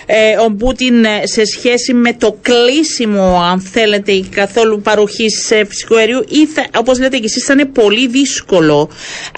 ε, 0.05 0.37
ο 0.45 0.51
Πούτιν 0.51 1.03
ε, 1.03 1.21
σε 1.23 1.45
σχέση 1.45 1.93
με 1.93 2.13
το 2.13 2.37
κλείσιμο 2.41 3.41
αν 3.51 3.59
θέλετε 3.61 4.11
καθόλου 4.35 4.81
παροχής 4.81 5.51
φυσικού 5.67 5.97
αερίου 5.97 6.23
ή 6.29 6.45
θα, 6.45 6.65
όπως 6.77 6.99
λέτε 6.99 7.17
και 7.17 7.25
εσείς 7.25 7.43
θα 7.43 7.53
είναι 7.53 7.65
πολύ 7.65 8.07
δύσκολο 8.07 8.89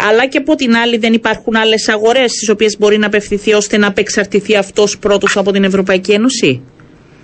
αλλά 0.10 0.27
και 0.27 0.38
από 0.38 0.55
την 0.55 0.75
άλλη 0.75 0.97
δεν 0.97 1.13
υπάρχουν 1.13 1.55
άλλες 1.55 1.88
αγορές 1.89 2.31
στις 2.31 2.49
οποίες 2.49 2.77
μπορεί 2.79 2.97
να 2.97 3.05
απευθυνθεί 3.05 3.53
ώστε 3.53 3.77
να 3.77 3.88
απεξαρτηθεί 3.88 4.55
αυτός 4.55 4.97
πρώτος 4.97 5.38
από 5.38 5.51
την 5.51 5.63
Ευρωπαϊκή 5.63 6.12
Ένωση; 6.12 6.62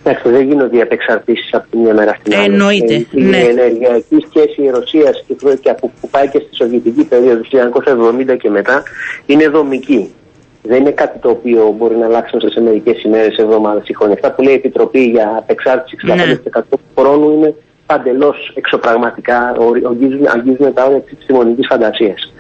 Εντάξει, 0.06 0.30
δεν 0.30 0.48
γίνονται 0.48 0.78
οι 0.78 0.82
απεξαρτήσεις 0.82 1.54
από 1.54 1.68
τη 1.72 1.78
μία 1.78 1.94
μέρα 1.94 2.18
στην 2.20 2.34
άλλη. 2.36 2.46
Εννοείται. 2.46 2.94
Η, 2.94 3.08
ναι. 3.12 3.38
η 3.38 3.48
ενεργειακή 3.48 4.26
σχέση 4.30 4.70
Ρωσία 4.70 5.16
και 5.62 5.74
που 5.80 6.10
πάει 6.12 6.30
και 6.30 6.40
στη 6.40 6.56
Σοβιετική 6.56 7.04
περίοδο 7.04 7.42
του 7.42 7.50
1970 8.32 8.38
και 8.38 8.50
μετά 8.50 8.84
είναι 9.26 9.48
δομική. 9.48 10.14
Δεν 10.62 10.80
είναι 10.80 10.92
κάτι 10.92 11.20
το 11.20 11.30
οποίο 11.30 11.76
μπορεί 11.78 11.96
να 11.96 12.06
αλλάξει 12.06 12.38
σε 12.50 12.62
μερικές 12.62 13.04
ημέρες, 13.04 13.38
εβδομάδες 13.38 13.88
ή 13.88 13.94
χρόνια. 13.94 14.16
Αυτά 14.16 14.32
που 14.32 14.42
λέει 14.42 14.54
η 14.54 14.58
Επιτροπή 14.58 15.00
για 15.00 15.36
απεξάρτηση 15.38 15.98
65% 16.02 16.16
ναι. 16.16 16.36
του 16.70 16.80
χρόνου 16.98 17.32
είναι 17.32 17.56
παντελώς 17.86 18.52
εξωπραγματικά, 18.56 19.56
αγγίζουν, 19.90 20.28
αγγίζουν 20.28 20.74
τα 20.74 20.86
όρια 20.86 21.00
της 21.00 21.12
επιστημονικής 21.12 21.68
φαντασίας. 21.70 22.34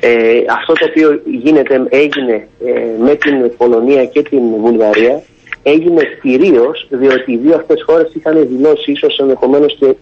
Ε, 0.00 0.10
αυτό 0.58 0.72
το 0.72 0.86
οποίο 0.88 1.20
γίνεται, 1.24 1.86
έγινε 1.88 2.48
ε, 2.66 3.02
με 3.02 3.14
την 3.14 3.56
Πολωνία 3.56 4.04
και 4.04 4.22
την 4.22 4.42
Βουλγαρία 4.60 5.22
έγινε 5.62 6.02
κυρίως 6.22 6.86
διότι 6.90 7.32
οι 7.32 7.36
δύο 7.36 7.54
αυτές 7.54 7.82
χώρες 7.86 8.10
είχαν 8.14 8.48
δηλώσει 8.48 8.92
ίσως 8.92 9.18
ενδεχομένως 9.18 9.76
και 9.80 9.94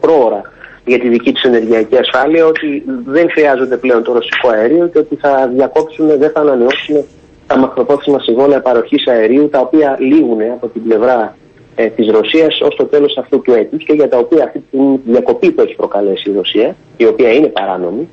πρόωρα 0.00 0.52
για 0.84 0.98
τη 0.98 1.08
δική 1.08 1.32
τους 1.32 1.42
ενεργειακή 1.42 1.96
ασφάλεια 1.96 2.46
ότι 2.46 2.84
δεν 3.06 3.30
χρειάζονται 3.30 3.76
πλέον 3.76 4.02
το 4.02 4.12
ρωσικό 4.12 4.48
αέριο 4.48 4.86
και 4.86 4.98
ότι 4.98 5.16
θα 5.16 5.50
διακόψουν, 5.54 6.18
δεν 6.18 6.30
θα 6.30 6.40
ανανεώσουν 6.40 7.04
τα 7.46 7.58
μακροπρόθεσμα 7.58 8.18
συμβόλαια 8.18 8.60
παροχής 8.60 9.06
αερίου 9.06 9.48
τα 9.48 9.60
οποία 9.60 9.96
λήγουν 10.00 10.40
από 10.42 10.68
την 10.68 10.82
πλευρά 10.82 11.36
ε, 11.74 11.86
της 11.86 12.10
Ρωσίας 12.10 12.60
ως 12.60 12.76
το 12.76 12.84
τέλος 12.84 13.16
αυτού 13.16 13.40
του 13.40 13.52
έτους 13.52 13.84
και 13.84 13.92
για 13.92 14.08
τα 14.08 14.18
οποία 14.18 14.44
αυτή 14.44 14.64
τη 14.70 14.78
διακοπή 15.04 15.50
που 15.50 15.60
έχει 15.60 15.74
προκαλέσει 15.74 16.30
η 16.30 16.34
Ρωσία, 16.36 16.76
η 16.96 17.06
οποία 17.06 17.32
είναι 17.32 17.46
παράνομη, 17.46 18.08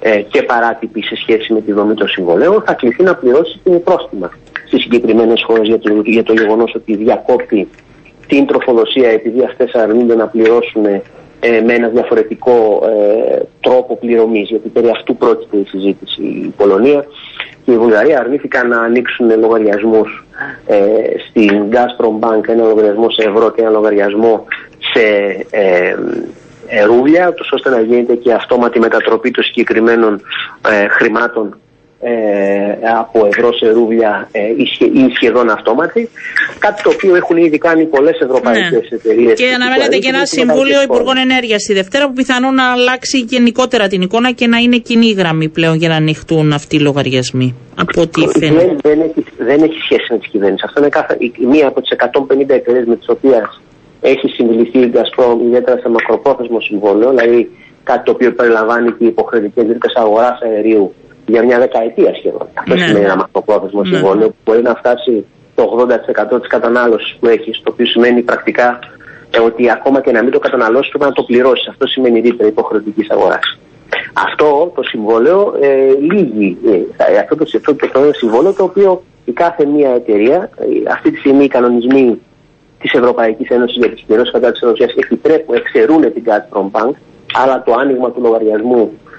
ε, 0.00 0.20
και 0.20 0.42
παράτυπη 0.42 1.02
σε 1.02 1.16
σχέση 1.16 1.52
με 1.52 1.60
τη 1.60 1.72
δομή 1.72 1.94
των 1.94 2.08
συμβολέων, 2.08 2.62
θα 2.66 2.72
κληθεί 2.74 3.02
να 3.02 3.14
πληρώσει 3.14 3.60
την 3.64 3.82
πρόστιμα 3.82 4.30
στι 4.70 4.80
συγκεκριμένες 4.80 5.42
χώρες 5.46 5.66
για 5.66 5.78
το, 5.78 6.02
για 6.04 6.22
το 6.22 6.32
γεγονός 6.32 6.74
ότι 6.74 6.96
διακόπτει 6.96 7.68
την 8.26 8.46
τροφοδοσία 8.46 9.10
επειδή 9.10 9.44
αυτές 9.44 9.74
αρνούνται 9.74 10.14
να 10.14 10.26
πληρώσουν 10.26 10.84
ε, 10.84 11.60
με 11.64 11.72
ένα 11.74 11.88
διαφορετικό 11.88 12.82
ε, 12.86 13.42
τρόπο 13.60 13.96
πληρωμής. 13.96 14.48
Γιατί 14.48 14.68
περί 14.68 14.88
αυτού 14.88 15.16
πρόκειται 15.16 15.56
η 15.56 15.64
συζήτηση. 15.64 16.22
Η 16.22 16.52
Πολωνία 16.56 17.04
και 17.64 17.72
η 17.72 17.78
Βουλγαρία 17.78 18.18
αρνήθηκαν 18.18 18.68
να 18.68 18.80
ανοίξουν 18.80 19.38
λογαριασμούς 19.38 20.24
ε, 20.66 20.76
στην 21.28 21.62
Gazprom 21.70 22.28
Bank, 22.28 22.48
ένα 22.48 22.64
λογαριασμό 22.64 23.10
σε 23.10 23.28
ευρώ 23.28 23.50
και 23.50 23.60
ένα 23.60 23.70
λογαριασμό 23.70 24.44
σε 24.92 25.06
ε, 25.50 25.94
ε, 26.66 26.84
ρούβλια, 26.84 27.34
ώστε 27.52 27.70
να 27.70 27.80
γίνεται 27.80 28.14
και 28.14 28.32
αυτόματη 28.32 28.78
μετατροπή 28.78 29.30
των 29.30 29.44
συγκεκριμένων 29.44 30.22
ε, 30.70 30.88
χρημάτων 30.88 31.60
ε, 32.02 32.12
από 32.98 33.26
ευρώ 33.26 33.52
σε 33.52 33.70
ρούβλια 33.70 34.28
ε, 34.32 34.40
ή 35.00 35.12
σχεδόν 35.14 35.50
αυτόματη. 35.50 36.08
Κάτι 36.58 36.82
το 36.82 36.90
οποίο 36.90 37.16
έχουν 37.16 37.36
ήδη 37.36 37.58
κάνει 37.58 37.84
πολλές 37.86 38.20
ευρωπαϊκές 38.20 38.70
ναι. 38.70 38.96
εταιρείες. 38.96 39.38
Και 39.40 39.52
αναμένεται 39.54 39.98
και 39.98 40.08
ένα 40.08 40.26
Συμβούλιο 40.26 40.82
Υπουργών 40.82 41.16
Ενέργειας 41.16 41.62
τη 41.62 41.72
Δευτέρα 41.72 42.06
που 42.06 42.12
πιθανόν 42.12 42.54
να 42.54 42.72
αλλάξει 42.72 43.18
γενικότερα 43.18 43.86
την 43.86 44.02
εικόνα 44.02 44.30
και 44.32 44.46
να 44.46 44.56
είναι 44.58 44.76
κοινή 44.76 45.10
γραμμή 45.12 45.48
πλέον 45.48 45.76
για 45.76 45.88
να 45.88 45.94
ανοιχτούν 45.96 46.52
αυτοί 46.52 46.76
οι 46.76 46.80
λογαριασμοί. 46.80 47.54
Από 47.76 48.00
ό,τι 48.00 48.20
φαίνεται. 48.38 48.64
Δεν, 48.64 48.78
δεν, 48.82 49.00
έχει, 49.00 49.24
δεν 49.38 49.62
έχει 49.62 49.78
σχέση 49.82 50.06
με 50.10 50.18
τις 50.18 50.28
κυβέρνηση. 50.28 50.62
Αυτό 50.66 50.80
είναι 50.80 50.88
κάθε, 50.88 51.16
η, 51.18 51.46
μία 51.46 51.66
από 51.66 51.80
τις 51.80 51.96
150 52.30 52.48
εταιρείες 52.48 52.86
με 52.86 52.96
τις 52.96 53.08
οποίες 53.08 53.60
έχει 54.00 54.28
συμβληθεί 54.28 54.78
η 54.78 54.92
Gazprom 54.94 55.36
ιδιαίτερα 55.44 55.78
σε 55.78 55.88
μακροπρόθεσμο 55.88 56.60
συμβόλαιο, 56.60 57.10
δηλαδή 57.10 57.50
κάτι 57.82 58.04
το 58.04 58.10
οποίο 58.10 58.32
περιλαμβάνει 58.32 58.92
και 58.92 59.04
υποχρεωτικές 59.04 59.66
ρήτε 59.66 59.88
αγοράς 59.94 60.40
αερίου 60.42 60.94
για 61.30 61.42
μια 61.42 61.58
δεκαετία 61.58 62.14
σχεδόν. 62.14 62.48
Αυτός 62.54 62.78
ναι. 62.78 62.86
σημαίνει 62.86 63.04
ένα 63.04 63.16
μακροπρόθεσμο 63.16 63.82
ναι. 63.82 63.96
συμβόλαιο 63.96 64.28
που 64.28 64.36
μπορεί 64.44 64.62
να 64.62 64.74
φτάσει 64.74 65.24
το 65.54 65.86
80% 66.34 66.40
της 66.40 66.48
κατανάλωσης 66.48 67.16
που 67.20 67.26
έχεις, 67.26 67.60
το 67.62 67.70
οποίο 67.72 67.86
σημαίνει 67.86 68.22
πρακτικά 68.22 68.78
ε, 69.30 69.40
ότι 69.40 69.70
ακόμα 69.70 70.00
και 70.00 70.12
να 70.12 70.22
μην 70.22 70.32
το 70.32 70.38
καταναλώσεις 70.38 70.88
πρέπει 70.88 71.04
να 71.04 71.12
το 71.12 71.22
πληρώσεις. 71.22 71.68
Αυτό 71.68 71.86
σημαίνει 71.86 72.20
ρήτρα 72.20 72.46
υποχρεωτικής 72.46 73.10
αγοράς. 73.10 73.58
Αυτό 74.12 74.72
το 74.74 74.82
συμβόλαιο 74.82 75.54
ε, 75.60 75.94
λύγει. 76.12 76.56
Ε, 76.96 77.18
αυτό 77.18 77.36
το, 77.36 77.44
αυτό 77.56 77.74
το, 77.74 77.88
το 77.88 78.12
συμβόλαιο 78.12 78.52
το 78.52 78.62
οποίο 78.62 79.02
η 79.24 79.32
κάθε 79.32 79.66
μία 79.66 79.90
εταιρεία, 79.90 80.50
ε, 80.56 80.90
αυτή 80.92 81.10
τη 81.10 81.18
στιγμή 81.18 81.44
οι 81.44 81.48
κανονισμοί 81.48 82.20
της 82.80 82.92
Ευρωπαϊκής 82.92 83.48
Ένωσης 83.48 83.76
για 83.76 83.90
τις 83.90 84.02
πληρώσεις 84.06 84.32
κατά 84.32 84.52
τη 84.52 84.58
Ρωσία 84.62 84.88
επιτρέπουν, 84.96 85.54
εξαιρούν 85.54 86.12
την 86.12 86.22
Gazprom 86.26 86.70
Bank, 86.70 86.92
αλλά 87.32 87.62
το 87.62 87.72
άνοιγμα 87.72 88.10
του 88.10 88.20
λογαριασμού 88.20 88.82
ε, 88.82 89.09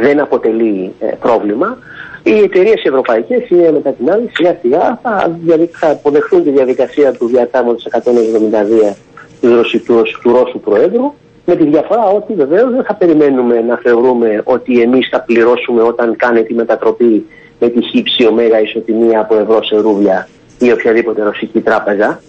δεν 0.00 0.20
αποτελεί 0.20 0.94
ε, 0.98 1.06
πρόβλημα. 1.06 1.78
Οι 2.22 2.38
εταιρείες 2.38 2.82
ευρωπαϊκές 2.84 3.48
είναι 3.48 3.72
μετά 3.72 3.90
την 3.90 4.10
άλλη 4.10 4.30
σιγά 4.32 4.58
σιγά 4.60 4.98
θα, 5.02 5.38
θα 5.72 5.90
αποδεχθούν 5.90 6.42
τη 6.42 6.50
διαδικασία 6.50 7.12
του 7.12 7.26
διατάγματος 7.26 7.86
172 7.90 8.94
του, 9.40 9.54
Ρωσικού, 9.54 10.02
του 10.22 10.32
Ρώσου 10.32 10.60
Προέδρου 10.60 11.12
με 11.44 11.56
τη 11.56 11.64
διαφορά 11.64 12.04
ότι 12.04 12.34
βεβαίως 12.34 12.70
δεν 12.70 12.84
θα 12.84 12.94
περιμένουμε 12.94 13.60
να 13.60 13.76
θεωρούμε 13.76 14.40
ότι 14.44 14.80
εμείς 14.80 15.08
θα 15.10 15.20
πληρώσουμε 15.20 15.82
όταν 15.82 16.16
κάνει 16.16 16.42
τη 16.42 16.54
μετατροπή 16.54 17.26
με 17.58 17.68
τη 17.68 17.82
χύψη 17.82 18.26
ωμέγα 18.26 18.60
ισοτιμία 18.60 19.20
από 19.20 19.36
ευρώ 19.36 19.62
σε 19.62 19.76
ρούβλια 19.76 20.28
ή 20.58 20.72
οποιαδήποτε 20.72 21.22
ρωσική 21.22 21.60
τράπεζα. 21.60 22.20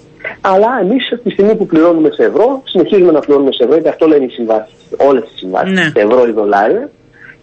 Αλλά 0.42 0.68
εμείς 0.82 1.20
τη 1.24 1.30
στιγμή 1.30 1.56
που 1.56 1.66
πληρώνουμε 1.66 2.10
σε 2.12 2.24
ευρώ, 2.24 2.62
συνεχίζουμε 2.66 3.12
να 3.12 3.20
πληρώνουμε 3.20 3.52
σε 3.52 3.64
ευρώ, 3.64 3.74
γιατί 3.74 3.90
αυτό 3.90 4.08
λένε 4.08 4.26
οι 4.26 4.30
συμβάσεις, 4.30 4.74
όλες 4.98 5.24
τι 5.24 5.38
συμβάσεις, 5.38 5.74
ναι. 5.74 5.82
σε 5.82 6.00
ευρώ 6.00 6.28
ή 6.28 6.32
δολάρια. 6.32 6.90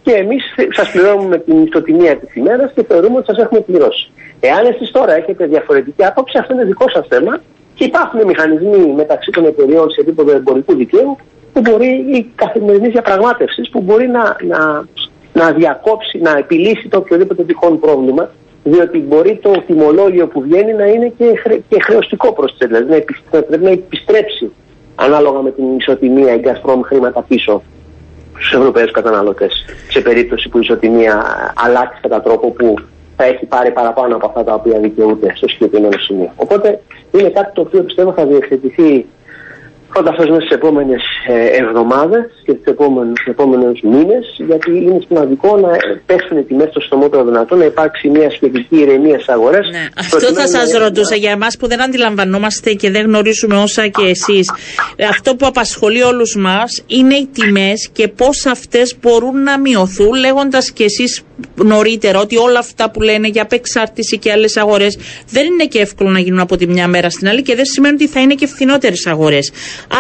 Και 0.06 0.12
εμείς 0.12 0.42
σας 0.70 0.90
πληρώνουμε 0.90 1.38
την 1.38 1.62
ιστοτιμία 1.62 2.16
της 2.16 2.34
ημέρας 2.34 2.72
και 2.74 2.84
θεωρούμε 2.88 3.16
ότι 3.16 3.26
σας 3.26 3.38
έχουμε 3.38 3.60
πληρώσει. 3.60 4.10
Εάν 4.40 4.66
εσείς 4.66 4.90
τώρα 4.90 5.14
έχετε 5.14 5.46
διαφορετική 5.46 6.04
άποψη, 6.04 6.38
αυτό 6.38 6.54
είναι 6.54 6.64
δικό 6.64 6.88
σας 6.88 7.06
θέμα 7.08 7.40
και 7.74 7.84
υπάρχουν 7.84 8.24
μηχανισμοί 8.26 8.92
μεταξύ 8.96 9.30
των 9.30 9.44
εταιριών 9.44 9.90
σε 9.90 10.00
επίπεδο 10.00 10.30
εμπορικού 10.32 10.74
δικαίου 10.74 11.16
που 11.52 11.60
μπορεί 11.60 11.88
η 11.88 12.30
καθημερινή 12.34 12.88
διαπραγμάτευση 12.88 13.62
που 13.70 13.80
μπορεί 13.80 14.06
να, 14.08 14.36
να, 14.52 14.86
να 15.32 15.52
διακόψει, 15.52 16.18
να 16.18 16.38
επιλύσει 16.38 16.88
το 16.88 16.96
οποιοδήποτε 16.96 17.42
τυχόν 17.44 17.80
πρόβλημα 17.80 18.30
διότι 18.64 18.98
μπορεί 18.98 19.38
το 19.42 19.50
τιμολόγιο 19.66 20.26
που 20.26 20.40
βγαίνει 20.40 20.72
να 20.72 20.86
είναι 20.86 21.12
και, 21.18 21.24
και 21.68 21.82
χρεωστικό 21.82 22.32
προς 22.32 22.56
τις 22.56 22.68
δηλαδή 22.68 23.04
να, 23.30 23.42
πρέπει 23.42 23.64
να 23.64 23.70
επιστρέψει 23.70 24.50
ανάλογα 24.94 25.40
με 25.40 25.50
την 25.50 25.76
ισοτιμία 25.76 26.34
η 26.34 26.40
Gazprom 26.44 26.80
χρήματα 26.84 27.22
πίσω 27.22 27.62
στους 28.38 28.52
Ευρωπαίους 28.52 28.90
καταναλωτές. 28.90 29.64
Σε 29.88 30.00
περίπτωση 30.00 30.48
που 30.48 30.58
η 30.58 30.60
ισοτιμία 30.64 31.24
αλλάξει 31.56 32.00
κατά 32.00 32.20
τρόπο 32.22 32.50
που 32.50 32.74
θα 33.16 33.24
έχει 33.24 33.46
πάρει 33.46 33.70
παραπάνω 33.70 34.16
από 34.16 34.26
αυτά 34.26 34.44
τα 34.44 34.54
οποία 34.54 34.78
δικαιούται 34.78 35.32
στο 35.36 35.48
συγκεκριμένο 35.48 35.98
σημείο. 35.98 36.32
Οπότε 36.36 36.80
είναι 37.12 37.28
κάτι 37.28 37.52
το 37.52 37.60
οποίο 37.60 37.82
πιστεύω 37.82 38.12
θα 38.12 38.26
διευθετηθεί 38.26 39.06
πρώτα 39.96 40.10
αυτός 40.10 40.28
μέσα 40.28 40.40
στις 40.40 40.56
επόμενες 40.56 41.02
εβδομάδες 41.62 42.24
και 42.44 42.52
του 42.54 42.76
επόμενους 43.34 43.80
μήνες, 43.82 44.24
γιατί 44.50 44.70
είναι 44.70 44.98
σημαντικό 45.06 45.56
να 45.56 45.70
πέσουν 46.06 46.38
οι 46.38 46.42
τιμές 46.42 46.68
στο 46.70 46.80
στομότερο 46.80 47.24
δυνατό, 47.24 47.56
να 47.56 47.64
υπάρξει 47.64 48.08
μια 48.08 48.30
σχετική 48.30 48.76
ηρεμία 48.76 49.14
στις 49.14 49.28
αγορές. 49.28 49.66
Ναι. 49.70 49.84
Αυτό 49.98 50.26
θα 50.32 50.46
σας 50.46 50.72
ρωτούσα 50.72 51.16
για 51.16 51.30
εμάς 51.30 51.56
που 51.56 51.66
δεν 51.68 51.82
αντιλαμβανόμαστε 51.82 52.72
και 52.72 52.90
δεν 52.90 53.02
γνωρίζουμε 53.04 53.56
όσα 53.56 53.86
και 53.88 54.06
εσείς. 54.14 54.52
Αυτό 55.10 55.36
που 55.36 55.46
απασχολεί 55.46 56.02
όλους 56.02 56.36
μας 56.36 56.84
είναι 56.86 57.14
οι 57.14 57.28
τιμές 57.32 57.88
και 57.92 58.08
πώς 58.08 58.46
αυτές 58.46 58.96
μπορούν 59.00 59.42
να 59.42 59.58
μειωθούν, 59.58 60.14
λέγοντας 60.14 60.70
και 60.70 60.84
εσείς 60.84 61.22
νωρίτερα 61.54 62.20
ότι 62.20 62.36
όλα 62.36 62.58
αυτά 62.58 62.90
που 62.90 63.02
λένε 63.02 63.28
για 63.28 63.42
απεξάρτηση 63.42 64.18
και 64.18 64.32
άλλες 64.32 64.56
αγορές 64.56 64.98
δεν 65.30 65.46
είναι 65.46 65.66
και 65.66 65.78
εύκολο 65.78 66.10
να 66.10 66.18
γίνουν 66.18 66.40
από 66.40 66.56
τη 66.56 66.66
μια 66.66 66.88
μέρα 66.88 67.10
στην 67.10 67.28
άλλη 67.28 67.42
και 67.42 67.54
δεν 67.54 67.64
σημαίνει 67.64 67.94
ότι 67.94 68.08
θα 68.08 68.20
είναι 68.20 68.34
και 68.34 68.46
φθηνότερες 68.46 69.06
αγορές. 69.06 69.52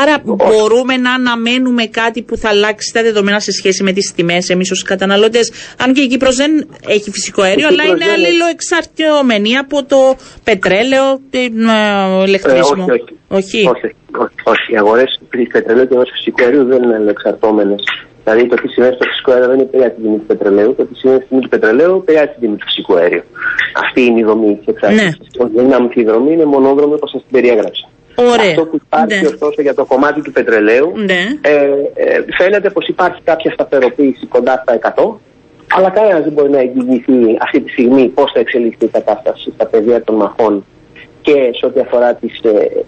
Άρα 0.02 0.22
μπορούμε 0.24 0.96
να 0.96 1.12
αναμένουμε 1.12 1.86
κάτι 1.86 2.22
που 2.22 2.36
θα 2.36 2.48
αλλάξει 2.48 2.92
τα 2.92 3.02
δεδομένα 3.02 3.40
σε 3.40 3.52
σχέση 3.52 3.82
με 3.82 3.92
τις 3.92 4.12
τιμές 4.14 4.48
εμείς 4.48 4.70
ως 4.70 4.82
καταναλωτές. 4.82 5.52
Αν 5.78 5.92
και 5.92 6.00
η 6.00 6.06
Κύπρος 6.06 6.36
δεν 6.36 6.68
έχει 6.86 7.10
φυσικό 7.10 7.42
αέριο, 7.42 7.66
αλλά 7.66 7.84
είναι 7.84 8.04
αλληλοεξαρτιωμένη 8.14 9.56
από 9.56 9.84
το 9.84 10.16
πετρέλαιο, 10.44 11.20
την 11.30 11.66
ε, 11.68 12.24
ηλεκτρισμό. 12.26 12.86
Ε, 12.88 12.92
όχι, 12.92 13.14
όχι. 13.28 13.66
όχι. 13.66 13.94
όχι. 14.44 14.72
Οι 14.72 14.76
αγορές 14.76 15.20
πετρελαίου 15.52 15.86
και 15.88 15.96
φυσικού 16.16 16.44
αερίου 16.44 16.64
δεν 16.64 16.82
είναι 16.82 16.94
αλληλοεξαρτώμενες 16.94 17.82
Δηλαδή 18.26 18.46
το 18.46 18.56
τι 18.56 18.68
συμβαίνει 18.68 18.94
στο 18.94 19.04
φυσικό 19.04 19.32
αέριο 19.32 19.48
δεν 19.48 19.60
επηρεάζει 19.60 19.94
την 19.94 20.02
τιμή 20.02 20.18
του 20.18 20.26
πετρελαίου, 20.26 20.74
το 20.74 20.84
τι 20.86 20.94
συμβαίνει 20.94 21.22
στην 21.22 21.28
τιμή 21.28 21.42
του 21.42 21.48
πετρελαίου 21.48 21.96
επηρεάζει 21.96 22.30
την 22.32 22.40
τιμή 22.40 22.56
του 22.56 22.64
φυσικού 22.64 22.96
αέριου. 22.96 23.22
Αυτή 23.82 24.00
είναι 24.02 24.20
η 24.20 24.24
δομή 24.24 24.56
της 24.56 24.66
εξάρτησης. 24.66 25.18
Ναι. 25.38 25.48
Δεν 25.54 25.64
είναι 25.64 25.74
αμφιδρομή, 25.74 26.32
είναι 26.32 26.44
μονόδρομη 26.44 26.94
όπως 26.94 27.10
σας 27.10 27.20
την 27.20 27.30
περιέγραψα. 27.30 27.88
Ωραία. 28.14 28.50
Αυτό 28.50 28.64
που 28.66 28.76
υπάρχει 28.86 29.20
ναι. 29.20 29.26
ωστόσο 29.26 29.62
για 29.62 29.74
το 29.74 29.84
κομμάτι 29.84 30.20
του 30.22 30.32
πετρελαίου 30.32 30.92
ναι. 30.96 31.20
ε, 31.40 31.54
ε, 31.94 32.24
φαίνεται 32.38 32.70
πως 32.70 32.86
υπάρχει 32.88 33.20
κάποια 33.24 33.50
σταθεροποίηση 33.52 34.26
κοντά 34.26 34.62
στα 34.62 34.94
100. 34.96 35.14
Αλλά 35.76 35.90
κανένας 35.90 36.22
δεν 36.22 36.32
μπορεί 36.32 36.50
να 36.50 36.58
εγγυηθεί 36.58 37.36
αυτή 37.40 37.60
τη 37.60 37.70
στιγμή 37.70 38.08
πώς 38.08 38.30
θα 38.32 38.40
εξελιχθεί 38.40 38.84
η 38.84 38.88
κατάσταση 38.88 39.52
στα 39.54 39.66
πεδία 39.66 40.02
των 40.02 40.14
μαχών 40.14 40.64
και 41.20 41.50
σε 41.58 41.66
ό,τι 41.66 41.80
αφορά 41.80 42.14
τις 42.14 42.40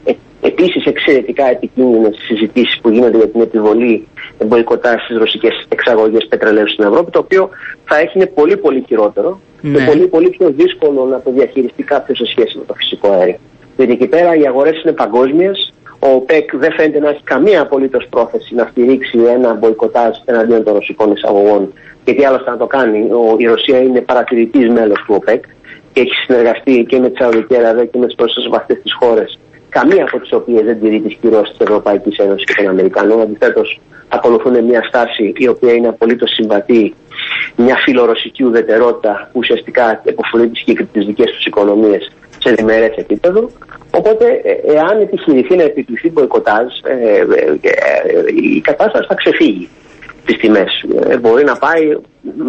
ε, 0.04 0.12
επίσης 0.40 0.84
εξαιρετικά 0.84 1.50
επικίνδυνες 1.50 2.16
συζητήσεις 2.26 2.78
που 2.80 2.88
γίνονται 2.90 3.16
για 3.16 3.28
την 3.28 3.40
επιβολή 3.40 4.06
μποϊκοτά 4.44 4.98
στις 4.98 5.18
ρωσικές 5.18 5.66
εξαγωγές 5.68 6.26
πετρελαίου 6.28 6.68
στην 6.68 6.84
Ευρώπη, 6.84 7.10
το 7.10 7.18
οποίο 7.18 7.48
θα 7.84 7.98
έχει 7.98 8.26
πολύ 8.26 8.56
πολύ 8.56 8.84
χειρότερο 8.86 9.40
και 9.62 9.68
ναι. 9.68 9.86
πολύ 9.86 10.06
πολύ 10.06 10.30
πιο 10.30 10.50
δύσκολο 10.56 11.04
να 11.04 11.20
το 11.20 11.30
διαχειριστεί 11.30 11.82
κάποιος 11.82 12.18
σε 12.18 12.26
σχέση 12.26 12.58
με 12.58 12.64
το 12.66 12.74
φυσικό 12.74 13.10
αέριο. 13.10 13.36
Γιατί 13.76 13.92
εκεί 13.92 14.06
πέρα 14.06 14.36
οι 14.36 14.46
αγορές 14.46 14.82
είναι 14.82 14.92
παγκόσμιες. 14.92 15.72
Ο 15.98 16.08
ΟΠΕΚ 16.10 16.56
δεν 16.56 16.72
φαίνεται 16.72 16.98
να 16.98 17.08
έχει 17.08 17.22
καμία 17.24 17.60
απολύτως 17.60 18.06
πρόθεση 18.10 18.54
να 18.54 18.68
στηρίξει 18.70 19.18
ένα 19.18 19.54
μποϊκοτάζ 19.54 20.16
εναντίον 20.24 20.64
των 20.64 20.74
ρωσικών 20.74 21.12
εισαγωγών. 21.12 21.72
Γιατί 22.04 22.24
άλλωστε 22.24 22.50
να 22.50 22.56
το 22.56 22.66
κάνει, 22.66 22.98
ο, 22.98 23.34
η 23.36 23.44
Ρωσία 23.44 23.78
είναι 23.78 24.00
παρατηρητής 24.00 24.68
μέλος 24.68 25.04
του 25.06 25.14
ΟΠΕΚ 25.14 25.44
και 25.92 26.00
έχει 26.00 26.12
συνεργαστεί 26.26 26.84
και 26.88 26.98
με 26.98 27.08
τη 27.08 27.16
Σαουδική 27.22 27.56
Αραβία 27.56 27.84
και 27.84 27.98
με 27.98 28.06
τι 28.06 28.14
πρόσθετε 28.14 28.56
αυτέ 28.56 28.74
τι 28.74 28.92
χώρες 28.92 29.38
καμία 29.68 30.04
από 30.04 30.20
τις 30.20 30.32
οποίες 30.32 30.64
δεν 30.64 30.80
τηρεί 30.80 31.00
τις 31.00 31.16
κυρώσεις 31.20 31.56
της 31.56 31.66
Ευρωπαϊκής 31.66 32.18
Ένωσης 32.18 32.44
και 32.44 32.54
των 32.56 32.68
Αμερικανών. 32.68 33.20
Αντιθέτως, 33.20 33.80
ακολουθούν 34.08 34.64
μια 34.64 34.82
στάση 34.82 35.32
η 35.36 35.48
οποία 35.48 35.72
είναι 35.72 35.88
απολύτως 35.88 36.30
συμβατή, 36.30 36.94
μια 37.56 37.76
φιλορωσική 37.76 38.44
ουδετερότητα 38.44 39.28
που 39.32 39.38
ουσιαστικά 39.38 40.00
εποφελεί 40.04 40.50
τις 40.92 41.06
δικές 41.06 41.30
τους 41.30 41.44
οικονομίες 41.44 42.12
σε 42.38 42.50
διμερές 42.50 42.96
επίπεδο. 42.96 43.50
Οπότε, 43.90 44.40
ε, 44.42 44.72
εάν 44.72 45.00
επιχειρηθεί 45.00 45.56
να 45.56 45.62
επικληθεί 45.62 46.10
μποϊκοτάζ, 46.10 46.66
ε, 46.82 47.18
ε, 47.60 47.78
η 48.54 48.60
κατάσταση 48.60 49.06
θα 49.08 49.14
ξεφύγει 49.14 49.68
τις 50.24 50.36
τιμές. 50.36 50.84
μπορεί 51.20 51.44
να 51.44 51.56
πάει 51.56 51.96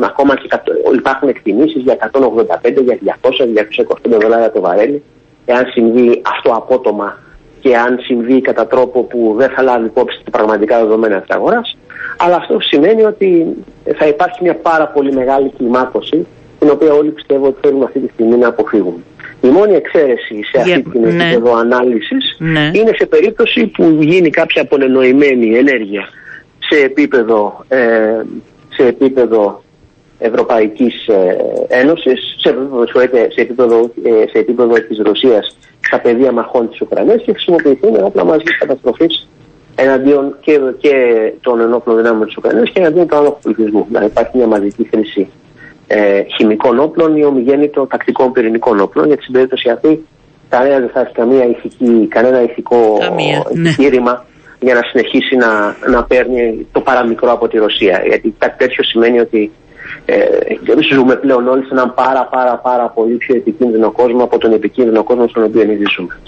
ακόμα 0.01 0.35
και 0.35 0.47
υπάρχουν 0.95 1.29
εκτιμήσεις 1.29 1.81
για 1.81 1.93
185, 1.93 2.81
για 2.81 2.97
200, 3.01 3.45
για 3.45 3.63
225 3.63 4.17
δολάρια 4.19 4.51
το 4.51 4.61
βαρέλι 4.61 5.03
εάν 5.51 5.65
συμβεί 5.71 6.21
αυτό 6.33 6.51
απότομα 6.51 7.17
και 7.59 7.77
αν 7.77 7.99
συμβεί 8.01 8.41
κατά 8.41 8.67
τρόπο 8.67 9.03
που 9.03 9.35
δεν 9.37 9.49
θα 9.49 9.61
λάβει 9.61 9.85
υπόψη 9.85 10.21
τα 10.23 10.29
πραγματικά 10.31 10.79
δεδομένα 10.79 11.19
της 11.21 11.35
αγοράς. 11.35 11.77
Αλλά 12.17 12.35
αυτό 12.35 12.59
σημαίνει 12.59 13.03
ότι 13.03 13.45
θα 13.97 14.07
υπάρχει 14.07 14.43
μια 14.43 14.55
πάρα 14.55 14.87
πολύ 14.87 15.13
μεγάλη 15.13 15.51
κλιμάκωση, 15.57 16.27
την 16.59 16.69
οποία 16.69 16.93
όλοι 16.93 17.09
πιστεύω 17.09 17.45
ότι 17.45 17.57
θέλουμε 17.61 17.85
αυτή 17.85 17.99
τη 17.99 18.07
στιγμή 18.13 18.37
να 18.37 18.47
αποφύγουμε. 18.47 18.97
Η 19.41 19.47
μόνη 19.47 19.73
εξαίρεση 19.75 20.43
σε 20.43 20.57
αυτή 20.57 20.69
Για- 20.69 20.81
την 20.91 21.01
ναι. 21.01 21.23
επίπεδο 21.23 21.55
ανάλυσης 21.55 22.35
Ναι. 22.39 22.71
είναι 22.73 22.91
σε 22.97 23.05
περίπτωση 23.05 23.67
που 23.67 23.97
γίνει 23.99 24.29
κάποια 24.29 24.61
απονενοημένη 24.61 25.57
ενέργεια 25.57 26.07
σε 26.69 26.83
επίπεδο, 26.83 27.65
ε, 27.67 27.77
σε 28.69 28.85
επίπεδο 28.87 29.63
Ευρωπαϊκής 30.19 31.07
ε, 31.07 31.37
Ένωσης, 31.67 32.35
σε 32.37 32.49
επίπεδο, 32.49 32.83
συγχωρείτε, 32.83 33.27
σε 33.31 33.41
επίπεδο, 33.41 33.91
ε, 34.03 34.27
σε 34.29 34.37
επίπεδο 34.37 34.73
της 34.73 34.97
Ρωσίας 34.97 35.57
στα 35.79 35.99
πεδία 35.99 36.31
μαχών 36.31 36.69
της 36.69 36.81
Ουκρανίας 36.81 37.21
και 37.21 37.31
χρησιμοποιηθούν 37.31 38.03
όπλα 38.03 38.23
μαζικής 38.23 38.57
καταστροφής 38.57 39.27
εναντίον 39.75 40.35
και, 40.41 40.59
και 40.77 40.93
των 41.41 41.59
ενόπλων 41.59 41.97
δυνάμεων 41.97 42.25
της 42.25 42.37
Ουκρανίας 42.37 42.69
και 42.69 42.79
εναντίον 42.79 43.07
του 43.07 43.15
άλλου 43.15 43.37
πληθυσμού. 43.41 43.87
Να 43.91 44.03
υπάρχει 44.05 44.37
μια 44.37 44.47
μαζική 44.47 44.87
χρήση 44.91 45.29
ε, 45.87 46.23
χημικών 46.35 46.79
όπλων 46.79 47.17
ή 47.17 47.23
ομιγέννητο 47.23 47.87
τακτικών 47.87 48.31
πυρηνικών 48.31 48.79
όπλων. 48.79 49.05
Γιατί 49.05 49.21
στην 49.21 49.33
περίπτωση 49.33 49.69
αυτή 49.69 50.05
κανένα 50.49 50.79
δεν 50.79 50.89
θα 50.89 50.99
έχει 50.99 51.13
καμία 51.13 51.45
ηθική, 51.45 52.07
κανένα 52.09 52.43
ηθικό 52.43 52.97
Καμία, 52.99 53.43
ναι. 53.53 53.59
επιχείρημα 53.59 54.25
για 54.59 54.73
να 54.73 54.81
συνεχίσει 54.83 55.35
να, 55.35 55.75
να 55.89 56.03
παίρνει 56.03 56.67
το 56.71 56.81
παραμικρό 56.81 57.31
από 57.31 57.47
τη 57.47 57.57
Ρωσία. 57.57 58.03
Γιατί 58.07 58.35
κάτι 58.37 58.57
τέτοιο 58.57 58.83
σημαίνει 58.83 59.19
ότι 59.19 59.51
ε, 60.05 60.15
ζούμε 60.93 61.15
πλέον 61.15 61.47
όλοι 61.47 61.63
σε 61.63 61.69
έναν 61.71 61.93
πάρα 61.93 62.27
πάρα 62.31 62.57
πάρα 62.57 62.89
πολύ 62.89 63.15
πιο 63.15 63.35
επικίνδυνο 63.35 63.91
κόσμο 63.91 64.23
από 64.23 64.37
τον 64.37 64.53
επικίνδυνο 64.53 65.03
κόσμο 65.03 65.27
στον 65.27 65.43
οποίο 65.43 65.61
ήδη 65.61 65.85
ζούμε. 65.97 66.19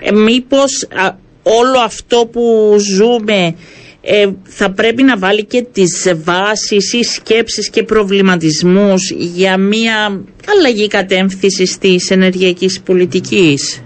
Ε, 0.00 0.12
μήπως 0.12 0.88
α, 1.04 1.10
όλο 1.42 1.78
αυτό 1.84 2.28
που 2.32 2.76
ζούμε 2.96 3.54
ε, 4.02 4.26
θα 4.42 4.70
πρέπει 4.70 5.02
να 5.02 5.18
βάλει 5.18 5.44
και 5.44 5.66
τις 5.72 6.12
βάσεις 6.24 6.92
ή 6.92 7.02
σκέψεις 7.02 7.70
και 7.70 7.82
προβληματισμούς 7.82 9.10
για 9.10 9.56
μια 9.56 10.20
αλλαγή 10.56 10.86
κατεύθυνση 10.86 11.78
της 11.80 12.10
ενεργειακής 12.10 12.80
πολιτικής; 12.80 13.82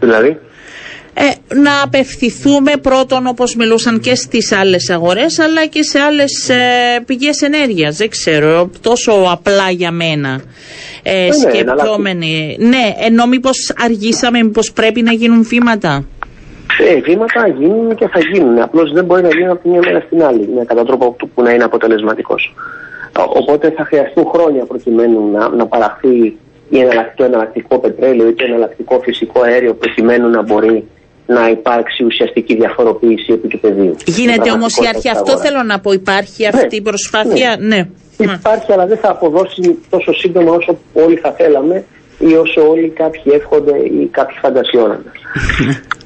Δηλαδή, 0.00 0.38
Ε, 1.18 1.54
να 1.54 1.82
απευθυνθούμε 1.82 2.72
πρώτον 2.82 3.26
όπως 3.26 3.54
μιλούσαν 3.54 4.00
και 4.00 4.14
στις 4.14 4.52
άλλες 4.52 4.90
αγορές 4.90 5.38
αλλά 5.38 5.66
και 5.66 5.82
σε 5.82 5.98
άλλες 5.98 6.48
ε, 6.48 6.54
πηγές 7.06 7.42
ενέργειας. 7.42 7.96
Δεν 7.96 8.08
ξέρω, 8.08 8.70
τόσο 8.80 9.12
απλά 9.32 9.70
για 9.70 9.90
μένα. 9.90 10.40
Ε, 11.02 11.26
ναι, 11.26 11.32
σκεπτόμενοι. 11.32 12.56
Ναι, 12.60 12.94
ενώ 13.06 13.26
μήπως 13.26 13.72
αργήσαμε, 13.84 14.42
μήπως 14.42 14.72
πρέπει 14.72 15.02
να 15.02 15.12
γίνουν 15.12 15.42
βήματα; 15.42 16.04
ε, 16.90 17.00
βήματα 17.00 17.48
γίνουν 17.58 17.94
και 17.94 18.08
θα 18.08 18.20
γίνουν. 18.32 18.58
Απλώς 18.62 18.92
δεν 18.92 19.04
μπορεί 19.04 19.22
να 19.22 19.28
γίνουν 19.28 19.50
από 19.50 19.62
τη 19.62 19.68
μια 19.68 19.80
μέρα 19.84 20.00
στην 20.06 20.22
άλλη 20.22 20.48
με 20.56 20.64
κατά 20.64 20.84
τρόπο 20.84 21.10
που- 21.12 21.28
που 21.28 21.42
να 21.42 21.50
είναι 21.50 21.64
αποτελεσματικός. 21.64 22.54
Οπότε 23.34 23.70
θα 23.70 23.84
χρειαστούν 23.84 24.24
χρόνια 24.34 24.64
προκειμένου 24.64 25.30
να, 25.30 25.48
να 25.48 25.66
παραχθεί 25.66 26.36
ή 26.70 26.78
εναλλακτικό, 26.78 27.14
το 27.16 27.24
εναλλακτικό 27.24 27.78
πετρέλαιο 27.78 28.28
ή 28.28 28.32
το 28.34 28.44
εναλλακτικό 28.48 29.00
φυσικό 29.04 29.40
αέριο 29.40 29.74
προκειμένου 29.74 30.28
να 30.28 30.42
μπορεί 30.42 30.84
να 31.26 31.48
υπάρξει 31.48 32.04
ουσιαστική 32.04 32.54
διαφοροποίηση 32.54 33.32
επί 33.32 33.48
του 33.48 33.60
πεδίου. 33.60 33.94
Γίνεται 34.04 34.32
Στην 34.40 34.52
όμως 34.52 34.72
η 34.72 34.80
πραγματικότητα 34.80 34.88
αρχή, 34.88 35.08
της 35.08 35.10
αυτό 35.10 35.30
αγοράς. 35.32 35.48
θέλω 35.48 35.62
να 35.62 35.80
πω, 35.80 35.92
υπάρχει 35.92 36.42
Ναι, 36.42 36.48
αυτή 36.48 36.76
η 36.76 36.80
προσπάθεια, 36.82 37.56
ναι. 37.60 37.88
Μ. 38.18 38.22
Υπάρχει, 38.22 38.72
αλλά 38.72 38.86
δεν 38.86 38.98
θα 38.98 39.10
αποδώσει 39.10 39.78
τόσο 39.90 40.12
σύντομα 40.12 40.52
όσο 40.52 40.78
όλοι 40.92 41.16
θα 41.16 41.32
θέλαμε 41.32 41.84
ή 42.18 42.34
όσο 42.34 42.68
όλοι 42.70 42.88
κάποιοι 42.88 43.22
εύχονται 43.26 43.76
ή 43.78 44.06
κάποιοι 44.10 44.36
φαντασιώνονται. 44.40 45.10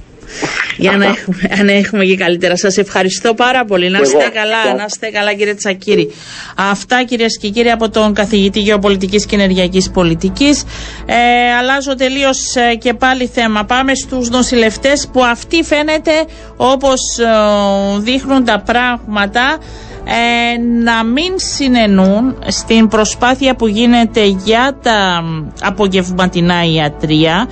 Για 0.77 0.97
να 0.97 1.05
έχουμε, 1.05 1.39
αν 1.61 1.69
έχουμε 1.69 2.05
και 2.05 2.17
καλύτερα. 2.17 2.57
Σας 2.57 2.77
ευχαριστώ 2.77 3.35
πάρα 3.35 3.65
πολύ. 3.65 3.89
Να 3.91 3.99
Και 3.99 4.05
είστε 4.05 4.23
εγώ. 4.23 4.33
καλά, 4.33 4.63
Γεια. 4.65 4.75
να 4.75 4.85
είστε 4.85 5.11
καλά 5.11 5.35
κύριε 5.35 5.55
Τσακύρη. 5.55 6.11
Αυτά 6.57 7.05
κυρίες 7.05 7.39
και 7.39 7.49
κύριοι 7.49 7.71
από 7.71 7.91
τον 7.91 8.15
καθηγητή 8.15 8.61
Γεωπολιτικής 8.61 9.27
και 9.27 9.35
Ενεργειακής 9.35 9.91
Πολιτικής. 9.91 10.65
Ε, 11.07 11.55
αλλάζω 11.59 11.95
τελείως 11.95 12.55
ε, 12.55 12.75
και 12.75 12.95
πάλι 12.95 13.27
θέμα. 13.35 13.65
Πάμε 13.65 13.95
στους 13.95 14.29
νοσηλευτές 14.31 15.09
που 15.13 15.25
αυτοί 15.25 15.63
φαίνεται 15.63 16.13
όπως 16.57 17.01
ε, 17.19 17.99
δείχνουν 18.01 18.45
τα 18.45 18.63
πράγματα 18.67 19.59
ε, 20.05 20.59
να 20.83 21.05
μην 21.05 21.33
συνενούν 21.37 22.37
στην 22.47 22.89
προσπάθεια 22.89 23.55
που 23.57 23.67
γίνεται 23.67 24.25
για 24.25 24.77
τα 24.83 25.23
μ, 25.23 25.49
απογευματινά 25.61 26.65
ιατρία 26.65 27.49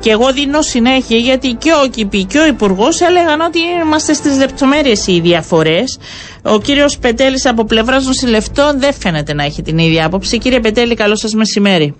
και 0.00 0.10
εγώ 0.10 0.32
δίνω 0.32 0.62
συνέχεια 0.62 1.16
γιατί 1.16 1.52
και 1.52 1.70
ο 1.84 1.88
ΚΙΠΗ 1.88 2.24
και 2.24 2.38
ο 2.38 2.46
Υπουργός 2.46 3.00
έλεγαν 3.00 3.40
ότι 3.40 3.58
είμαστε 3.84 4.12
στις 4.12 4.38
λεπτομέρειες 4.38 5.06
οι 5.06 5.20
διαφορές. 5.20 5.98
Ο 6.42 6.58
κύριος 6.60 6.98
Πετέλης 6.98 7.46
από 7.46 7.64
πλευράς 7.64 8.04
νοσηλευτών 8.06 8.80
δεν 8.80 8.92
φαίνεται 8.94 9.34
να 9.34 9.44
έχει 9.44 9.62
την 9.62 9.78
ίδια 9.78 10.06
άποψη. 10.06 10.38
Κύριε 10.38 10.60
Πετέλη, 10.60 10.94
καλό 10.94 11.16
σας 11.16 11.34
μεσημέρι. 11.34 11.94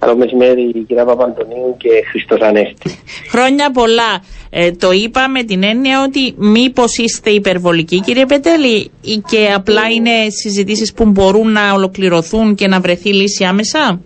Καλό 0.00 0.16
μεσημέρι 0.16 0.84
κυρία 0.86 1.04
Παπαντονίου 1.04 1.74
και 1.78 1.88
Χριστός 2.10 2.40
Ανέστη. 2.40 2.98
Χρόνια 3.30 3.70
πολλά. 3.70 4.22
Ε, 4.50 4.70
το 4.70 4.90
είπα 4.92 5.28
με 5.28 5.42
την 5.42 5.62
έννοια 5.62 6.02
ότι 6.02 6.34
μήπως 6.36 6.96
είστε 6.98 7.30
υπερβολικοί, 7.30 8.00
κύριε 8.00 8.26
Πετέλη, 8.26 8.90
ή 9.02 9.22
και 9.30 9.52
απλά 9.54 9.88
είναι 9.94 10.10
συζητήσεις 10.28 10.92
που 10.92 11.04
μπορούν 11.04 11.52
να 11.52 11.72
ολοκληρωθούν 11.72 12.54
και 12.54 12.66
να 12.66 12.80
βρεθεί 12.80 13.12
λύση 13.14 13.44
άμεσα; 13.44 14.00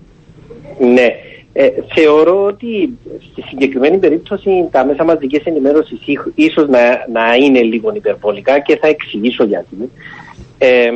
Ναι. 0.78 1.06
Ε, 1.56 1.68
θεωρώ 1.94 2.44
ότι 2.44 2.98
στη 3.32 3.42
συγκεκριμένη 3.48 3.98
περίπτωση 3.98 4.50
τα 4.70 4.84
μέσα 4.84 5.04
μαζικής 5.04 5.44
ενημέρωσης 5.44 5.98
ίσ- 6.04 6.32
ίσως 6.34 6.68
να, 6.68 6.80
να 7.12 7.34
είναι 7.34 7.60
λίγο 7.62 7.92
υπερβολικά 7.94 8.58
και 8.60 8.76
θα 8.76 8.88
εξηγήσω 8.88 9.44
γιατί. 9.44 9.90
Ε, 10.58 10.90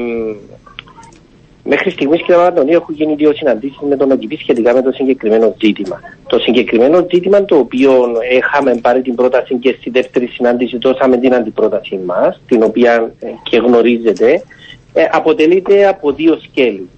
μέχρι 1.68 1.90
στιγμής 1.90 2.20
κύριε 2.20 2.36
Παπαντονίου 2.36 2.74
έχουν 2.74 2.94
γίνει 2.94 3.14
δύο 3.14 3.34
συναντήσεις 3.34 3.78
με 3.88 3.96
τον 3.96 4.10
ΟΚΙΠΗ 4.10 4.36
σχετικά 4.36 4.74
με 4.74 4.82
το 4.82 4.92
συγκεκριμένο 4.92 5.54
ζήτημα. 5.60 6.00
Το 6.26 6.38
συγκεκριμένο 6.38 7.06
ζήτημα 7.12 7.44
το 7.44 7.56
οποίο 7.56 7.92
είχαμε 8.38 8.74
πάρει 8.74 9.02
την 9.02 9.14
πρόταση 9.14 9.54
και 9.54 9.76
στη 9.80 9.90
δεύτερη 9.90 10.26
συνάντηση 10.26 10.78
δώσαμε 10.78 11.16
την 11.16 11.34
αντιπρόταση 11.34 11.98
μας, 12.06 12.40
την 12.46 12.62
οποία 12.62 13.12
ε, 13.20 13.26
και 13.42 13.56
γνωρίζετε, 13.56 14.42
ε, 14.92 15.04
αποτελείται 15.12 15.86
από 15.86 16.12
δύο 16.12 16.38
σκέλη. 16.42 16.88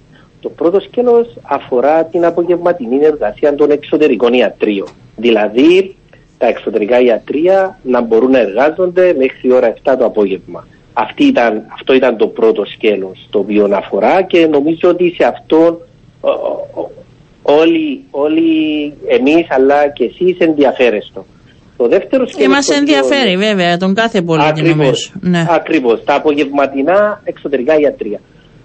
Το 0.41 0.49
πρώτο 0.49 0.79
σκέλος 0.79 1.27
αφορά 1.41 2.03
την 2.05 2.25
απογευματινή 2.25 3.05
εργασία 3.05 3.55
των 3.55 3.71
εξωτερικών 3.71 4.33
ιατρίων. 4.33 4.87
Δηλαδή, 5.15 5.95
τα 6.37 6.47
εξωτερικά 6.47 6.99
ιατρία 6.99 7.79
να 7.83 8.01
μπορούν 8.01 8.31
να 8.31 8.39
εργάζονται 8.39 9.15
μέχρι 9.17 9.51
ώρα 9.51 9.73
7 9.83 9.95
το 9.97 10.05
απόγευμα. 10.05 10.67
Αυτή 10.93 11.23
ήταν, 11.23 11.63
αυτό 11.73 11.93
ήταν 11.93 12.17
το 12.17 12.27
πρώτο 12.27 12.65
σκέλος 12.65 13.27
το 13.29 13.39
οποίο 13.39 13.69
αφορά 13.73 14.21
και 14.21 14.47
νομίζω 14.47 14.89
ότι 14.89 15.13
σε 15.17 15.23
αυτό 15.25 15.81
ο- 16.21 16.29
ο- 16.81 16.91
όλοι, 17.41 18.03
όλοι 18.11 18.93
εμείς 19.07 19.45
αλλά 19.49 19.87
και 19.87 20.03
εσείς 20.03 20.37
ενδιαφέρεστε. 20.39 21.19
Το 21.77 21.87
δεύτερο 21.87 22.27
σκέλος... 22.27 22.47
Και 22.47 22.53
μας 22.53 22.65
το 22.65 22.73
οποίο- 22.73 22.95
ενδιαφέρει 22.95 23.37
βέβαια 23.37 23.77
τον 23.77 23.93
κάθε 23.93 24.21
πολίτη 24.21 24.61
νομίζω. 24.61 24.71
Ακριβώς, 24.79 25.13
Ναι. 25.21 25.45
ακριβώς. 25.49 26.03
Τα 26.03 26.15
απογευματινά 26.15 27.21
εξωτερικά 27.23 27.79
ιατρία. 27.79 28.19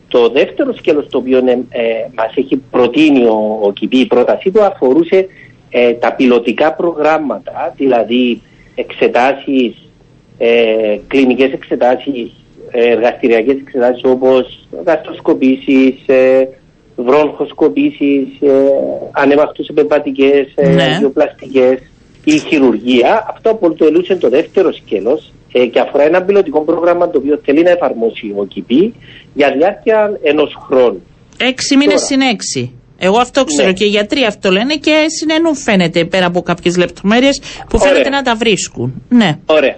Το 0.09 0.29
δεύτερο 0.29 0.75
σκέλος 0.75 1.07
το 1.11 1.19
οποίο 1.19 1.39
ε, 1.39 1.51
ε, 1.51 1.83
μας 2.15 2.33
έχει 2.37 2.57
προτείνει 2.71 3.25
ο, 3.25 3.59
ο 3.63 3.73
ΚΙΠΗ, 3.73 3.99
η 3.99 4.07
πρότασή 4.07 4.51
του 4.51 4.65
αφορούσε 4.65 5.27
ε, 5.71 5.93
τα 5.93 6.13
πιλωτικά 6.13 6.73
προγράμματα, 6.73 7.75
δηλαδή 7.77 8.41
εξετάσεις, 8.75 9.86
ε, 10.39 10.97
κλινικές 11.07 11.53
εξετάσεις, 11.53 12.33
ε, 12.71 12.91
εργαστηριακές 12.91 13.57
εξετάσεις 13.67 14.03
όπως 14.05 14.67
γαστροσκοπήσεις, 14.87 15.95
ε, 16.07 16.49
βρόγχοσκοπήσεις, 16.97 18.27
ε, 18.41 18.51
ανέμακτους 19.13 19.69
επεμβατικές, 19.69 20.47
ε, 20.55 20.69
Ναι. 20.69 20.83
αγιοπλαστικές 20.83 21.79
ή 22.25 22.39
χειρουργία. 22.39 23.27
Αυτό 23.29 23.51
αποτελούσε 23.51 24.17
το 24.17 24.29
δεύτερο 24.29 24.73
σκέλος 24.73 25.33
ε, 25.53 25.67
και 25.67 25.81
αφορά 25.81 26.03
ένα 26.05 26.23
πιλωτικό 26.23 26.61
πρόγραμμα 26.61 27.11
το 27.11 27.19
οποίο 27.19 27.41
θέλει 27.45 27.63
να 27.63 27.71
εφαρμόσει 27.71 28.35
ο 28.37 28.45
ΚΙΠΗ 28.45 28.95
για 29.35 29.51
διάρκεια 29.59 30.19
ενός 30.23 30.57
χρόνου. 30.69 31.03
Έξι 31.41 31.77
μήνες 31.77 31.95
Τώρα. 31.95 32.07
συν 32.07 32.21
έξι. 32.21 32.79
Εγώ 32.99 33.19
αυτό 33.19 33.45
ξέρω 33.45 33.67
Ναι. 33.69 33.73
και 33.73 33.85
οι 33.85 33.89
γιατροί 33.89 34.25
αυτό 34.25 34.51
λένε 34.51 34.75
και 34.75 35.05
συνενούν 35.19 35.57
φαίνεται 35.57 36.05
πέρα 36.05 36.27
από 36.27 36.43
κάποιες 36.43 36.77
λεπτομέρειες 36.77 37.41
που 37.69 37.79
Ωραία. 37.81 37.93
φαίνεται 37.93 38.09
να 38.11 38.23
τα 38.23 38.35
βρίσκουν. 38.37 39.03
Ναι. 39.09 39.39
Ωραία. 39.47 39.77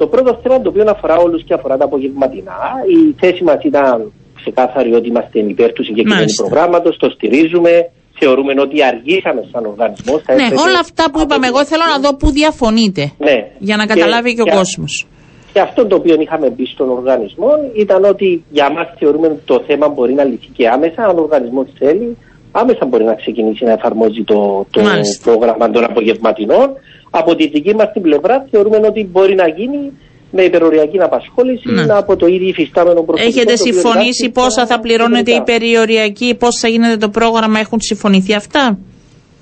Στο 0.00 0.08
πρώτο 0.08 0.38
θέμα 0.42 0.60
το 0.60 0.68
οποίο 0.68 0.84
αφορά 0.90 1.16
όλους 1.16 1.44
και 1.44 1.54
αφορά 1.54 1.76
τα 1.76 1.84
απογευματινά, 1.84 2.58
η 2.98 3.14
θέση 3.20 3.42
μας 3.44 3.58
ήταν 3.64 4.12
ξεκάθαρη 4.40 4.94
ότι 4.94 5.08
είμαστε 5.08 5.38
υπέρ 5.38 5.72
του 5.72 5.84
συγκεκριμένου 5.84 6.20
Μάλιστα. 6.20 6.44
προγράμματος, 6.44 6.96
το 6.96 7.08
στηρίζουμε, 7.10 7.90
θεωρούμε 8.18 8.52
ότι 8.66 8.84
αργήσαμε 8.84 9.42
σαν 9.52 9.64
οργανισμός. 9.66 10.22
θα 10.26 10.34
Ναι, 10.34 10.42
έπρεπε 10.42 10.60
όλα 10.68 10.78
αυτά 10.86 11.04
που 11.04 11.10
από 11.20 11.22
είπαμε, 11.22 11.46
την 11.46 11.54
εγώ 11.54 11.64
θέλω 11.70 11.82
να 11.86 11.94
αρχή- 11.94 12.04
δω 12.04 12.10
πού 12.20 12.28
διαφωνείτε. 12.30 13.02
Ναι. 13.18 13.36
Για 13.58 13.76
να 13.76 13.86
καταλάβει 13.86 14.34
και, 14.34 14.40
ο 14.40 14.44
και- 14.44 14.56
κόσμος. 14.58 15.06
Και 15.52 15.60
αυτό 15.60 15.86
το 15.86 15.94
οποίο 15.96 16.16
είχαμε 16.20 16.50
μπει 16.50 16.66
στον 16.66 16.88
οργανισμό 16.98 17.50
ήταν 17.84 18.04
ότι 18.04 18.44
για 18.50 18.72
μας 18.72 18.86
θεωρούμε 18.98 19.26
ότι 19.26 19.40
το 19.44 19.62
θέμα 19.66 19.88
μπορεί 19.88 20.12
να 20.20 20.24
λυθεί 20.24 20.48
και 20.56 20.68
άμεσα. 20.68 21.00
Αν 21.08 21.18
ο 21.18 21.22
οργανισμός 21.22 21.66
θέλει, 21.78 22.16
άμεσα 22.52 22.84
μπορεί 22.88 23.04
να 23.04 23.14
ξεκινήσει 23.14 23.64
να 23.64 23.72
εφαρμόζει 23.72 24.22
το, 24.24 24.66
το 24.70 24.80
Μάλιστα. 24.80 25.30
πρόγραμμα 25.30 25.70
των 25.70 25.84
απογευματινών. 25.84 26.68
Από 27.10 27.34
τη 27.34 27.48
δική 27.48 27.74
μας 27.74 27.92
την 27.92 28.02
πλευρά 28.02 28.46
θεωρούμε 28.50 28.76
ότι 28.86 29.08
μπορεί 29.12 29.34
να 29.34 29.48
γίνει 29.48 29.92
με 30.32 30.42
υπεροριακή 30.42 31.00
απασχόληση 31.00 31.70
Ναι. 31.70 31.86
από 31.88 32.16
το 32.16 32.26
ήδη 32.26 32.46
υφιστάμενο 32.48 33.02
προσωπικό. 33.02 33.28
Έχετε 33.28 33.52
το 33.52 33.60
οποίο 33.60 33.72
συμφωνήσει 33.72 34.24
εντάσσεται 34.24 34.40
πόσα 34.40 34.66
θα 34.66 34.80
πληρώνετε 34.80 35.22
κοινωνικά. 35.30 35.52
υπεριοριακή, 35.54 36.34
πώς 36.34 36.58
θα 36.60 36.68
γίνεται 36.68 36.96
το 36.96 37.08
πρόγραμμα, 37.08 37.58
έχουν 37.58 37.80
συμφωνηθεί 37.80 38.34
αυτά; 38.34 38.78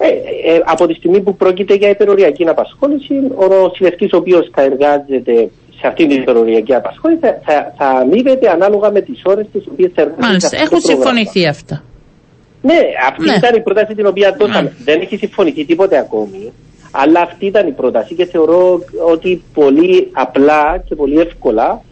Ε, 0.00 0.06
ε, 0.06 0.60
από 0.64 0.86
τη 0.86 0.94
στιγμή 0.94 1.20
που 1.20 1.36
πρόκειται 1.36 1.74
για 1.74 1.88
υπεροριακή 1.88 2.48
απασχόληση, 2.48 3.14
ο 3.34 3.46
νοσηλευτή 3.46 4.04
ο 4.04 4.16
οποίος 4.16 4.50
θα 4.54 4.62
εργάζεται 4.62 5.50
σε 5.80 5.86
αυτήν 5.86 6.08
την 6.08 6.20
υπεροριακή 6.20 6.74
απασχόληση 6.74 7.20
θα, 7.20 7.32
θα, 7.46 7.74
θα 7.78 7.86
αμείβεται 7.86 8.50
ανάλογα 8.50 8.90
με 8.90 9.00
τις 9.00 9.20
ώρες 9.24 9.46
τις 9.52 9.64
οποίες 9.72 9.90
θα 9.94 10.00
εργάζεται. 10.02 10.26
Μάλιστα, 10.26 10.48
σε 10.48 10.56
αυτό 10.56 10.64
έχουν 10.66 10.80
το 10.80 10.86
πρόγραμμα. 10.86 11.16
συμφωνηθεί 11.18 11.48
αυτά. 11.54 11.76
Ναι, 12.62 12.78
αυτή 13.08 13.24
Ναι. 13.24 13.34
ήταν 13.36 13.54
η 13.56 13.62
πρόταση 13.62 13.94
την 13.94 14.06
οποία 14.06 14.36
δώσαμε. 14.38 14.60
Ναι. 14.62 14.84
Δεν 14.88 15.00
έχει 15.00 15.16
συμφωνηθεί 15.16 15.64
τίποτε 15.64 15.98
ακόμη. 15.98 16.52
Αλλά 16.90 17.20
αυτή 17.20 17.46
ήταν 17.46 17.66
η 17.66 17.72
πρόταση 17.72 18.14
και 18.14 18.24
θεωρώ 18.24 18.80
ότι 19.12 19.42
πολύ 19.54 20.08
απλά 20.12 20.82
και 20.88 20.94
πολύ 20.94 21.20
εύκολα, 21.20 21.82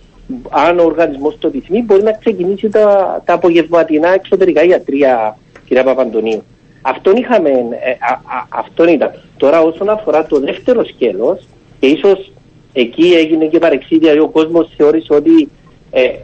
αν 0.50 0.78
ο 0.78 0.82
οργανισμός 0.84 1.38
το 1.38 1.46
επιθυμεί, 1.46 1.82
μπορεί 1.82 2.02
να 2.02 2.12
ξεκινήσει 2.12 2.68
τα, 2.68 3.22
τα 3.24 3.32
απογευματινά 3.32 4.12
εξωτερικά 4.12 4.62
ιατρία, 4.62 5.38
κυρία 5.66 5.84
Παπαντονίου. 5.84 6.42
Αυτόν 6.82 7.16
είχαμε, 7.16 7.50
ε, 7.50 7.90
α, 7.90 8.12
α, 8.12 8.46
αυτόν 8.48 8.88
ήταν. 8.88 9.10
Τώρα 9.36 9.62
όσον 9.62 9.88
αφορά 9.88 10.26
το 10.26 10.40
δεύτερο 10.40 10.84
σκέλος, 10.84 11.46
και 11.80 11.86
ίσως 11.86 12.32
εκεί 12.72 13.12
έγινε 13.14 13.46
και 13.46 13.58
παρεξίδια, 13.58 14.22
ο 14.22 14.28
κόσμος 14.28 14.72
θεώρησε 14.76 15.14
ότι 15.14 15.48
ε, 15.90 16.02
ε, 16.02 16.18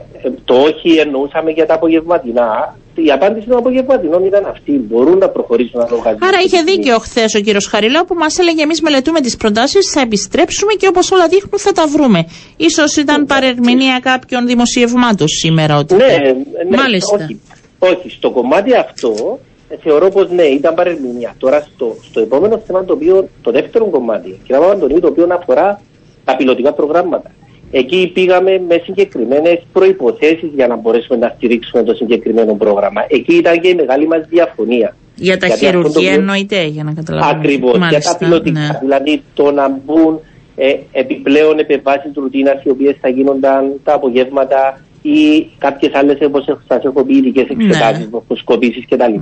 το 0.45 0.55
όχι 0.55 0.97
εννοούσαμε 0.97 1.51
για 1.51 1.67
τα 1.67 1.75
απογευματινά. 1.75 2.77
Η 2.95 3.11
απάντηση 3.11 3.47
των 3.47 3.59
απογευματινών 3.59 4.25
ήταν 4.25 4.45
αυτή. 4.47 4.73
Μπορούν 4.73 5.19
να 5.19 5.29
προχωρήσουν 5.29 5.79
να 5.81 5.85
οργανώσουν. 5.85 6.29
Άρα 6.29 6.39
είχε 6.45 6.63
δίκιο 6.63 6.99
χθες 6.99 7.35
ο 7.35 7.41
κύριος 7.41 7.67
Χαριλάου 7.67 8.05
που 8.05 8.15
μας 8.15 8.39
έλεγε: 8.39 8.63
Εμείς 8.63 8.81
μελετούμε 8.81 9.21
τις 9.21 9.37
προτάσεις, 9.37 9.91
θα 9.91 10.01
επιστρέψουμε 10.01 10.73
και 10.73 10.87
όπως 10.87 11.11
όλα 11.11 11.29
δείχνουν 11.29 11.59
θα 11.59 11.73
τα 11.73 11.87
βρούμε. 11.87 12.27
σω 12.71 13.01
ήταν 13.01 13.27
παρερμηνία 13.27 14.01
κάποιων 14.03 14.47
δημοσιευμάτων 14.47 15.29
σήμερα 15.29 15.77
ότι. 15.77 15.95
Ναι, 15.95 16.17
ναι, 16.69 16.77
Μάλιστα. 16.77 17.17
Όχι, 17.17 17.41
όχι, 17.79 18.11
στο 18.11 18.31
κομμάτι 18.31 18.75
αυτό 18.75 19.39
ε, 19.69 19.77
θεωρώ 19.83 20.09
πως 20.09 20.31
ναι, 20.31 20.43
ήταν 20.43 20.75
παρερμηνία. 20.75 21.35
Τώρα 21.39 21.67
στο, 21.75 21.97
στο 22.11 22.21
επόμενο 22.21 22.63
θέμα 22.67 22.85
το 22.85 22.93
οποίο, 22.93 23.29
το 23.43 23.51
δεύτερο 23.51 23.85
κομμάτι, 23.85 24.41
κύριε 24.45 24.61
Παπαντονίου, 24.61 25.01
το 25.01 25.09
οποίο 25.09 25.27
αφορά 25.31 25.81
τα 26.25 26.37
πιλωτικά 26.37 26.73
προγράμματα. 26.73 27.31
Εκεί 27.75 28.11
πήγαμε 28.15 28.63
με 28.69 28.81
συγκεκριμένες 28.85 29.59
προποθέσει 29.73 30.51
για 30.55 30.67
να 30.67 30.77
μπορέσουμε 30.77 31.19
να 31.19 31.33
στηρίξουμε 31.37 31.83
το 31.83 31.95
συγκεκριμένο 31.95 32.55
πρόγραμμα. 32.55 33.05
Εκεί 33.09 33.35
ήταν 33.35 33.61
και 33.61 33.69
η 33.69 33.75
μεγάλη 33.75 34.07
μας 34.07 34.21
διαφωνία. 34.29 34.97
Για 35.17 35.39
τα 35.39 35.47
Γιατί 35.47 35.67
αυτό 35.67 35.77
το 35.77 35.83
χειρουργία 35.89 36.11
οποίο- 36.11 36.21
εννοείται, 36.21 36.65
για 36.67 36.85
να 36.85 36.93
καταλάβουμε. 36.93 37.39
Ακριβώς. 37.39 37.71
Για 37.71 37.81
τα 37.81 37.87
Μάλιστα, 37.87 38.17
πιλωτικά. 38.17 38.61
ναι. 38.61 38.79
Δηλαδή 38.81 39.23
το 39.35 39.51
να 39.51 39.81
μπουν 39.85 40.21
ε, 40.57 40.75
επιπλέον 40.93 41.59
επεμβάσει 41.59 42.11
ρουτίνας 42.15 42.63
οι 42.65 42.71
οποίες 42.71 42.97
θα 43.01 43.09
γίνονταν 43.09 43.73
τα 43.85 43.95
απογεύματα 43.95 44.81
ή 45.03 45.47
κάποιες 45.59 45.95
άλλες, 45.95 46.19
όπως 46.27 46.45
σας 46.69 46.85
έχω 46.85 47.05
πει, 47.05 47.17
ειδικές 47.17 47.47
εξετάσεις, 47.49 47.99
Ναι. 48.05 48.11
μορφοσκοπήσει 48.11 48.87
κτλ. 48.91 49.15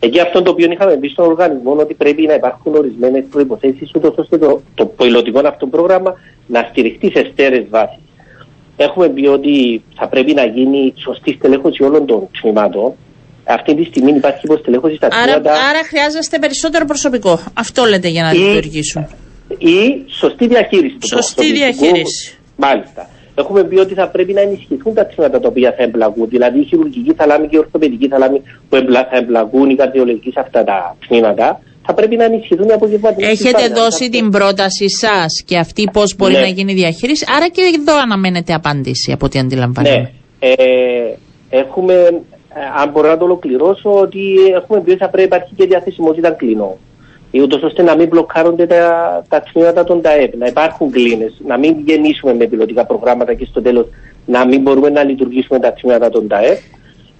Εκεί 0.00 0.20
αυτό 0.20 0.42
το 0.42 0.50
οποίο 0.50 0.70
είχαμε 0.72 0.96
πει 0.96 1.08
στον 1.08 1.26
οργανισμό 1.26 1.72
ότι 1.72 1.94
πρέπει 1.94 2.22
να 2.26 2.34
υπάρχουν 2.34 2.74
ορισμένες 2.74 3.24
προποθέσει, 3.30 3.88
ούτως 3.96 4.14
ώστε 4.16 4.38
το, 4.38 4.60
το 4.74 4.86
πιλωτικό 4.86 5.40
αυτό 5.46 5.66
πρόγραμμα 5.66 6.14
να 6.46 6.66
στηριχτεί 6.70 7.10
σε 7.10 7.28
στέρεε 7.32 7.66
βάσεις. 7.70 7.98
Έχουμε 8.76 9.08
πει 9.08 9.26
ότι 9.26 9.82
θα 9.96 10.08
πρέπει 10.08 10.34
να 10.34 10.44
γίνει 10.44 10.92
σωστή 10.96 11.32
στελέχωση 11.38 11.82
όλων 11.82 12.06
των 12.06 12.28
τμήματων. 12.40 12.92
Αυτή 13.44 13.74
τη 13.74 13.84
στιγμή 13.84 14.10
υπάρχει 14.10 14.40
υποστελέχωση 14.44 14.94
στα 14.96 15.06
Άρα, 15.12 15.24
τμήματα 15.24 15.50
άρα 15.52 15.84
χρειάζεστε 15.84 16.38
περισσότερο 16.38 16.84
προσωπικό. 16.84 17.38
Αυτό 17.54 17.84
λέτε 17.84 18.08
για 18.08 18.22
να 18.22 18.30
Ή- 18.30 18.36
λειτουργήσουν. 18.36 19.06
ή 19.58 20.02
σωστή 20.06 20.46
διαχείριση 20.46 20.96
του 21.00 21.06
Σωστή 21.06 21.34
προσωπικού. 21.34 21.56
διαχείριση. 21.56 22.38
Μάλιστα. 22.56 23.08
Έχουμε 23.36 23.64
πει 23.64 23.78
ότι 23.78 23.94
θα 23.94 24.08
πρέπει 24.08 24.32
να 24.32 24.40
ενισχυθούν 24.40 24.94
τα 24.94 25.06
τμήματα 25.06 25.40
τα 25.40 25.48
οποία 25.48 25.74
θα 25.76 25.82
εμπλακούν. 25.82 26.28
Δηλαδή 26.28 26.60
η 26.60 26.64
χειρουργική 26.64 27.12
θαλάμη 27.16 27.48
και 27.48 27.56
η 27.56 27.58
ορθοπαιδική 27.58 28.08
θαλάμη 28.08 28.42
που 28.68 28.76
εμπλα, 28.76 29.08
θα 29.10 29.16
εμπλακούν, 29.16 29.70
η 29.70 29.74
καρδιολογική 29.74 30.30
σε 30.30 30.40
αυτά 30.40 30.64
τα 30.64 30.96
τμήματα, 31.08 31.60
θα 31.86 31.94
πρέπει 31.94 32.16
να 32.16 32.24
ενισχυθούν 32.24 32.68
οι 32.68 32.72
απογευματινές 32.72 33.30
Έχετε 33.30 33.48
συμπάρτες. 33.62 33.78
δώσει 33.78 34.08
την 34.08 34.30
πρόταση 34.30 34.90
σας 34.90 35.42
και 35.46 35.58
αυτή 35.58 35.88
πώς 35.92 36.16
μπορεί 36.16 36.32
Ναι. 36.32 36.40
να 36.40 36.46
γίνει 36.46 36.72
η 36.72 36.74
διαχείριση. 36.74 37.24
Άρα 37.36 37.48
και 37.48 37.62
εδώ 37.78 37.98
αναμένετε 38.00 38.54
απάντηση 38.54 39.12
από 39.12 39.26
ό,τι 39.26 39.38
αντιλαμβάνομαι. 39.38 39.96
Ναι. 39.96 40.10
Ε, 40.38 40.54
έχουμε, 41.50 41.92
ε, 41.94 42.80
αν 42.82 42.90
μπορώ 42.90 43.08
να 43.08 43.16
το 43.18 43.24
ολοκληρώσω, 43.24 43.90
ότι 44.00 44.20
έχουμε 44.54 44.80
πει 44.80 44.90
ότι 44.90 44.98
θα 44.98 45.08
πρέπει 45.08 45.28
να 45.30 45.36
υπάρχει 45.36 45.54
και 45.54 45.66
διαθεσιμότητα 45.66 46.30
κλινών. 46.30 46.74
Ή 47.30 47.40
ούτως 47.40 47.62
ώστε 47.62 47.82
να 47.82 47.96
μην 47.96 48.08
μπλοκάρονται 48.08 48.66
τα, 48.66 49.24
τα 49.28 49.40
τμήματα 49.52 49.84
των 49.84 50.00
ΤΑΕΠ, 50.02 50.36
να 50.36 50.46
υπάρχουν 50.46 50.90
κλίνες, 50.90 51.32
να 51.46 51.58
μην 51.58 51.74
γεννήσουμε 51.84 52.34
με 52.34 52.46
πιλωτικά 52.46 52.86
προγράμματα 52.86 53.34
και 53.34 53.44
στο 53.44 53.62
τέλος 53.62 53.86
να 54.26 54.46
μην 54.46 54.60
μπορούμε 54.60 54.88
να 54.90 55.02
λειτουργήσουμε 55.04 55.58
τα 55.58 55.72
τμήματα 55.72 56.10
των 56.10 56.28
ΤΑΕΠ. 56.28 56.58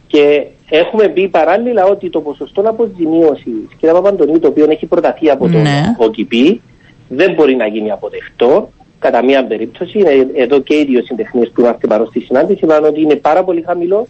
Και 0.07 0.47
έχουμε 0.83 1.09
πει 1.09 1.29
παράλληλα 1.29 1.85
ότι 1.85 2.11
το 2.11 2.21
ποσοστό 2.21 2.61
αποζημίωσης, 2.67 3.63
κύριε 3.79 3.95
Παπαντονίου, 3.95 4.39
το 4.39 4.49
οποίο 4.49 4.67
έχει 4.69 4.87
προταθεί 4.87 5.31
από 5.31 5.45
τον 5.49 5.63
Ναι. 5.63 5.81
ΟΚΙΠΗ, 5.99 6.61
δεν 7.09 7.35
μπορεί 7.35 7.55
να 7.57 7.67
γίνει 7.67 7.91
αποδεκτό. 7.91 8.69
Κατά 8.99 9.25
μία 9.25 9.47
περίπτωση, 9.47 9.99
ε, 9.99 10.43
εδώ 10.43 10.59
και 10.61 10.75
οι 10.75 10.85
δύο 10.85 11.03
συντεχνίες 11.05 11.51
που 11.55 11.61
είμαστε 11.61 11.87
παρόν 11.87 12.07
στη 12.07 12.21
συνάντηση 12.21 12.61
είπαν 12.65 12.85
ότι 12.85 13.01
είναι 13.01 13.15
πάρα 13.17 13.45
πολύ 13.45 13.63
χαμηλό. 13.67 14.07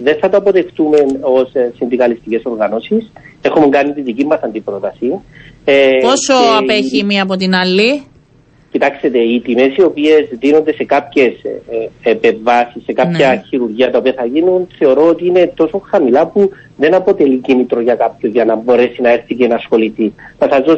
Δεν 0.00 0.16
θα 0.20 0.28
το 0.28 0.36
αποδεχτούμε 0.36 0.98
ως 1.20 1.52
συνδικαλιστικές 1.76 2.42
οργανώσεις. 2.44 3.10
Έχουμε 3.42 3.68
κάνει 3.68 3.92
τη 3.92 4.00
δική 4.02 4.24
μας 4.26 4.40
αντιπρόταση. 4.40 5.20
Ε, 5.64 5.88
Πόσο 6.02 6.34
και 6.34 6.56
απέχει 6.58 6.98
η 6.98 7.04
μία 7.04 7.22
από 7.22 7.36
την 7.36 7.54
άλλη; 7.54 8.02
Κοιτάξτε, 8.76 9.18
οι 9.18 9.40
τιμές 9.40 9.76
οι 9.76 9.82
οποίες 9.82 10.28
δίνονται 10.30 10.72
σε 10.72 10.84
κάποιες 10.84 11.32
επεμβάσεις, 12.02 12.82
σε 12.84 12.92
κάποια 12.92 13.28
Ναι. 13.28 13.42
χειρουργία 13.48 13.90
τα 13.90 13.98
οποία 13.98 14.12
θα 14.12 14.24
γίνουν, 14.24 14.66
θεωρώ 14.78 15.08
ότι 15.08 15.26
είναι 15.26 15.52
τόσο 15.54 15.82
χαμηλά 15.90 16.26
που 16.26 16.50
δεν 16.76 16.94
αποτελεί 16.94 17.36
κίνητρο 17.36 17.80
για 17.80 17.94
κάποιον 17.94 18.32
για 18.32 18.44
να 18.44 18.54
μπορέσει 18.54 19.00
να 19.02 19.10
έρθει 19.10 19.34
και 19.34 19.46
να 19.46 19.54
ασχοληθεί. 19.54 20.12
Θα 20.38 20.48
σας 20.50 20.58
δώσω 20.60 20.74